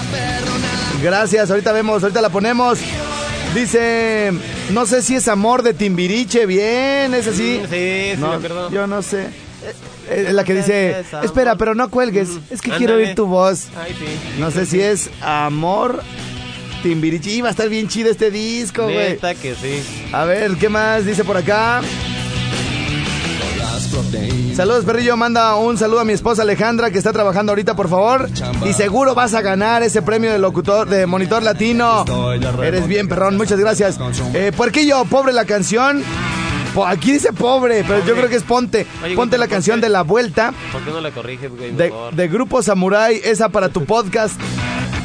Gracias, 1.03 1.49
ahorita 1.51 1.71
vemos, 1.71 2.01
ahorita 2.01 2.21
la 2.21 2.29
ponemos. 2.29 2.79
Dice, 3.53 4.31
no 4.71 4.85
sé 4.85 5.01
si 5.01 5.15
es 5.15 5.27
amor 5.27 5.61
de 5.61 5.73
Timbiriche. 5.73 6.45
Bien, 6.47 7.13
es 7.13 7.27
así. 7.27 7.61
Sí, 7.69 8.11
sí, 8.15 8.19
No, 8.19 8.29
me 8.29 8.35
acuerdo. 8.35 8.69
yo 8.71 8.87
no 8.87 9.01
sé. 9.01 9.27
Eh, 10.09 10.25
Es 10.27 10.33
la 10.33 10.43
que 10.43 10.53
dice, 10.53 11.03
espera, 11.23 11.55
pero 11.55 11.75
no 11.75 11.89
cuelgues. 11.89 12.29
Es 12.49 12.61
que 12.61 12.71
quiero 12.71 12.95
oír 12.95 13.15
tu 13.15 13.25
voz. 13.25 13.67
No 14.39 14.51
sé 14.51 14.65
si 14.65 14.79
es 14.81 15.09
amor 15.21 16.01
Timbiriche. 16.83 17.31
Iba 17.31 17.47
a 17.47 17.51
estar 17.51 17.67
bien 17.69 17.87
chido 17.87 18.11
este 18.11 18.29
disco, 18.29 18.83
güey. 18.83 18.95
Neta 19.13 19.33
que 19.33 19.55
sí. 19.55 19.81
A 20.13 20.25
ver, 20.25 20.55
¿qué 20.57 20.69
más 20.69 21.05
dice 21.05 21.23
por 21.23 21.37
acá? 21.37 21.81
Saludos, 24.55 24.85
perrillo. 24.85 25.17
Manda 25.17 25.55
un 25.55 25.77
saludo 25.77 25.99
a 26.01 26.05
mi 26.05 26.13
esposa 26.13 26.43
Alejandra 26.43 26.91
que 26.91 26.97
está 26.97 27.11
trabajando 27.11 27.51
ahorita, 27.51 27.75
por 27.75 27.89
favor. 27.89 28.29
Y 28.65 28.73
seguro 28.73 29.15
vas 29.15 29.33
a 29.33 29.41
ganar 29.41 29.83
ese 29.83 30.01
premio 30.01 30.31
de 30.31 30.39
locutor, 30.39 30.87
de 30.87 31.05
monitor 31.05 31.43
latino. 31.43 32.05
Eres 32.63 32.87
bien, 32.87 33.07
perrón. 33.07 33.35
Muchas 33.37 33.59
gracias. 33.59 33.99
Eh, 34.33 34.51
Puerquillo, 34.55 35.03
pobre 35.05 35.33
la 35.33 35.45
canción. 35.45 36.03
Aquí 36.85 37.11
dice 37.13 37.31
pobre, 37.33 37.83
pero 37.87 38.03
yo 38.05 38.15
creo 38.15 38.27
que 38.29 38.35
es 38.35 38.43
ponte. 38.43 38.85
Oye, 39.03 39.15
Ponte 39.15 39.37
la 39.37 39.45
¿por 39.45 39.51
canción 39.53 39.79
de 39.81 39.89
la 39.89 40.01
vuelta 40.01 40.53
¿Por 40.71 40.81
qué 40.83 40.91
no 40.91 40.99
le 41.01 41.11
corriges, 41.11 41.49
güey? 41.55 41.71
de, 41.71 41.93
de 42.11 42.27
Grupo 42.27 42.61
Samurai, 42.61 43.21
esa 43.23 43.49
para 43.49 43.69
tu 43.69 43.85
podcast. 43.85 44.39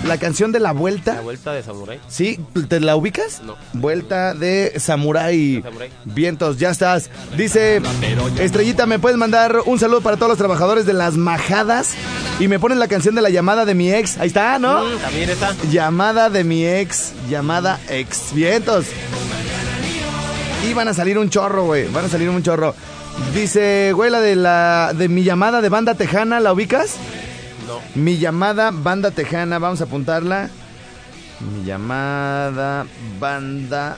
La 0.07 0.17
canción 0.17 0.51
de 0.51 0.61
la 0.61 0.69
La 0.73 0.73
vuelta. 0.73 1.21
vuelta 1.21 1.53
de 1.53 1.63
Samurai. 1.63 2.01
¿Sí? 2.09 2.41
¿Te 2.69 2.81
la 2.81 2.97
ubicas? 2.97 3.43
No. 3.45 3.57
Vuelta 3.75 4.33
de 4.33 4.73
Samurai. 4.81 5.61
Samurai. 5.63 5.91
Vientos, 6.07 6.57
ya 6.57 6.71
estás. 6.71 7.11
Dice, 7.37 7.83
Estrellita, 8.39 8.87
¿me 8.87 8.99
puedes 8.99 9.19
mandar 9.19 9.59
un 9.67 9.79
saludo 9.79 10.01
para 10.01 10.17
todos 10.17 10.31
los 10.31 10.39
trabajadores 10.39 10.87
de 10.87 10.95
las 10.95 11.19
majadas? 11.19 11.91
Y 12.39 12.49
me 12.49 12.59
ponen 12.59 12.79
la 12.79 12.89
canción 12.89 13.15
de 13.15 13.21
la 13.21 13.29
llamada 13.29 13.67
de 13.67 13.75
mi 13.75 13.93
ex. 13.93 14.17
Ahí 14.17 14.29
está, 14.29 14.59
¿no? 14.59 14.85
Mm, 14.87 14.99
También 15.03 15.29
está. 15.31 15.55
Llamada 15.71 16.31
de 16.31 16.45
mi 16.45 16.65
ex, 16.67 17.13
llamada 17.29 17.79
ex. 17.91 18.33
Vientos. 18.33 18.87
Y 20.69 20.75
van 20.75 20.89
a 20.89 20.95
salir 20.95 21.19
un 21.19 21.31
chorro, 21.31 21.65
güey. 21.65 21.89
Van 21.89 22.05
a 22.05 22.09
salir 22.09 22.29
un 22.29 22.43
chorro. 22.43 22.75
Dice, 23.35 23.93
güey, 23.95 24.11
la 24.11 24.21
de 24.21 24.37
la 24.37 24.93
de 24.95 25.09
mi 25.09 25.23
llamada 25.23 25.61
de 25.61 25.69
banda 25.69 25.95
tejana, 25.95 26.41
¿la 26.41 26.53
ubicas? 26.53 26.97
No. 27.67 27.81
Mi 27.95 28.19
llamada 28.19 28.71
banda 28.73 29.11
tejana, 29.11 29.59
vamos 29.59 29.81
a 29.81 29.85
apuntarla. 29.85 30.51
Mi 31.41 31.65
llamada 31.65 32.87
banda 33.19 33.97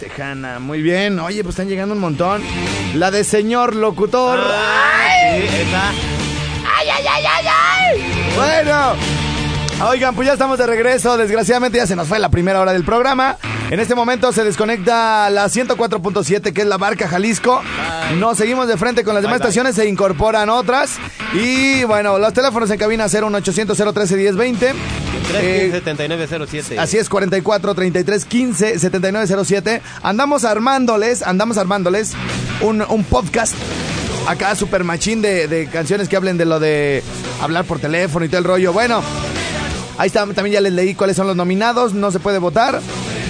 tejana. 0.00 0.58
Muy 0.58 0.82
bien. 0.82 1.18
Oye, 1.20 1.42
pues 1.42 1.54
están 1.54 1.68
llegando 1.68 1.94
un 1.94 2.00
montón. 2.00 2.42
La 2.94 3.10
de 3.10 3.24
señor 3.24 3.74
locutor. 3.74 4.38
Ah, 4.42 5.36
sí, 5.36 5.44
esa. 5.44 5.92
Bueno. 8.36 8.94
Oigan, 9.88 10.14
pues 10.14 10.26
ya 10.26 10.32
estamos 10.32 10.58
de 10.58 10.66
regreso. 10.66 11.16
Desgraciadamente 11.16 11.78
ya 11.78 11.86
se 11.86 11.94
nos 11.94 12.08
fue 12.08 12.18
la 12.18 12.30
primera 12.30 12.60
hora 12.60 12.72
del 12.72 12.84
programa. 12.84 13.36
En 13.70 13.80
este 13.80 13.94
momento 13.94 14.32
se 14.32 14.44
desconecta 14.44 15.28
la 15.28 15.44
104.7, 15.46 16.54
que 16.54 16.62
es 16.62 16.66
la 16.66 16.78
Barca 16.78 17.06
Jalisco. 17.06 17.60
Nos 18.16 18.38
seguimos 18.38 18.66
de 18.66 18.78
frente 18.78 19.04
con 19.04 19.12
las 19.12 19.22
demás 19.22 19.40
Bye, 19.40 19.42
bye. 19.44 19.48
estaciones, 19.48 19.76
se 19.76 19.86
incorporan 19.86 20.48
otras. 20.48 20.96
Y 21.34 21.84
bueno, 21.84 22.18
los 22.18 22.32
teléfonos 22.32 22.70
en 22.70 22.78
cabina 22.78 23.08
01800 23.08 23.76
013 23.76 24.16
1020. 24.16 24.72
Eh, 25.34 25.68
7907. 25.70 26.78
Así 26.78 26.96
es, 26.96 27.10
44 27.10 27.74
33 27.74 28.24
15 28.24 28.78
7907. 28.78 29.82
Andamos 30.02 30.44
armándoles, 30.46 31.20
andamos 31.22 31.58
armándoles 31.58 32.14
un, 32.62 32.80
un 32.80 33.04
podcast 33.04 33.52
acá 34.26 34.56
super 34.56 34.82
machín 34.82 35.20
de, 35.20 35.46
de 35.46 35.66
canciones 35.66 36.08
que 36.08 36.16
hablen 36.16 36.38
de 36.38 36.46
lo 36.46 36.58
de 36.58 37.02
hablar 37.42 37.66
por 37.66 37.80
teléfono 37.80 38.24
y 38.24 38.30
todo 38.30 38.38
el 38.38 38.44
rollo. 38.44 38.72
Bueno, 38.72 39.02
ahí 39.98 40.06
está, 40.06 40.20
también 40.28 40.54
ya 40.54 40.60
les 40.62 40.72
leí 40.72 40.94
cuáles 40.94 41.16
son 41.16 41.26
los 41.26 41.36
nominados, 41.36 41.92
no 41.92 42.10
se 42.10 42.18
puede 42.18 42.38
votar. 42.38 42.80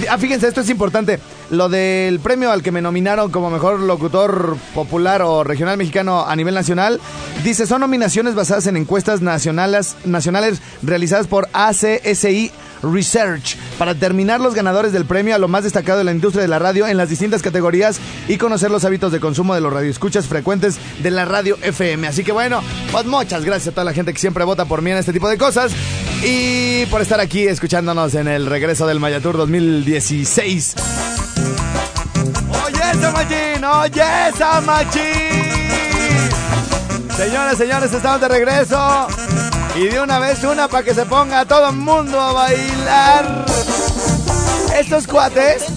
Ah, 0.07 0.17
fíjense, 0.17 0.47
esto 0.47 0.61
es 0.61 0.69
importante. 0.69 1.19
Lo 1.49 1.67
del 1.67 2.19
premio 2.19 2.51
al 2.51 2.63
que 2.63 2.71
me 2.71 2.81
nominaron 2.81 3.31
como 3.31 3.49
mejor 3.49 3.79
locutor 3.79 4.55
popular 4.73 5.21
o 5.21 5.43
regional 5.43 5.77
mexicano 5.77 6.25
a 6.25 6.35
nivel 6.35 6.53
nacional, 6.53 6.99
dice, 7.43 7.65
son 7.65 7.81
nominaciones 7.81 8.35
basadas 8.35 8.67
en 8.67 8.77
encuestas 8.77 9.21
nacionales, 9.21 9.95
nacionales 10.05 10.61
realizadas 10.81 11.27
por 11.27 11.49
ACSI 11.53 12.51
Research 12.81 13.57
para 13.77 13.93
determinar 13.93 14.39
los 14.39 14.55
ganadores 14.55 14.91
del 14.91 15.05
premio 15.05 15.35
a 15.35 15.37
lo 15.37 15.47
más 15.47 15.63
destacado 15.63 15.97
de 15.99 16.03
la 16.03 16.11
industria 16.11 16.41
de 16.41 16.47
la 16.47 16.59
radio 16.59 16.87
en 16.87 16.97
las 16.97 17.09
distintas 17.09 17.41
categorías 17.41 17.99
y 18.27 18.37
conocer 18.37 18.71
los 18.71 18.85
hábitos 18.85 19.11
de 19.11 19.19
consumo 19.19 19.55
de 19.55 19.61
los 19.61 19.73
radioescuchas 19.73 20.27
frecuentes 20.27 20.77
de 21.01 21.11
la 21.11 21.25
radio 21.25 21.57
FM. 21.61 22.07
Así 22.07 22.23
que 22.23 22.31
bueno, 22.31 22.61
pues 22.91 23.05
muchas 23.05 23.45
gracias 23.45 23.69
a 23.69 23.71
toda 23.71 23.85
la 23.85 23.93
gente 23.93 24.13
que 24.13 24.19
siempre 24.19 24.43
vota 24.43 24.65
por 24.65 24.81
mí 24.81 24.91
en 24.91 24.97
este 24.97 25.13
tipo 25.13 25.29
de 25.29 25.37
cosas 25.37 25.71
y 26.23 26.85
por 26.87 27.01
estar 27.01 27.19
aquí 27.19 27.47
escuchándonos 27.47 28.13
en 28.15 28.27
el 28.27 28.45
regreso 28.45 28.87
del 28.87 28.99
Mayatur 28.99 29.37
2016. 29.37 30.75
¡Oye 32.65 32.81
esa 32.93 33.11
machín! 33.11 33.63
¡Oye 33.63 34.29
esa 34.29 34.61
machín! 34.61 35.59
Señores, 37.15 37.57
señores, 37.57 37.93
estamos 37.93 38.21
de 38.21 38.27
regreso. 38.29 39.07
Y 39.79 39.87
de 39.87 40.01
una 40.01 40.19
vez 40.19 40.43
una 40.43 40.67
para 40.67 40.83
que 40.83 40.93
se 40.93 41.05
ponga 41.05 41.45
todo 41.45 41.69
el 41.69 41.75
mundo 41.77 42.19
a 42.19 42.33
bailar. 42.33 43.45
Estos 44.77 45.07
cuates, 45.07 45.67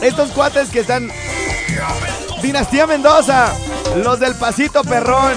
estos 0.00 0.30
cuates 0.30 0.70
que 0.70 0.78
están... 0.78 1.10
Dinastía 2.40 2.86
Mendoza, 2.86 3.52
los 3.96 4.20
del 4.20 4.36
Pasito 4.36 4.84
Perrón. 4.84 5.34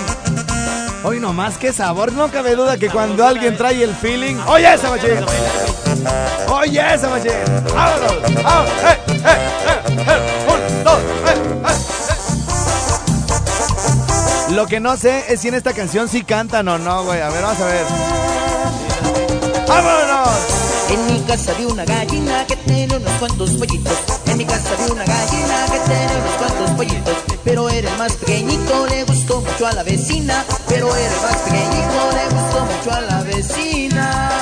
Hoy 1.04 1.20
nomás, 1.20 1.58
qué 1.58 1.74
sabor. 1.74 2.12
No 2.14 2.30
cabe 2.30 2.56
duda 2.56 2.78
que 2.78 2.92
cuando 2.92 3.26
alguien 3.26 3.58
trae 3.58 3.82
el 3.82 3.96
feeling... 3.96 4.36
¡Oye 4.46 4.72
esa 4.72 4.92
machín! 4.92 5.26
¡Oye 6.48 6.94
esa 6.94 7.10
machín! 7.10 7.32
¡Vámonos! 7.74 8.44
¡Vámonos! 8.44 8.72
¡Eh, 8.84 9.00
eh, 9.10 9.22
eh, 9.26 10.06
eh! 10.08 10.46
¡Un, 10.48 10.84
dos, 10.84 11.00
eh, 11.00 11.55
Lo 14.56 14.68
que 14.68 14.80
no 14.80 14.96
sé 14.96 15.26
es 15.28 15.42
si 15.42 15.50
en 15.50 15.56
esta 15.56 15.74
canción 15.74 16.08
sí 16.08 16.24
cantan 16.24 16.70
o 16.70 16.78
no, 16.78 17.04
güey. 17.04 17.20
A 17.20 17.28
ver, 17.28 17.44
vamos 17.44 17.60
a 17.60 17.66
ver. 17.66 17.86
¡Vámonos! 19.68 20.30
En 20.92 21.08
mi 21.08 21.20
casa 21.28 21.52
vi 21.60 21.66
una 21.66 21.84
gallina 21.84 22.48
que 22.48 22.56
tiene 22.56 22.96
unos 22.96 23.12
cuantos 23.20 23.50
pollitos. 23.52 23.98
En 24.28 24.38
mi 24.38 24.46
casa 24.46 24.70
vi 24.78 24.94
una 24.94 25.04
gallina 25.04 25.66
que 25.66 25.80
tiene 25.80 26.22
unos 26.22 26.36
cuantos 26.38 26.72
pollitos. 26.72 27.16
Pero 27.44 27.70
era 27.70 27.92
el 27.92 27.98
más 27.98 28.14
pequeñito, 28.14 28.88
le 28.88 29.04
gustó 29.04 29.42
mucho 29.42 29.68
a 29.68 29.74
la 29.74 29.84
vecina. 29.84 30.46
Pero 30.70 30.96
era 30.96 31.14
el 31.14 31.22
más 31.22 31.36
pequeñito, 31.36 32.12
le 32.14 32.36
gustó 32.36 32.66
mucho 32.66 32.92
a 32.94 33.02
la 33.02 33.24
vecina. 33.24 34.40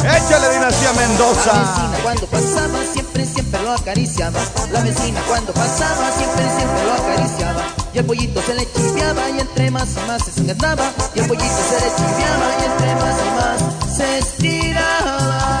¡Échale, 0.00 0.54
Dinastía 0.54 0.92
La 0.92 1.00
Mendoza! 1.00 1.52
vecina 1.52 1.98
cuando 2.02 2.26
pasaba 2.28 2.78
siempre, 2.94 3.26
siempre 3.26 3.62
lo 3.62 3.72
acariciaba. 3.72 4.40
La 4.72 4.80
vecina 4.80 5.20
cuando 5.28 5.52
pasaba 5.52 6.10
siempre, 6.16 6.44
siempre 6.56 6.84
lo 6.86 6.94
acariciaba. 6.94 7.85
Y 7.96 7.98
el 7.98 8.04
pollito 8.04 8.42
se 8.42 8.54
le 8.54 8.70
chiviaba 8.70 9.30
y 9.30 9.40
entre 9.40 9.70
más 9.70 9.88
y 9.96 10.06
más 10.06 10.22
se 10.22 10.42
encantaba. 10.42 10.92
Y 11.14 11.20
el 11.20 11.26
pollito 11.26 11.46
se 11.46 11.80
le 11.80 11.86
chiviaba 11.96 12.54
y 12.60 12.64
entre 12.66 12.94
más 12.94 13.16
y 13.24 13.30
más 13.38 13.96
se 13.96 14.18
estiraba. 14.18 15.56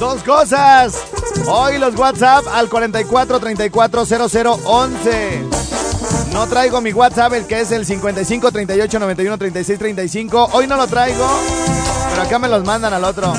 Dos 0.00 0.22
cosas. 0.22 0.94
Hoy 1.46 1.76
los 1.76 1.94
WhatsApp 1.96 2.46
al 2.50 2.70
44 2.70 3.40
34 3.40 4.06
00 4.06 4.58
11. 4.64 5.44
No 6.32 6.46
traigo 6.46 6.80
mi 6.80 6.94
WhatsApp, 6.94 7.34
el 7.34 7.46
que 7.46 7.60
es 7.60 7.70
el 7.72 7.84
55 7.84 8.52
38 8.52 8.98
91 8.98 9.36
36 9.36 9.78
35. 9.78 10.48
Hoy 10.52 10.66
no 10.66 10.78
lo 10.78 10.86
traigo, 10.86 11.26
pero 12.16 12.28
acá 12.28 12.38
me 12.38 12.48
los 12.48 12.64
mandan 12.64 12.94
al 12.94 13.04
otro. 13.04 13.34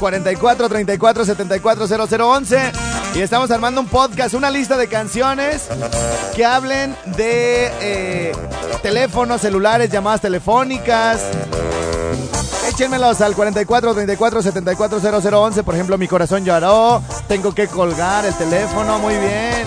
44 0.00 0.68
34 0.68 1.24
74 1.24 1.86
00 1.86 2.28
11. 2.28 2.72
Y 3.14 3.20
estamos 3.20 3.52
armando 3.52 3.80
un 3.80 3.86
podcast, 3.86 4.34
una 4.34 4.50
lista 4.50 4.76
de 4.76 4.88
canciones 4.88 5.68
que 6.34 6.44
hablen 6.44 6.96
de 7.16 7.70
eh, 7.80 8.32
teléfonos 8.82 9.40
celulares, 9.40 9.90
llamadas 9.90 10.22
telefónicas, 10.22 11.20
Échenmelos 12.68 13.20
al 13.20 13.36
44 13.36 13.94
34 13.94 14.42
74 14.42 15.00
0011. 15.20 15.62
Por 15.62 15.74
ejemplo, 15.76 15.96
mi 15.96 16.08
corazón 16.08 16.44
lloró. 16.44 17.02
Tengo 17.28 17.54
que 17.54 17.68
colgar 17.68 18.26
el 18.26 18.34
teléfono. 18.34 18.98
Muy 18.98 19.14
bien. 19.14 19.64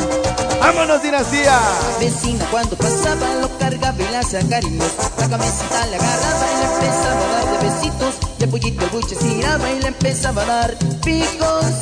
¡Vámonos, 0.60 1.02
dinastía! 1.02 1.58
La 1.94 1.98
vecina 1.98 2.46
cuando 2.52 2.76
pasaba 2.76 3.36
lo 3.40 3.58
cargaba 3.58 3.98
y 3.98 4.12
le 4.12 4.18
hacía 4.18 4.42
cariños. 4.50 4.92
La 5.18 5.30
cabecita 5.30 5.86
le 5.88 5.96
agarraba 5.96 6.46
y 6.52 6.58
le 6.58 6.66
empezaba 6.66 7.26
a 7.26 7.46
dar 7.46 7.62
de 7.62 7.70
besitos. 7.70 8.29
El 8.40 8.50
pollito 8.50 8.86
el 8.86 8.90
buche 8.90 9.16
estiraba 9.16 9.70
y 9.70 9.82
le 9.82 9.88
empezaba 9.90 10.44
a 10.44 10.46
dar 10.46 10.78
piconcitos. 11.04 11.80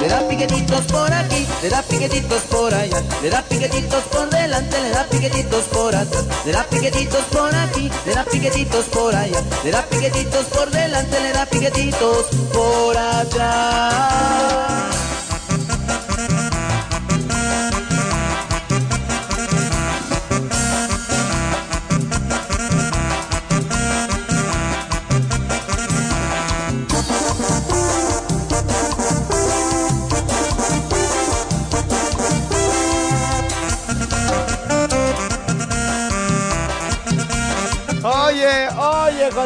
Le 0.00 0.08
da 0.08 0.26
piquetitos 0.28 0.80
por 0.86 1.12
aquí, 1.12 1.46
le 1.62 1.68
da 1.68 1.82
piquetitos 1.82 2.42
por 2.50 2.72
allá, 2.74 3.02
le 3.22 3.30
da 3.30 3.42
piquetitos 3.42 4.02
por 4.04 4.30
delante, 4.30 4.80
le 4.80 4.90
da 4.90 5.04
piquetitos 5.04 5.64
por 5.64 5.94
atrás, 5.94 6.24
le 6.46 6.52
da 6.52 6.64
piquetitos 6.64 7.22
por 7.30 7.54
aquí, 7.54 7.90
le 8.06 8.14
da 8.14 8.24
piquetitos 8.24 8.86
por 8.86 9.14
allá, 9.14 9.42
le 9.62 9.70
da 9.70 9.82
piquetitos 9.82 10.46
por 10.46 10.70
delante, 10.70 11.20
le 11.20 11.32
da 11.32 11.46
piquetitos 11.46 12.26
por 12.52 12.96
atrás. 12.96 14.91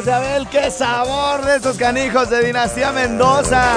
José 0.07 0.15
Abel, 0.15 0.49
qué 0.51 0.71
sabor 0.71 1.45
de 1.45 1.57
esos 1.57 1.77
canijos 1.77 2.31
de 2.31 2.45
Dinastía 2.45 2.93
Mendoza. 2.93 3.73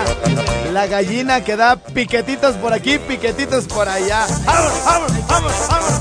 La 0.71 0.85
gallina 0.85 1.43
que 1.43 1.55
da 1.55 1.75
piquetitos 1.75 2.55
por 2.57 2.71
aquí, 2.71 2.99
piquetitos 2.99 3.65
por 3.65 3.89
allá. 3.89 4.27
¡Vamos, 4.45 4.71
vamos, 4.85 5.11
vamos, 5.27 5.51
vamos! 5.67 5.91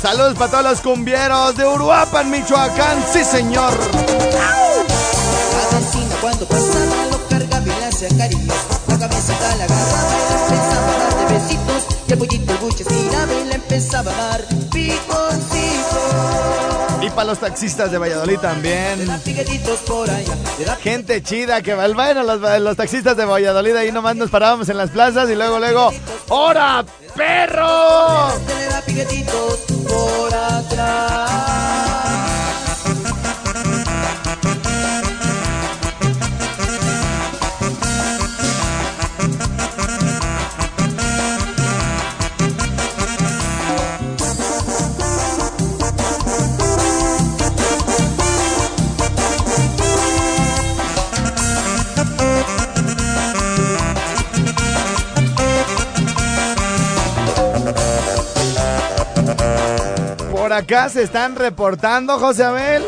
Saludos 0.00 0.34
para 0.34 0.48
todos 0.48 0.64
los 0.64 0.80
cumbieros 0.80 1.56
de 1.56 1.66
Uruapan, 1.66 2.30
Michoacán. 2.30 3.04
Sí, 3.12 3.24
señor. 3.24 3.72
La 4.32 5.76
vecina 5.76 6.14
cuando 6.20 6.46
pasaba 6.46 7.06
lo 7.10 7.28
cargaba 7.28 7.64
y 7.64 7.80
le 7.80 7.86
hacía. 7.86 8.08
La 8.10 8.28
cabecita 8.96 9.56
la 9.56 9.64
agarraba 9.64 10.14
y 10.14 10.28
le 10.30 10.54
empezaba 10.54 10.86
a 10.86 10.98
dar 10.98 11.16
de 11.16 11.34
besitos. 11.34 11.82
Y 12.06 12.12
el 12.12 12.18
pollito 12.18 12.58
buche 12.58 12.84
estiraba 12.84 13.34
y 13.34 13.44
le 13.44 13.54
empezaba 13.56 14.12
a 14.12 14.28
dar 14.28 14.63
para 17.14 17.28
los 17.28 17.38
taxistas 17.38 17.90
de 17.90 17.98
Valladolid 17.98 18.38
también. 18.38 19.06
Gente 20.82 21.22
chida 21.22 21.62
que 21.62 21.74
va. 21.74 21.88
Bueno, 21.88 22.22
los, 22.22 22.40
los 22.60 22.76
taxistas 22.76 23.16
de 23.16 23.24
Valladolid 23.24 23.76
ahí 23.76 23.92
nomás 23.92 24.16
nos 24.16 24.30
parábamos 24.30 24.68
en 24.68 24.76
las 24.76 24.90
plazas 24.90 25.30
y 25.30 25.34
luego, 25.34 25.58
luego. 25.58 25.92
¡Hora, 26.28 26.84
perro! 27.14 28.32
por 29.86 30.34
atrás. 30.34 31.73
Acá 60.54 60.88
se 60.88 61.02
están 61.02 61.36
reportando, 61.36 62.18
José 62.18 62.44
Abel, 62.44 62.82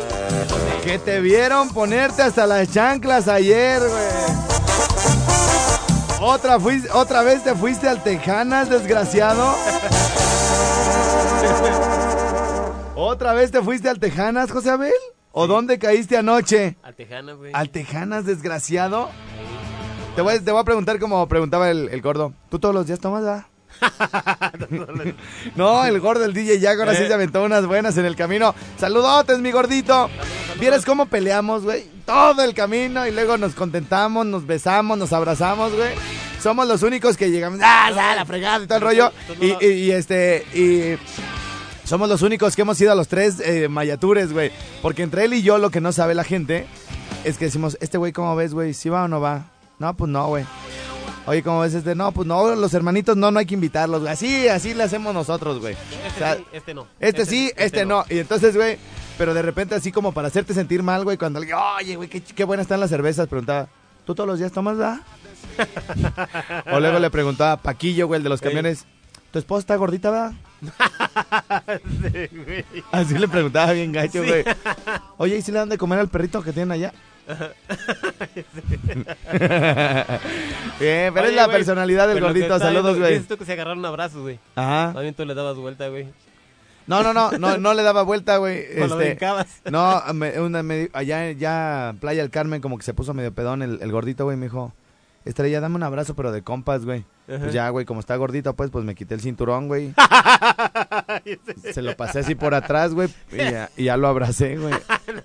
que 0.85 0.99
te 0.99 1.21
vieron 1.21 1.69
ponerte 1.71 2.23
hasta 2.23 2.47
las 2.47 2.71
chanclas 2.73 3.29
ayer, 3.29 3.81
güey. 3.81 4.37
Otra, 6.21 6.59
otra 6.95 7.23
vez 7.23 7.45
te 7.45 7.55
fuiste 7.55 7.89
al 7.89 8.03
Tejanas, 8.03 8.71
desgraciado. 8.71 9.55
¿Otra 12.95 13.35
vez 13.35 13.51
te 13.51 13.61
fuiste 13.63 13.89
al 13.89 13.99
Tejanas, 13.99 14.51
José 14.51 14.71
Abel? 14.71 14.93
¿O 15.33 15.47
dónde 15.47 15.79
caíste 15.79 16.17
anoche? 16.17 16.77
Al 16.83 16.95
Tejano, 16.95 17.37
güey. 17.37 17.53
¿Al 17.55 17.69
Tejanas, 17.69 18.25
desgraciado? 18.25 19.11
Te 20.15 20.23
voy, 20.23 20.41
te 20.41 20.51
voy 20.51 20.63
a 20.63 20.65
preguntar 20.65 20.99
como 20.99 21.29
preguntaba 21.29 21.71
el, 21.71 21.91
el 21.91 22.01
gordo. 22.01 22.33
¿Tú 22.49 22.59
todos 22.59 22.75
los 22.75 22.87
días 22.87 23.01
tomas, 23.01 23.25
ah? 23.25 23.47
No, 25.57 25.85
el 25.85 26.01
gordo, 26.01 26.25
el 26.25 26.33
DJ 26.35 26.59
Yago, 26.61 26.83
ahora 26.83 26.95
sí 26.95 27.03
Eh. 27.05 27.09
se 27.09 27.15
aventó 27.15 27.43
unas 27.43 27.67
buenas 27.67 27.97
en 27.99 28.05
el 28.05 28.17
camino. 28.17 28.55
Saludotes, 28.79 29.39
mi 29.39 29.51
gordito. 29.53 30.09
¿Vieras 30.59 30.85
cómo 30.85 31.07
peleamos, 31.07 31.63
güey? 31.65 31.85
Todo 32.05 32.43
el 32.43 32.55
camino 32.55 33.07
y 33.07 33.11
luego 33.13 33.37
nos 33.37 33.55
contentamos, 33.55 34.25
nos 34.27 34.47
besamos, 34.47 34.97
nos 34.99 35.13
abrazamos, 35.13 35.73
güey. 35.75 35.91
Somos 36.43 36.67
los 36.69 36.83
únicos 36.83 37.17
que 37.17 37.31
llegamos, 37.31 37.61
¡ah, 37.63 37.91
ya, 37.95 38.15
la 38.15 38.25
fregada 38.25 38.63
y 38.65 38.67
todo 38.67 38.79
el 38.79 38.85
rollo! 38.85 39.13
Y, 39.41 39.65
y- 39.65 39.73
y, 39.87 39.91
este, 39.91 40.45
y 40.55 40.97
somos 41.87 42.09
los 42.09 42.23
únicos 42.23 42.55
que 42.55 42.63
hemos 42.63 42.81
ido 42.81 42.93
a 42.93 42.95
los 42.95 43.09
tres 43.09 43.41
eh, 43.41 43.69
mayatures, 43.69 44.33
güey. 44.33 44.53
Porque 44.83 45.03
entre 45.03 45.25
él 45.25 45.35
y 45.35 45.43
yo 45.43 45.59
lo 45.59 45.71
que 45.71 45.81
no 45.81 45.93
sabe 45.93 46.15
la 46.15 46.25
gente 46.25 46.67
es 47.25 47.39
que 47.39 47.47
decimos, 47.47 47.77
este 47.81 47.99
güey, 47.99 48.13
¿cómo 48.13 48.37
ves, 48.37 48.55
güey? 48.55 48.75
¿Sí 48.75 48.89
va 48.89 49.05
o 49.05 49.09
no 49.09 49.21
va? 49.21 49.47
No, 49.79 49.95
pues 49.97 50.11
no, 50.11 50.27
güey. 50.29 50.45
Oye, 51.27 51.43
¿cómo 51.43 51.61
ves 51.61 51.75
este? 51.75 51.97
No, 51.97 52.13
pues 52.13 52.27
no, 52.27 52.55
los 52.55 52.73
hermanitos 52.73 53.17
no, 53.17 53.33
no 53.33 53.41
hay 53.41 53.47
que 53.47 53.55
invitarlos, 53.55 54.03
güey. 54.03 54.13
Así, 54.13 54.47
así 54.47 54.75
le 54.75 54.85
hacemos 54.85 55.13
nosotros, 55.13 55.59
güey. 55.59 55.75
Este 56.07 56.15
O 56.15 56.19
sea, 56.19 56.37
sí, 56.37 56.45
este 56.53 56.75
no. 56.75 56.87
Este 57.01 57.27
sí, 57.27 57.53
este 57.57 57.85
no. 57.85 58.05
Y 58.09 58.19
entonces, 58.21 58.57
güey, 58.57 58.79
pero 59.19 59.35
de 59.35 59.43
repente 59.43 59.75
así 59.75 59.91
como 59.91 60.13
para 60.13 60.29
hacerte 60.29 60.55
sentir 60.55 60.85
mal, 60.85 61.03
güey, 61.03 61.17
cuando 61.17 61.41
alguien, 61.41 61.57
oye, 61.57 61.97
güey, 61.97 62.09
qué, 62.09 62.21
qué 62.21 62.45
buenas 62.45 62.65
están 62.65 62.79
las 62.79 62.91
cervezas, 62.91 63.27
preguntaba, 63.27 63.69
¿tú 64.05 64.15
todos 64.15 64.29
los 64.29 64.39
días 64.39 64.53
tomas, 64.53 64.79
va? 64.81 65.01
o 66.73 66.79
luego 66.79 67.01
le 67.01 67.11
preguntaba 67.11 67.53
a 67.53 67.57
Paquillo, 67.57 68.07
güey, 68.07 68.19
el 68.19 68.23
de 68.23 68.29
los 68.29 68.41
camiones, 68.41 68.85
¿tu 69.33 69.41
esposa 69.41 69.61
está 69.61 69.77
gordita, 69.77 70.11
va? 70.11 70.33
Así 72.93 73.19
le 73.19 73.29
preguntaba 73.29 73.73
bien 73.73 73.93
gacho, 73.93 74.23
Sí. 74.23 74.29
güey. 74.29 74.45
Oye, 75.19 75.37
¿y 75.39 75.43
si 75.43 75.53
le 75.53 75.59
dan 75.59 75.69
de 75.69 75.79
comer 75.79 75.99
al 75.99 76.09
perrito 76.09 76.43
que 76.43 76.53
tienen 76.53 76.73
allá? 76.73 76.93
Bien, 77.27 77.45
pero 81.15 81.21
Oye, 81.23 81.31
es 81.31 81.35
la 81.37 81.45
güey, 81.47 81.57
personalidad 81.57 82.07
del 82.09 82.17
pero 82.17 82.27
gordito. 82.27 82.59
Saludos, 82.59 82.99
güey. 82.99 83.15
Dices 83.15 83.29
tú 83.29 83.37
que 83.37 83.45
se 83.45 83.53
agarraron 83.53 83.85
abrazos, 83.85 84.23
güey. 84.23 84.39
Ajá. 84.55 84.93
También 84.95 85.15
tú 85.15 85.25
le 85.25 85.35
dabas 85.35 85.57
vuelta, 85.57 85.89
güey. 85.89 86.07
No, 86.87 87.03
no, 87.03 87.13
no, 87.13 87.33
no, 87.33 87.59
no 87.59 87.75
le 87.75 87.83
daba 87.83 88.03
vuelta, 88.03 88.37
güey. 88.37 88.59
Este, 88.77 89.19
no, 89.71 90.01
me- 90.15 90.41
una, 90.41 90.63
me 90.63 90.89
allá 90.93 91.33
ya 91.33 91.91
en 91.91 91.99
Playa 91.99 92.23
del 92.23 92.31
Carmen 92.31 92.61
como 92.61 92.79
que 92.79 92.85
se 92.85 92.95
puso 92.95 93.13
medio 93.13 93.33
pedón 93.33 93.63
el, 93.63 93.81
el 93.83 93.91
gordito, 93.91 94.25
güey, 94.25 94.37
me 94.37 94.47
dijo, 94.47 94.73
Estrella, 95.27 95.61
dame 95.61 95.75
un 95.75 95.83
abrazo, 95.83 96.15
pero 96.15 96.31
de 96.31 96.43
compas, 96.43 96.85
güey. 96.85 97.05
Ajá. 97.29 97.41
Pues 97.41 97.53
ya, 97.53 97.69
güey, 97.71 97.85
como 97.85 97.99
está 97.99 98.15
gordito, 98.15 98.55
pues, 98.55 98.71
pues 98.71 98.85
me 98.85 98.95
quité 98.95 99.15
el 99.15 99.21
cinturón, 99.21 99.67
güey. 99.67 99.93
se 101.73 101.83
lo 101.83 101.97
pasé 101.97 102.21
así 102.21 102.37
por 102.37 102.55
atrás, 102.55 102.95
güey, 102.95 103.09
y 103.33 103.39
ya, 103.39 103.69
y 103.77 103.85
ya 103.85 103.97
lo 103.97 104.07
abracé, 104.07 104.57
güey. 104.57 104.75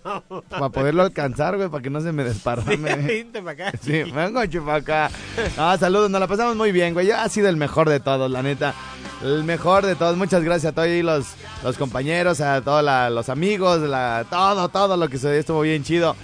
Para 0.50 0.70
poderlo 0.70 1.04
alcanzar, 1.04 1.56
güey, 1.56 1.70
para 1.70 1.84
que 1.84 1.92
no 1.92 2.02
se 2.02 2.12
me 2.12 2.24
desparrame. 2.24 2.96
Vente 2.96 3.44
pa' 3.44 3.52
acá. 3.52 3.72
Sí, 3.80 4.04
vengo 4.12 4.44
chupaca. 4.48 5.12
Ah, 5.56 5.78
saludos, 5.80 6.10
nos 6.10 6.20
la 6.20 6.28
pasamos 6.28 6.56
muy 6.56 6.72
bien, 6.72 6.94
güey. 6.94 7.12
Ha 7.12 7.30
sido 7.30 7.48
el 7.50 7.58
mejor 7.58 7.88
de 7.88 8.00
todos, 8.00 8.30
la 8.30 8.42
neta. 8.42 8.74
El 9.24 9.44
mejor 9.44 9.86
de 9.86 9.96
todos. 9.96 10.18
Muchas 10.18 10.44
gracias 10.44 10.72
a 10.72 10.76
todos 10.76 10.90
los, 10.90 11.28
los 11.64 11.78
compañeros, 11.78 12.42
a 12.42 12.62
todos 12.62 12.84
los 13.12 13.30
amigos, 13.30 13.82
la, 13.82 14.26
todo, 14.30 14.70
todo 14.70 14.98
lo 14.98 15.08
que 15.10 15.20
se 15.20 15.38
estuvo 15.38 15.62
bien 15.62 15.84
chido. 15.84 16.16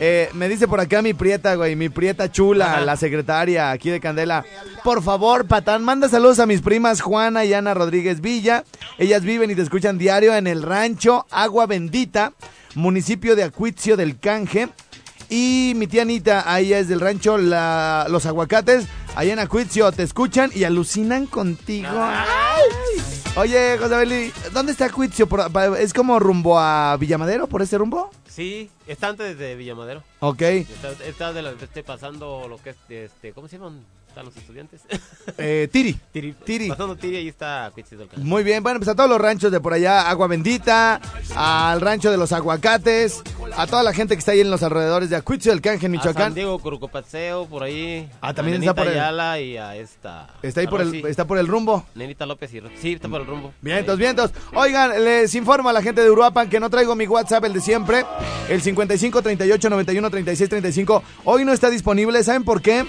Eh, 0.00 0.28
me 0.34 0.48
dice 0.48 0.66
por 0.66 0.80
acá 0.80 1.02
mi 1.02 1.14
prieta, 1.14 1.54
güey, 1.54 1.76
mi 1.76 1.88
prieta 1.88 2.30
chula, 2.30 2.80
la 2.80 2.96
secretaria 2.96 3.70
aquí 3.70 3.90
de 3.90 4.00
Candela. 4.00 4.44
Por 4.82 5.02
favor, 5.02 5.46
Patán, 5.46 5.84
manda 5.84 6.08
saludos 6.08 6.40
a 6.40 6.46
mis 6.46 6.62
primas 6.62 7.00
Juana 7.00 7.44
y 7.44 7.54
Ana 7.54 7.74
Rodríguez 7.74 8.20
Villa. 8.20 8.64
Ellas 8.98 9.22
viven 9.22 9.50
y 9.50 9.54
te 9.54 9.62
escuchan 9.62 9.96
diario 9.96 10.34
en 10.34 10.46
el 10.48 10.62
rancho 10.62 11.26
Agua 11.30 11.66
Bendita, 11.66 12.32
municipio 12.74 13.36
de 13.36 13.44
Acuitzio 13.44 13.96
del 13.96 14.18
Canje. 14.18 14.68
Y 15.30 15.72
mi 15.76 15.86
tía 15.86 16.02
Anita, 16.02 16.52
ahí 16.52 16.72
es 16.72 16.88
del 16.88 17.00
rancho 17.00 17.38
la- 17.38 18.06
Los 18.10 18.26
Aguacates, 18.26 18.86
ahí 19.16 19.30
en 19.30 19.38
Acuitzio, 19.38 19.90
te 19.92 20.02
escuchan 20.02 20.50
y 20.54 20.64
alucinan 20.64 21.26
contigo. 21.26 21.88
Ay. 21.90 23.23
Oye, 23.36 23.76
José 23.78 23.96
Beli, 23.96 24.32
¿dónde 24.52 24.70
está 24.70 24.88
pa- 25.50 25.76
¿Es 25.80 25.92
como 25.92 26.20
rumbo 26.20 26.56
a 26.58 26.96
Villamadero, 26.98 27.48
por 27.48 27.62
ese 27.62 27.76
rumbo? 27.76 28.10
Sí, 28.28 28.70
está 28.86 29.08
antes 29.08 29.36
de 29.36 29.56
Villamadero. 29.56 30.04
Ok. 30.20 30.40
Está, 30.42 30.92
está 31.04 31.32
de 31.32 31.42
la, 31.42 31.50
este, 31.50 31.82
pasando 31.82 32.46
lo 32.48 32.58
que 32.58 32.70
es, 32.70 32.76
este, 32.88 33.32
¿cómo 33.32 33.48
se 33.48 33.56
llaman? 33.58 33.84
¿Están 34.14 34.26
los 34.26 34.36
estudiantes? 34.36 34.80
Eh, 35.38 35.68
Tiri. 35.72 35.98
Tiri. 36.12 36.32
Tiri. 36.44 36.68
Pasando 36.68 36.94
Tiri, 36.96 37.16
ahí 37.16 37.28
está. 37.28 37.72
Muy 38.18 38.44
bien, 38.44 38.62
bueno, 38.62 38.78
pues 38.78 38.88
a 38.88 38.94
todos 38.94 39.08
los 39.08 39.18
ranchos 39.20 39.50
de 39.50 39.58
por 39.58 39.72
allá, 39.72 40.08
Agua 40.08 40.26
Bendita, 40.28 41.00
al 41.34 41.80
rancho 41.80 42.10
de 42.10 42.18
los 42.18 42.30
Aguacates, 42.32 43.22
a 43.56 43.66
toda 43.66 43.82
la 43.82 43.92
gente 43.94 44.14
que 44.14 44.18
está 44.20 44.32
ahí 44.32 44.40
en 44.40 44.50
los 44.50 44.62
alrededores 44.62 45.08
de 45.10 45.16
Acuitzio 45.16 45.50
del 45.50 45.60
Canje, 45.62 45.86
en 45.86 45.96
A 45.96 46.02
San 46.02 46.08
Michoacán. 46.10 46.34
Diego, 46.34 46.58
Curucopaseo, 46.58 47.46
por 47.46 47.62
ahí. 47.62 48.08
Ah, 48.20 48.34
también 48.34 48.62
está 48.62 48.74
por 48.74 48.84
Nenita 48.84 49.00
el- 49.00 49.04
Ayala 49.14 49.40
y 49.40 49.56
a 49.56 49.76
esta. 49.76 50.28
Está 50.42 50.60
ahí 50.60 50.66
por 50.68 50.82
el, 50.82 50.88
Rosy. 50.88 51.02
está 51.08 51.26
por 51.26 51.38
el 51.38 51.48
rumbo. 51.48 51.84
Nenita 51.94 52.26
López 52.26 52.52
y 52.54 52.60
Sí, 52.80 52.92
está 52.92 53.08
por 53.08 53.22
el 53.22 53.26
rumbo. 53.26 53.52
Vientos, 53.62 53.98
vientos. 53.98 54.30
Oigan, 54.54 55.02
les 55.02 55.34
informo 55.34 55.70
a 55.70 55.72
la 55.72 55.82
gente 55.82 56.02
de 56.02 56.10
Uruapan 56.10 56.48
que 56.50 56.60
no 56.60 56.68
traigo 56.70 56.94
mi 56.94 57.06
WhatsApp, 57.08 57.44
el 57.46 57.54
de 57.54 57.60
siempre, 57.60 58.04
el 58.48 58.60
55 58.62 59.22
38 59.22 59.70
91 59.70 60.10
36 60.10 60.50
35. 60.50 61.02
Hoy 61.24 61.44
no 61.44 61.52
está 61.52 61.70
disponible, 61.70 62.22
¿saben 62.22 62.44
por 62.44 62.60
qué? 62.62 62.84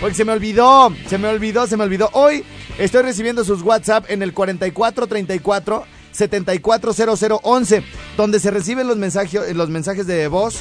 Porque 0.00 0.14
se 0.14 0.24
me 0.26 0.32
olvidó, 0.32 0.65
se 1.08 1.18
me 1.18 1.28
olvidó, 1.28 1.66
se 1.66 1.76
me 1.76 1.84
olvidó. 1.84 2.10
Hoy 2.12 2.44
estoy 2.78 3.02
recibiendo 3.02 3.44
sus 3.44 3.62
WhatsApp 3.62 4.06
en 4.08 4.22
el 4.22 4.32
44 4.32 5.06
34 5.06 5.84
740011, 6.12 7.82
donde 8.16 8.40
se 8.40 8.50
reciben 8.50 8.88
los 8.88 8.96
mensajes, 8.96 9.54
los 9.54 9.68
mensajes 9.68 10.06
de 10.06 10.28
voz, 10.28 10.60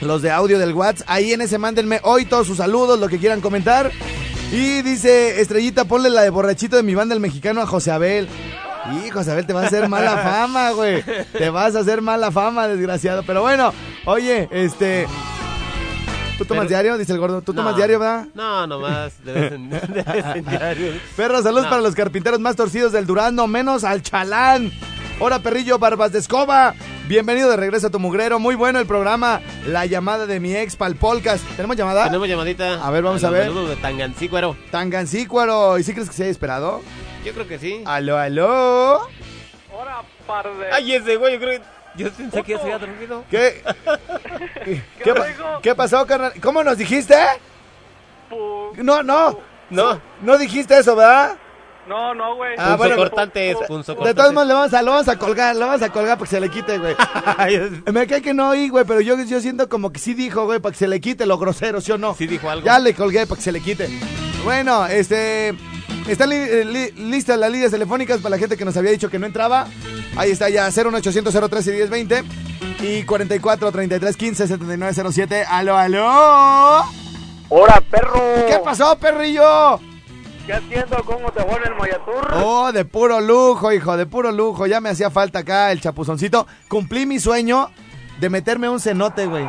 los 0.00 0.22
de 0.22 0.30
audio 0.30 0.58
del 0.58 0.72
WhatsApp. 0.72 1.06
Ahí 1.10 1.32
en 1.32 1.42
ese 1.42 1.58
mándenme 1.58 2.00
hoy 2.02 2.24
todos 2.24 2.46
sus 2.46 2.58
saludos, 2.58 2.98
lo 2.98 3.08
que 3.08 3.18
quieran 3.18 3.40
comentar. 3.40 3.90
Y 4.52 4.82
dice, 4.82 5.40
Estrellita, 5.40 5.84
ponle 5.84 6.08
la 6.08 6.22
de 6.22 6.30
borrachito 6.30 6.76
de 6.76 6.82
mi 6.82 6.94
banda 6.94 7.14
el 7.14 7.20
mexicano 7.20 7.60
a 7.60 7.66
José 7.66 7.90
Abel. 7.90 8.28
Y 9.04 9.10
José 9.10 9.32
Abel, 9.32 9.46
te 9.46 9.52
vas 9.52 9.64
a 9.64 9.66
hacer 9.66 9.88
mala 9.88 10.16
fama, 10.16 10.70
güey. 10.70 11.04
Te 11.36 11.50
vas 11.50 11.76
a 11.76 11.80
hacer 11.80 12.00
mala 12.00 12.30
fama, 12.30 12.66
desgraciado. 12.68 13.22
Pero 13.24 13.42
bueno, 13.42 13.72
oye, 14.06 14.48
este... 14.50 15.06
¿Tú 16.40 16.46
tomas 16.46 16.62
Pero- 16.62 16.68
diario? 16.70 16.96
Dice 16.96 17.12
el 17.12 17.18
gordo. 17.18 17.42
¿Tú 17.42 17.52
No. 17.52 17.58
tomas 17.60 17.76
diario, 17.76 17.98
verdad? 17.98 18.26
No, 18.32 18.66
nomás 18.66 19.22
de 19.22 19.32
vez 19.34 19.52
en, 19.52 19.68
de 19.70 19.78
vez 19.78 20.24
en 20.36 20.44
diario. 20.46 20.92
Perro, 21.14 21.42
saludos 21.42 21.64
No. 21.64 21.68
para 21.70 21.82
los 21.82 21.94
carpinteros 21.94 22.40
más 22.40 22.56
torcidos 22.56 22.92
del 22.92 23.04
Durazno, 23.04 23.46
menos 23.46 23.84
al 23.84 24.00
chalán. 24.00 24.72
Hola, 25.18 25.40
perrillo, 25.40 25.78
barbas 25.78 26.12
de 26.12 26.18
escoba. 26.20 26.74
Bienvenido 27.08 27.50
de 27.50 27.56
regreso 27.58 27.88
a 27.88 27.90
tu 27.90 27.98
mugrero. 27.98 28.38
Muy 28.38 28.54
bueno 28.54 28.78
el 28.78 28.86
programa. 28.86 29.42
La 29.66 29.84
llamada 29.84 30.24
de 30.24 30.40
mi 30.40 30.56
ex 30.56 30.76
pal 30.76 30.94
podcast. 30.96 31.44
¿Tenemos 31.56 31.76
llamada? 31.76 32.04
Tenemos 32.04 32.26
llamadita. 32.26 32.82
A 32.86 32.90
ver, 32.90 33.02
vamos 33.02 33.22
a 33.22 33.26
los 33.26 33.34
ver. 33.38 33.48
Saludos 33.48 33.68
de 33.68 33.76
Tangancícuaro. 33.76 34.56
Tangancícuaro. 34.70 35.78
¿Y 35.78 35.82
sí 35.84 35.92
crees 35.92 36.08
que 36.08 36.16
se 36.16 36.22
haya 36.22 36.30
esperado? 36.32 36.80
Yo 37.22 37.34
creo 37.34 37.46
que 37.46 37.58
sí. 37.58 37.82
Aló, 37.84 38.16
aló. 38.16 39.00
Hola, 39.72 40.02
par 40.26 40.46
de... 40.56 40.72
Ay, 40.72 40.94
ese 40.94 41.16
güey, 41.16 41.34
yo 41.34 41.40
creo 41.40 41.60
que... 41.60 41.66
Yo 41.96 42.10
pensé 42.10 42.42
que 42.42 42.52
ya 42.52 42.58
se 42.58 42.64
había 42.64 42.78
dormido. 42.78 43.24
¿Qué? 43.30 43.62
¿Qué, 45.02 45.14
pa- 45.14 45.60
qué 45.62 45.74
pasó, 45.74 46.06
carnal? 46.06 46.32
¿Cómo 46.40 46.62
nos 46.62 46.76
dijiste? 46.78 47.16
No, 48.76 49.02
no. 49.02 49.38
No. 49.70 50.00
No 50.22 50.38
dijiste 50.38 50.78
eso, 50.78 50.94
¿verdad? 50.96 51.36
No, 51.88 52.14
no, 52.14 52.36
güey. 52.36 52.54
Ah, 52.56 52.76
bueno, 52.76 52.94
cortante 52.96 53.50
es, 53.50 53.56
punzo 53.66 53.94
De 53.96 54.14
todos 54.14 54.32
modos, 54.32 54.46
le 54.46 54.54
vamos 54.54 54.72
a, 54.74 54.82
lo 54.82 54.92
vamos 54.92 55.08
a 55.08 55.16
colgar, 55.18 55.56
lo 55.56 55.66
vamos 55.66 55.82
a 55.82 55.88
colgar 55.90 56.16
para 56.18 56.28
que 56.28 56.36
se 56.36 56.40
le 56.40 56.48
quite, 56.48 56.78
güey. 56.78 56.94
Me 57.92 58.06
cae 58.06 58.22
que 58.22 58.32
no 58.32 58.50
oí, 58.50 58.68
güey, 58.68 58.84
pero 58.84 59.00
yo, 59.00 59.16
yo 59.24 59.40
siento 59.40 59.68
como 59.68 59.90
que 59.90 59.98
sí 59.98 60.14
dijo, 60.14 60.44
güey, 60.44 60.60
para 60.60 60.72
que 60.72 60.78
se 60.78 60.86
le 60.86 61.00
quite 61.00 61.26
lo 61.26 61.38
grosero, 61.38 61.80
¿sí 61.80 61.90
o 61.90 61.98
no? 61.98 62.14
Sí 62.14 62.26
dijo 62.28 62.48
algo. 62.48 62.64
Ya 62.64 62.78
le 62.78 62.94
colgué 62.94 63.26
para 63.26 63.36
que 63.36 63.42
se 63.42 63.50
le 63.52 63.60
quite. 63.60 63.88
Bueno, 64.44 64.86
este... 64.86 65.54
Están 66.12 66.30
li- 66.30 66.36
eh, 66.36 66.64
li- 66.64 66.90
listas 67.10 67.38
las 67.38 67.50
líneas 67.50 67.70
telefónicas 67.70 68.18
para 68.18 68.30
la 68.30 68.38
gente 68.38 68.56
que 68.56 68.64
nos 68.64 68.76
había 68.76 68.90
dicho 68.90 69.08
que 69.10 69.18
no 69.18 69.26
entraba. 69.26 69.66
Ahí 70.16 70.30
está 70.30 70.48
ya 70.48 70.68
01800 70.70 71.32
013 71.50 71.72
1020 71.72 72.24
y 72.80 73.02
44 73.04 73.70
33 73.70 74.16
15 74.16 74.48
79 74.48 75.12
07. 75.12 75.44
Aló, 75.48 75.76
aló. 75.76 76.84
¡Hora, 77.48 77.80
perro! 77.90 78.20
¿Qué 78.48 78.58
pasó, 78.64 78.96
perrillo? 78.98 79.80
¿Qué 80.46 80.52
haciendo? 80.54 80.96
¿Cómo 81.04 81.30
te 81.32 81.42
fue 81.42 81.56
en 81.58 81.72
el 81.72 81.78
Mayatur? 81.78 82.28
Oh, 82.44 82.72
de 82.72 82.84
puro 82.84 83.20
lujo, 83.20 83.72
hijo, 83.72 83.96
de 83.96 84.06
puro 84.06 84.32
lujo. 84.32 84.66
Ya 84.66 84.80
me 84.80 84.88
hacía 84.88 85.10
falta 85.10 85.40
acá 85.40 85.70
el 85.72 85.80
chapuzoncito. 85.80 86.46
Cumplí 86.68 87.06
mi 87.06 87.20
sueño 87.20 87.70
de 88.20 88.30
meterme 88.30 88.68
un 88.68 88.80
cenote, 88.80 89.26
güey. 89.26 89.48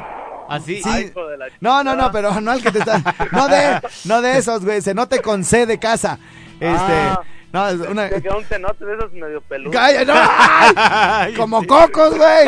¿Así? 0.50 0.82
Sí. 0.84 1.14
No, 1.62 1.82
no, 1.84 1.96
no, 1.96 2.12
pero 2.12 2.42
no 2.42 2.52
el 2.52 2.62
que 2.62 2.72
te 2.72 2.80
está. 2.80 3.02
No 3.32 3.48
de, 3.48 3.80
no 4.06 4.22
de 4.22 4.38
esos, 4.38 4.66
güey. 4.66 4.82
Cenote 4.82 5.22
con 5.22 5.44
C 5.46 5.66
de 5.66 5.80
casa. 5.80 6.20
Este. 6.62 6.94
Ah. 6.94 7.22
No, 7.54 7.68
es 7.68 7.80
una. 7.82 8.08
Te 8.10 8.22
quedó 8.22 8.38
un 8.38 8.46
cenote 8.46 8.86
de 8.86 8.96
esos 8.96 9.12
medio 9.12 9.42
peludos. 9.42 9.74
¡Calla, 9.76 10.06
no! 10.06 10.14
¡Ay! 10.16 11.34
Como 11.38 11.66
cocos, 11.68 12.16
güey. 12.16 12.48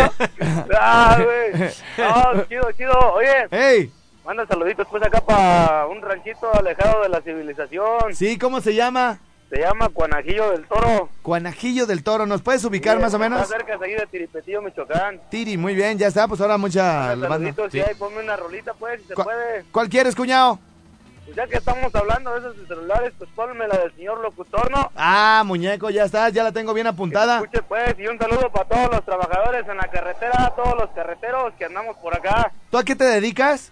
Ah, 0.80 1.18
güey. 1.22 1.70
No, 1.98 2.46
chido, 2.46 2.72
chido. 2.72 3.14
Oye. 3.14 3.48
¡Ey! 3.52 3.92
Manda 4.26 4.48
saluditos 4.48 4.88
pues 4.90 5.04
acá 5.04 5.20
para 5.20 5.88
un 5.88 6.02
ranchito 6.02 6.50
alejado 6.54 7.04
de 7.04 7.10
la 7.10 7.20
civilización. 7.22 8.14
Sí, 8.16 8.38
¿cómo 8.38 8.62
se 8.62 8.74
llama? 8.74 9.20
Se 9.50 9.60
llama 9.60 9.90
Cuanajillo 9.90 10.52
del 10.52 10.66
Toro. 10.66 11.10
Cuanajillo 11.22 11.86
del 11.86 12.04
Toro. 12.04 12.26
¿Nos 12.26 12.42
puedes 12.42 12.64
ubicar 12.64 13.00
más 13.00 13.14
o 13.14 13.20
menos? 13.20 13.42
Está 13.42 13.58
cerca 13.58 13.78
de 13.78 13.86
ahí 13.86 13.94
de 13.94 14.08
Tiripetillo, 14.08 14.62
Michoacán. 14.62 15.20
Tiri, 15.30 15.58
muy 15.58 15.76
bien, 15.76 15.98
ya 15.98 16.08
está. 16.08 16.28
Pues 16.30 16.40
ahora 16.40 16.58
mucha. 16.58 17.10
Saluditos 17.18 17.72
Sí. 17.72 17.80
y 17.80 17.82
ahí 17.82 17.94
ponme 17.96 18.20
una 18.24 18.38
rolita 18.38 18.74
pues, 18.74 19.02
si 19.02 19.10
se 19.10 19.16
puede. 19.16 19.66
¿Cuál 19.72 19.90
quieres, 19.90 20.16
cuñado? 20.16 20.58
Pues 21.26 21.38
ya 21.38 21.48
que 21.48 21.58
estamos 21.58 21.94
hablando 21.96 22.32
de 22.34 22.40
esos 22.40 22.68
celulares, 22.68 23.14
pues 23.18 23.30
ponme 23.36 23.68
la 23.68 23.78
del 23.78 23.96
señor 23.96 24.20
locutor, 24.22 24.70
¿no? 24.70 24.92
Ah, 24.96 25.44
muñeco, 25.46 25.90
ya 25.90 26.04
está. 26.04 26.28
Ya 26.30 26.44
la 26.44 26.52
tengo 26.52 26.74
bien 26.74 26.88
apuntada. 26.88 27.38
Escuche 27.40 27.62
pues, 27.64 27.96
y 27.98 28.08
un 28.08 28.18
saludo 28.20 28.52
para 28.52 28.68
todos 28.68 28.90
los 28.92 29.06
trabajadores 29.06 29.68
en 29.68 29.78
la 29.78 29.88
carretera, 29.90 30.52
todos 30.56 30.76
los 30.78 30.90
carreteros 30.92 31.54
que 31.58 31.66
andamos 31.66 31.96
por 31.98 32.14
acá. 32.16 32.52
¿Tú 32.70 32.78
a 32.78 32.84
qué 32.84 32.96
te 32.96 33.06
dedicas? 33.06 33.72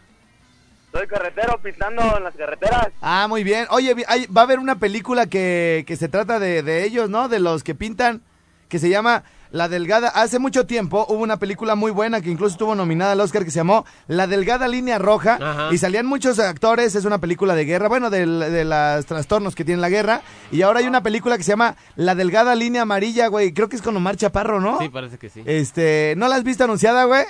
Soy 0.94 1.08
carretero 1.08 1.58
pintando 1.62 2.02
en 2.18 2.24
las 2.24 2.36
carreteras. 2.36 2.88
Ah, 3.02 3.28
muy 3.30 3.44
bien. 3.44 3.66
Oye, 3.70 3.96
hay- 4.08 4.28
va 4.28 4.42
a 4.42 4.44
haber 4.44 4.60
una 4.60 4.76
película 4.76 5.26
que, 5.28 5.84
que 5.88 5.96
se 5.98 6.08
trata 6.10 6.40
de, 6.40 6.64
de 6.64 6.84
ellos, 6.86 7.10
¿no? 7.10 7.28
De 7.30 7.40
los 7.40 7.64
que 7.64 7.76
pintan, 7.76 8.22
que 8.70 8.80
se 8.80 8.90
llama 8.90 9.24
La 9.52 9.68
Delgada. 9.68 10.08
Hace 10.10 10.40
mucho 10.40 10.66
tiempo 10.66 11.06
hubo 11.10 11.22
una 11.22 11.38
película 11.38 11.76
muy 11.76 11.92
buena 11.92 12.22
que 12.22 12.30
incluso 12.30 12.54
estuvo 12.54 12.74
nominada 12.74 13.12
al 13.12 13.20
Oscar 13.20 13.44
que 13.44 13.52
se 13.52 13.58
llamó 13.60 13.86
La 14.08 14.26
Delgada 14.28 14.68
Línea 14.68 14.98
Roja. 14.98 15.38
Ajá. 15.42 15.70
Y 15.72 15.78
salían 15.78 16.06
muchos 16.06 16.40
actores, 16.40 16.96
es 16.96 17.04
una 17.06 17.18
película 17.20 17.54
de 17.54 17.66
guerra, 17.66 17.90
bueno, 17.90 18.10
del- 18.10 18.40
de, 18.40 18.64
los 18.64 19.06
trastornos 19.06 19.54
que 19.54 19.66
tiene 19.66 19.82
la 19.82 19.90
guerra. 19.90 20.22
Y 20.52 20.62
ahora 20.62 20.80
hay 20.80 20.88
una 20.88 21.04
película 21.04 21.38
que 21.38 21.44
se 21.44 21.50
llama 21.52 21.76
La 21.96 22.16
Delgada 22.16 22.56
Línea 22.56 22.84
Amarilla, 22.84 23.28
güey. 23.28 23.54
Creo 23.54 23.68
que 23.68 23.76
es 23.76 23.82
con 23.82 23.96
Omar 23.98 24.16
Chaparro, 24.16 24.62
¿no? 24.62 24.80
Sí, 24.80 24.88
parece 24.90 25.18
que 25.18 25.30
sí. 25.30 25.44
Este, 25.46 26.14
¿no 26.18 26.28
la 26.30 26.38
has 26.38 26.44
visto 26.44 26.64
anunciada, 26.64 27.04
güey? 27.04 27.26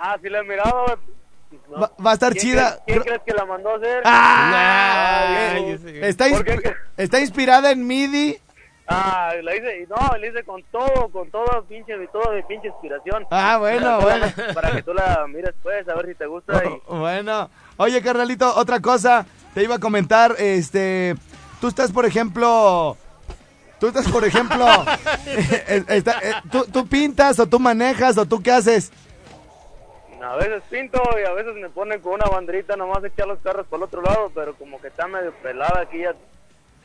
Ah, 0.00 0.16
sí 0.22 0.28
la 0.28 0.38
he 0.40 0.44
mirado. 0.44 0.84
güey. 0.86 0.96
No. 1.70 1.80
Va, 1.80 1.92
va 2.04 2.10
a 2.12 2.14
estar 2.14 2.32
¿Quién 2.32 2.42
chida. 2.52 2.70
crees- 2.70 2.80
¿Quién 2.86 3.00
crees 3.02 3.20
que 3.26 3.32
la 3.34 3.44
mandó 3.46 3.70
a 3.70 3.76
hacer? 3.76 4.02
¡Ah! 4.04 5.52
Ay, 5.54 5.62
Eh, 5.86 6.00
está, 6.04 6.26
está 6.96 7.20
inspirada 7.20 7.70
en 7.72 7.86
MIDI. 7.86 8.38
Ah, 8.88 9.32
la 9.42 9.54
hice, 9.56 9.80
y 9.82 9.86
no, 9.86 9.96
la 10.18 10.26
hice 10.26 10.42
con 10.44 10.62
todo, 10.64 11.08
con 11.10 11.30
todo, 11.30 11.64
pinche, 11.68 11.94
toda 12.08 12.34
mi 12.34 12.42
pinche 12.42 12.68
inspiración. 12.68 13.24
Ah, 13.30 13.56
bueno, 13.58 13.98
Para- 14.00 14.18
bueno. 14.18 14.26
Para 14.54 14.70
que 14.72 14.82
tú 14.82 14.92
la 14.92 15.24
mires, 15.28 15.54
pues, 15.62 15.88
a 15.88 15.94
ver 15.94 16.06
si 16.06 16.14
te 16.14 16.26
gusta. 16.26 16.62
y- 16.64 16.82
Bueno, 16.94 17.48
oye, 17.76 18.02
carnalito, 18.02 18.52
otra 18.56 18.80
cosa, 18.80 19.24
te 19.54 19.62
iba 19.62 19.76
a 19.76 19.78
comentar, 19.78 20.34
este, 20.38 21.14
tú 21.60 21.68
estás, 21.68 21.92
por 21.92 22.04
ejemplo, 22.06 22.96
tú 23.78 23.86
estás, 23.86 24.08
por 24.10 24.24
ejemplo, 24.24 24.66
está- 25.88 26.18
eh, 26.20 26.32
¿tú, 26.50 26.64
tú 26.66 26.86
pintas 26.86 27.38
o 27.38 27.46
tú 27.46 27.60
manejas 27.60 28.18
o 28.18 28.26
tú 28.26 28.42
qué 28.42 28.50
haces? 28.50 28.90
A 30.22 30.36
veces 30.36 30.62
pinto 30.70 31.00
y 31.20 31.24
a 31.26 31.32
veces 31.32 31.54
me 31.56 31.68
ponen 31.68 32.00
con 32.00 32.12
una 32.14 32.26
banderita 32.26 32.76
nomás 32.76 33.02
echar 33.04 33.26
los 33.26 33.38
carros 33.40 33.66
por 33.66 33.78
el 33.78 33.84
otro 33.84 34.02
lado, 34.02 34.30
pero 34.34 34.54
como 34.54 34.80
que 34.80 34.88
está 34.88 35.06
medio 35.08 35.32
pelada 35.42 35.80
aquí 35.80 35.98
ya. 35.98 36.14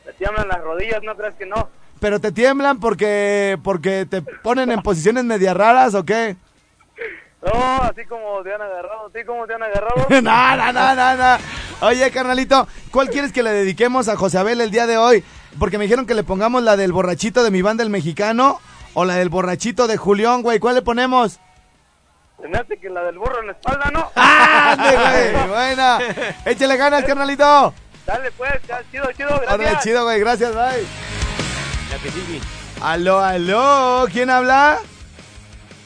Me 0.04 0.12
tiemblan 0.14 0.48
las 0.48 0.60
rodillas, 0.60 1.02
¿no 1.04 1.14
crees 1.16 1.34
que 1.34 1.46
no? 1.46 1.68
¿Pero 2.00 2.20
te 2.20 2.32
tiemblan 2.32 2.78
porque, 2.80 3.58
porque 3.62 4.06
te 4.06 4.22
ponen 4.22 4.70
en 4.70 4.82
posiciones 4.82 5.24
media 5.24 5.54
raras 5.54 5.94
o 5.94 6.04
qué? 6.04 6.36
No, 7.42 7.82
así 7.82 8.04
como 8.06 8.42
te 8.42 8.52
han 8.52 8.62
agarrado, 8.62 9.06
así 9.06 9.24
como 9.24 9.46
te 9.46 9.54
han 9.54 9.62
agarrado. 9.62 10.06
no, 10.10 10.56
no, 10.56 10.72
no, 10.72 10.94
no, 10.94 11.16
no. 11.16 11.38
Oye, 11.86 12.10
carnalito, 12.10 12.66
¿cuál 12.90 13.08
quieres 13.08 13.32
que 13.32 13.42
le 13.42 13.50
dediquemos 13.50 14.08
a 14.08 14.16
José 14.16 14.38
Abel 14.38 14.60
el 14.60 14.70
día 14.70 14.86
de 14.86 14.96
hoy? 14.96 15.24
Porque 15.58 15.78
me 15.78 15.84
dijeron 15.84 16.06
que 16.06 16.14
le 16.14 16.24
pongamos 16.24 16.62
la 16.62 16.76
del 16.76 16.92
borrachito 16.92 17.44
de 17.44 17.50
mi 17.50 17.62
banda 17.62 17.84
el 17.84 17.90
mexicano 17.90 18.60
o 18.94 19.04
la 19.04 19.14
del 19.14 19.28
borrachito 19.28 19.86
de 19.86 19.96
Julián, 19.96 20.42
güey. 20.42 20.58
¿Cuál 20.58 20.74
le 20.74 20.82
ponemos? 20.82 21.38
Se 22.40 22.48
me 22.48 22.58
hace 22.58 22.76
que 22.76 22.88
la 22.90 23.02
del 23.02 23.18
burro 23.18 23.40
en 23.40 23.46
la 23.46 23.52
espalda, 23.52 23.90
¿no? 23.92 24.10
¡Ande, 24.16 24.96
güey! 24.96 25.48
Buena. 25.48 25.98
Échale 26.44 26.76
ganas, 26.76 27.04
carnalito. 27.04 27.74
Dale, 28.06 28.30
pues, 28.32 28.52
chido, 28.90 29.12
chido, 29.12 29.40
gracias. 29.40 29.84
chido, 29.84 30.04
güey. 30.04 30.20
Gracias, 30.20 30.54
bye. 30.54 31.17
La 31.90 31.98
que 32.02 32.10
sigue. 32.10 32.40
Aló, 32.82 33.20
aló. 33.20 34.06
¿Quién 34.12 34.30
habla? 34.30 34.78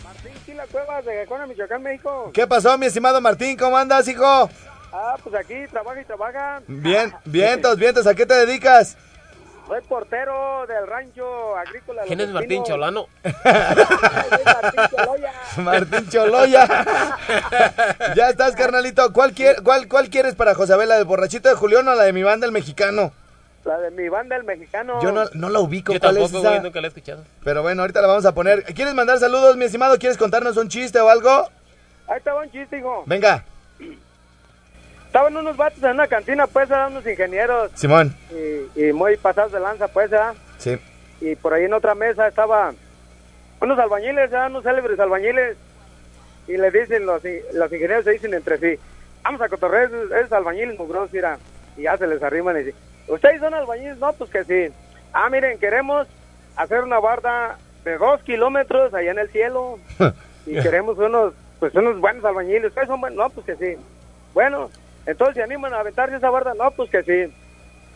Martín 0.05 0.33
Chila 0.45 0.65
Cuevas 0.71 1.05
de 1.05 1.17
Gacona, 1.17 1.47
Michoacán, 1.47 1.83
México. 1.83 2.31
¿Qué 2.35 2.47
pasó, 2.47 2.77
mi 2.79 2.87
estimado 2.87 3.21
Martín? 3.21 3.57
¿Cómo 3.57 3.77
andas, 3.77 4.07
hijo? 4.09 4.51
Ah, 4.93 5.17
pues 5.23 5.35
aquí 5.35 5.55
trabaja 5.71 6.01
y 6.01 6.05
trabaja. 6.05 6.61
Bien, 6.67 7.13
vientos, 7.25 7.77
vientos. 7.79 8.07
¿A 8.07 8.15
qué 8.15 8.27
te 8.27 8.35
dedicas? 8.35 8.97
Soy 9.67 9.81
portero 9.89 10.67
del 10.67 10.87
rancho 10.87 11.57
agrícola. 11.57 12.03
¿Quién 12.07 12.21
es 12.21 12.29
Martín 12.31 12.63
Cholano? 12.65 13.07
Martín 15.57 16.09
Choloya. 16.11 16.67
ya 18.15 18.29
estás, 18.29 18.55
carnalito. 18.55 19.13
¿Cuál, 19.13 19.35
quier- 19.35 19.63
cuál, 19.63 19.89
¿Cuál 19.89 20.11
quieres 20.11 20.35
para 20.35 20.55
José 20.55 20.75
Abel? 20.75 20.89
¿La 20.89 20.97
del 20.97 21.05
borrachito 21.05 21.49
de 21.49 21.55
Julián 21.55 21.87
o 21.89 21.95
la 21.95 22.05
de 22.05 22.13
mi 22.13 22.23
banda 22.23 22.47
el 22.47 22.53
mexicano? 22.53 23.13
La 23.65 23.79
de 23.79 23.91
mi 23.93 24.09
banda, 24.09 24.37
el 24.37 24.45
mexicano. 24.45 25.01
Yo 25.03 25.13
no, 25.13 25.25
no 25.35 25.49
la 25.49 25.61
ubico. 25.61 25.93
Yo 25.93 26.01
¿Cuál 26.01 26.17
es 26.17 26.23
tampoco, 26.25 26.39
esa? 26.41 26.49
güey, 26.51 26.63
nunca 26.63 26.81
la 26.81 26.87
he 26.87 26.89
escuchado. 26.89 27.25
Pero 27.45 27.63
bueno, 27.63 27.83
ahorita 27.83 28.01
la 28.03 28.09
vamos 28.09 28.27
a 28.27 28.35
poner. 28.35 28.65
¿Quieres 28.65 28.95
mandar 28.95 29.19
saludos, 29.19 29.57
mi 29.57 29.67
estimado? 29.67 29.99
¿Quieres 29.99 30.19
contarnos 30.19 30.57
un 30.57 30.69
chiste 30.69 30.99
o 31.01 31.09
algo? 31.09 31.49
Ahí 32.09 32.19
estaba 32.19 32.43
un 32.43 32.51
chiste, 32.51 32.79
hijo. 32.79 33.05
Venga, 33.07 33.45
Estaban 35.07 35.37
unos 35.37 35.57
vatos 35.59 35.83
en 35.83 35.91
una 35.91 36.07
cantina, 36.09 36.47
pues, 36.47 36.71
eran 36.71 36.93
unos 36.93 37.07
ingenieros. 37.07 37.71
Simón. 37.75 38.17
Y, 38.75 38.87
y 38.89 38.93
muy 38.95 39.17
pasados 39.19 39.53
de 39.53 39.61
lanza, 39.61 39.87
pues, 39.89 40.09
¿verdad? 40.09 40.33
Sí. 40.57 40.79
Y 41.21 41.37
por 41.37 41.53
ahí 41.53 41.65
en 41.65 41.75
otra 41.75 41.95
mesa 41.95 42.27
estaban 42.27 42.75
unos 43.61 43.79
albañiles, 43.79 44.31
¿verdad? 44.31 44.47
Unos 44.49 44.65
célebres 44.65 44.99
albañiles. 44.99 45.59
Y 46.49 46.57
le 46.57 46.71
dicen, 46.71 47.05
los, 47.05 47.23
los 47.53 47.73
ingenieros 47.73 48.05
se 48.05 48.13
dicen 48.13 48.33
entre 48.33 48.57
sí, 48.57 48.81
vamos 49.23 49.43
a 49.43 49.51
cotorrear 49.51 49.85
esos, 49.85 50.11
esos 50.13 50.33
albañiles 50.33 50.79
mugrosos, 50.79 51.13
mira. 51.13 51.39
Y 51.77 51.83
ya 51.83 51.97
se 51.97 52.07
les 52.07 52.23
arriman 52.23 52.57
y 52.57 52.65
dicen, 52.65 52.81
¿ustedes 53.09 53.41
son 53.41 53.55
albañiles? 53.55 53.99
No, 53.99 54.13
pues 54.13 54.31
que 54.31 54.45
sí. 54.45 54.75
Ah, 55.13 55.29
miren, 55.29 55.59
queremos 55.59 56.07
hacer 56.57 56.83
una 56.83 56.99
barda 56.99 57.59
de 57.85 57.99
dos 57.99 58.23
kilómetros 58.23 58.95
allá 58.95 59.11
en 59.11 59.19
el 59.19 59.31
cielo. 59.31 59.79
y 60.47 60.61
queremos 60.61 60.99
unos, 60.99 61.35
pues 61.61 61.75
unos 61.75 62.01
buenos 62.01 62.25
albañiles. 62.25 62.67
¿Ustedes 62.67 62.89
son 62.89 63.01
buenos? 63.01 63.19
No, 63.19 63.31
pues 63.31 63.47
que 63.47 63.57
sí. 63.57 63.81
Bueno, 64.35 64.71
entonces 65.07 65.37
se 65.37 65.43
animan 65.43 65.75
a 65.75 65.81
aventarse 65.81 66.17
esa 66.17 66.31
barda. 66.31 66.55
No, 66.55 66.71
pues 66.71 66.91
que 66.91 67.03
sí. 67.03 67.33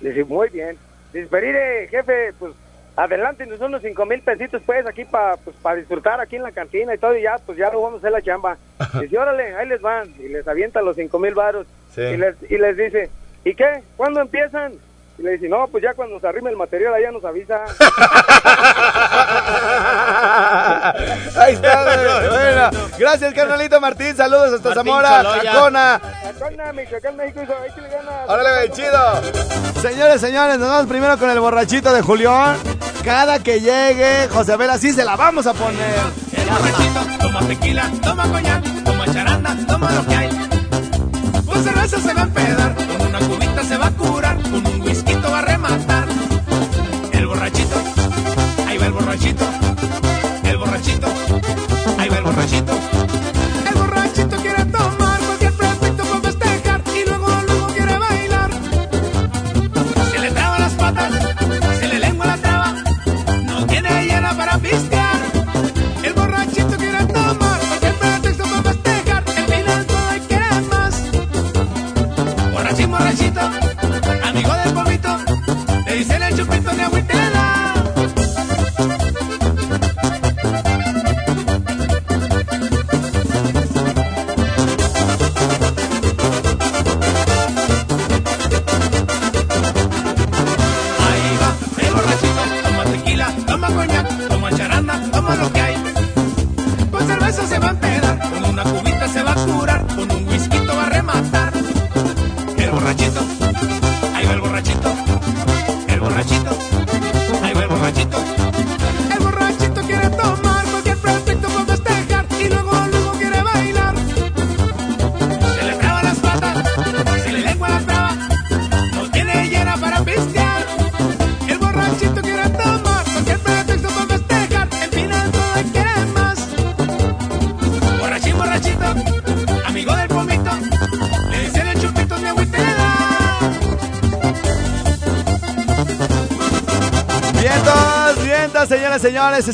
Dice, 0.00 0.24
muy 0.24 0.48
bien. 0.48 0.76
Dice, 1.12 1.28
pero 1.30 1.46
mire, 1.46 1.88
jefe, 1.88 2.32
pues 2.38 2.52
adelante, 2.96 3.46
nos 3.46 3.60
unos 3.60 3.82
cinco 3.82 4.06
mil 4.06 4.22
pesitos, 4.22 4.62
pues, 4.64 4.86
aquí 4.86 5.04
para 5.04 5.36
pues, 5.36 5.54
pa 5.56 5.74
disfrutar 5.74 6.20
aquí 6.20 6.36
en 6.36 6.42
la 6.42 6.52
cantina 6.52 6.94
y 6.94 6.98
todo, 6.98 7.16
y 7.16 7.22
ya, 7.22 7.36
pues 7.44 7.58
ya 7.58 7.70
lo 7.70 7.82
vamos 7.82 7.98
a 7.98 7.98
hacer 7.98 8.12
la 8.12 8.22
chamba. 8.22 8.56
Dice, 9.00 9.18
órale, 9.18 9.54
ahí 9.54 9.68
les 9.68 9.80
van. 9.80 10.12
Y 10.18 10.28
les 10.28 10.46
avienta 10.48 10.82
los 10.82 10.96
cinco 10.96 11.18
mil 11.18 11.34
varos. 11.34 11.66
Sí. 11.94 12.02
Y, 12.02 12.16
les, 12.16 12.36
y 12.50 12.58
les 12.58 12.76
dice, 12.76 13.10
¿y 13.46 13.54
qué? 13.54 13.82
¿Cuándo 13.96 14.20
empiezan? 14.20 14.72
Y 15.18 15.22
le 15.22 15.30
dice, 15.32 15.48
no, 15.48 15.66
pues 15.68 15.82
ya 15.82 15.94
cuando 15.94 16.16
nos 16.16 16.24
arrime 16.24 16.50
el 16.50 16.56
material 16.56 16.92
allá 16.92 17.10
nos 17.10 17.24
avisa. 17.24 17.64
Ahí 21.40 21.54
está, 21.54 21.84
bueno. 22.30 22.70
Gracias, 22.98 23.32
carnalito 23.32 23.80
Martín. 23.80 24.14
Saludos 24.14 24.54
hasta 24.54 24.74
Martín 24.74 24.84
Zamora, 24.84 25.08
Chaloya. 25.08 25.52
Tacona. 25.52 26.00
Tacona, 26.38 26.72
Michoacán, 26.72 27.16
México. 27.16 27.54
Órale, 28.26 28.70
chido. 28.72 29.22
Señores, 29.80 30.20
señores, 30.20 30.58
nos 30.58 30.68
vamos 30.68 30.86
primero 30.86 31.16
con 31.16 31.30
el 31.30 31.40
borrachito 31.40 31.94
de 31.94 32.02
Julián. 32.02 32.58
Cada 33.02 33.38
que 33.38 33.60
llegue, 33.60 34.28
José 34.28 34.56
Vera, 34.56 34.76
sí 34.76 34.92
se 34.92 35.04
la 35.04 35.16
vamos 35.16 35.46
a 35.46 35.54
poner. 35.54 35.94
El 36.36 36.46
borrachito 36.50 37.00
toma 37.20 37.40
tequila, 37.46 37.90
toma 38.02 38.28
coñac, 38.28 38.84
toma 38.84 39.06
charanda, 39.06 39.56
toma 39.66 39.92
lo 39.92 40.04
que 40.04 40.14
hay. 40.14 40.28
Pues 41.46 41.62
cerveza 41.62 41.98
se 42.00 42.12
va 42.12 42.20
a 42.20 42.24
empedar 42.24 42.95
cubita 43.26 43.64
se 43.64 43.76
va 43.76 43.86
a 43.86 43.90
curar, 43.90 44.40
con 44.42 44.66
un 44.66 44.82
whisky 44.82 45.14
va 45.14 45.38
a 45.38 45.42
rematar. 45.42 46.08
El 47.12 47.26
borrachito, 47.26 47.76
ahí 48.66 48.78
va 48.78 48.86
el 48.86 48.92
borrachito, 48.92 49.44
el 50.44 50.56
borrachito, 50.56 51.08
ahí 51.98 52.08
va 52.08 52.18
el 52.18 52.24
borrachito. 52.24 52.75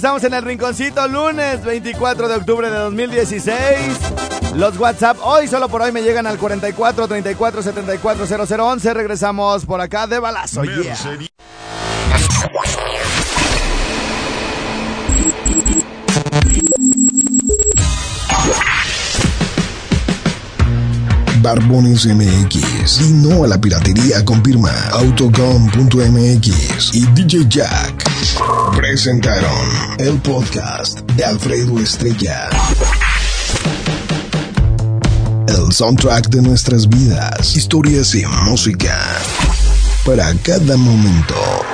Estamos 0.02 0.24
en 0.24 0.34
el 0.34 0.42
rinconcito 0.42 1.06
lunes 1.06 1.62
24 1.62 2.26
de 2.26 2.34
octubre 2.34 2.68
de 2.68 2.76
2016. 2.76 3.54
Los 4.56 4.76
WhatsApp 4.76 5.16
hoy, 5.22 5.46
solo 5.46 5.68
por 5.68 5.80
hoy, 5.80 5.92
me 5.92 6.02
llegan 6.02 6.26
al 6.26 6.38
44 6.38 7.06
34 7.06 7.62
74 7.62 8.26
0011. 8.26 8.94
Regresamos 8.94 9.64
por 9.64 9.80
acá 9.80 10.08
de 10.08 10.18
balazo. 10.18 10.64
Yeah. 10.64 10.96
Barbones 21.42 22.06
MX 22.06 23.00
y 23.00 23.12
no 23.14 23.42
a 23.44 23.48
la 23.48 23.60
piratería 23.60 24.24
con 24.24 24.44
firma 24.44 24.70
autocom.mx 24.92 26.94
y 26.94 27.04
DJ 27.06 27.46
Jack 27.48 27.91
presentaron 28.92 29.96
el 30.00 30.20
podcast 30.20 31.00
de 31.12 31.24
Alfredo 31.24 31.80
Estrella. 31.80 32.50
El 35.48 35.72
soundtrack 35.72 36.28
de 36.28 36.42
nuestras 36.42 36.86
vidas, 36.86 37.56
historias 37.56 38.14
y 38.14 38.26
música. 38.44 38.94
Para 40.04 40.34
cada 40.44 40.76
momento. 40.76 41.71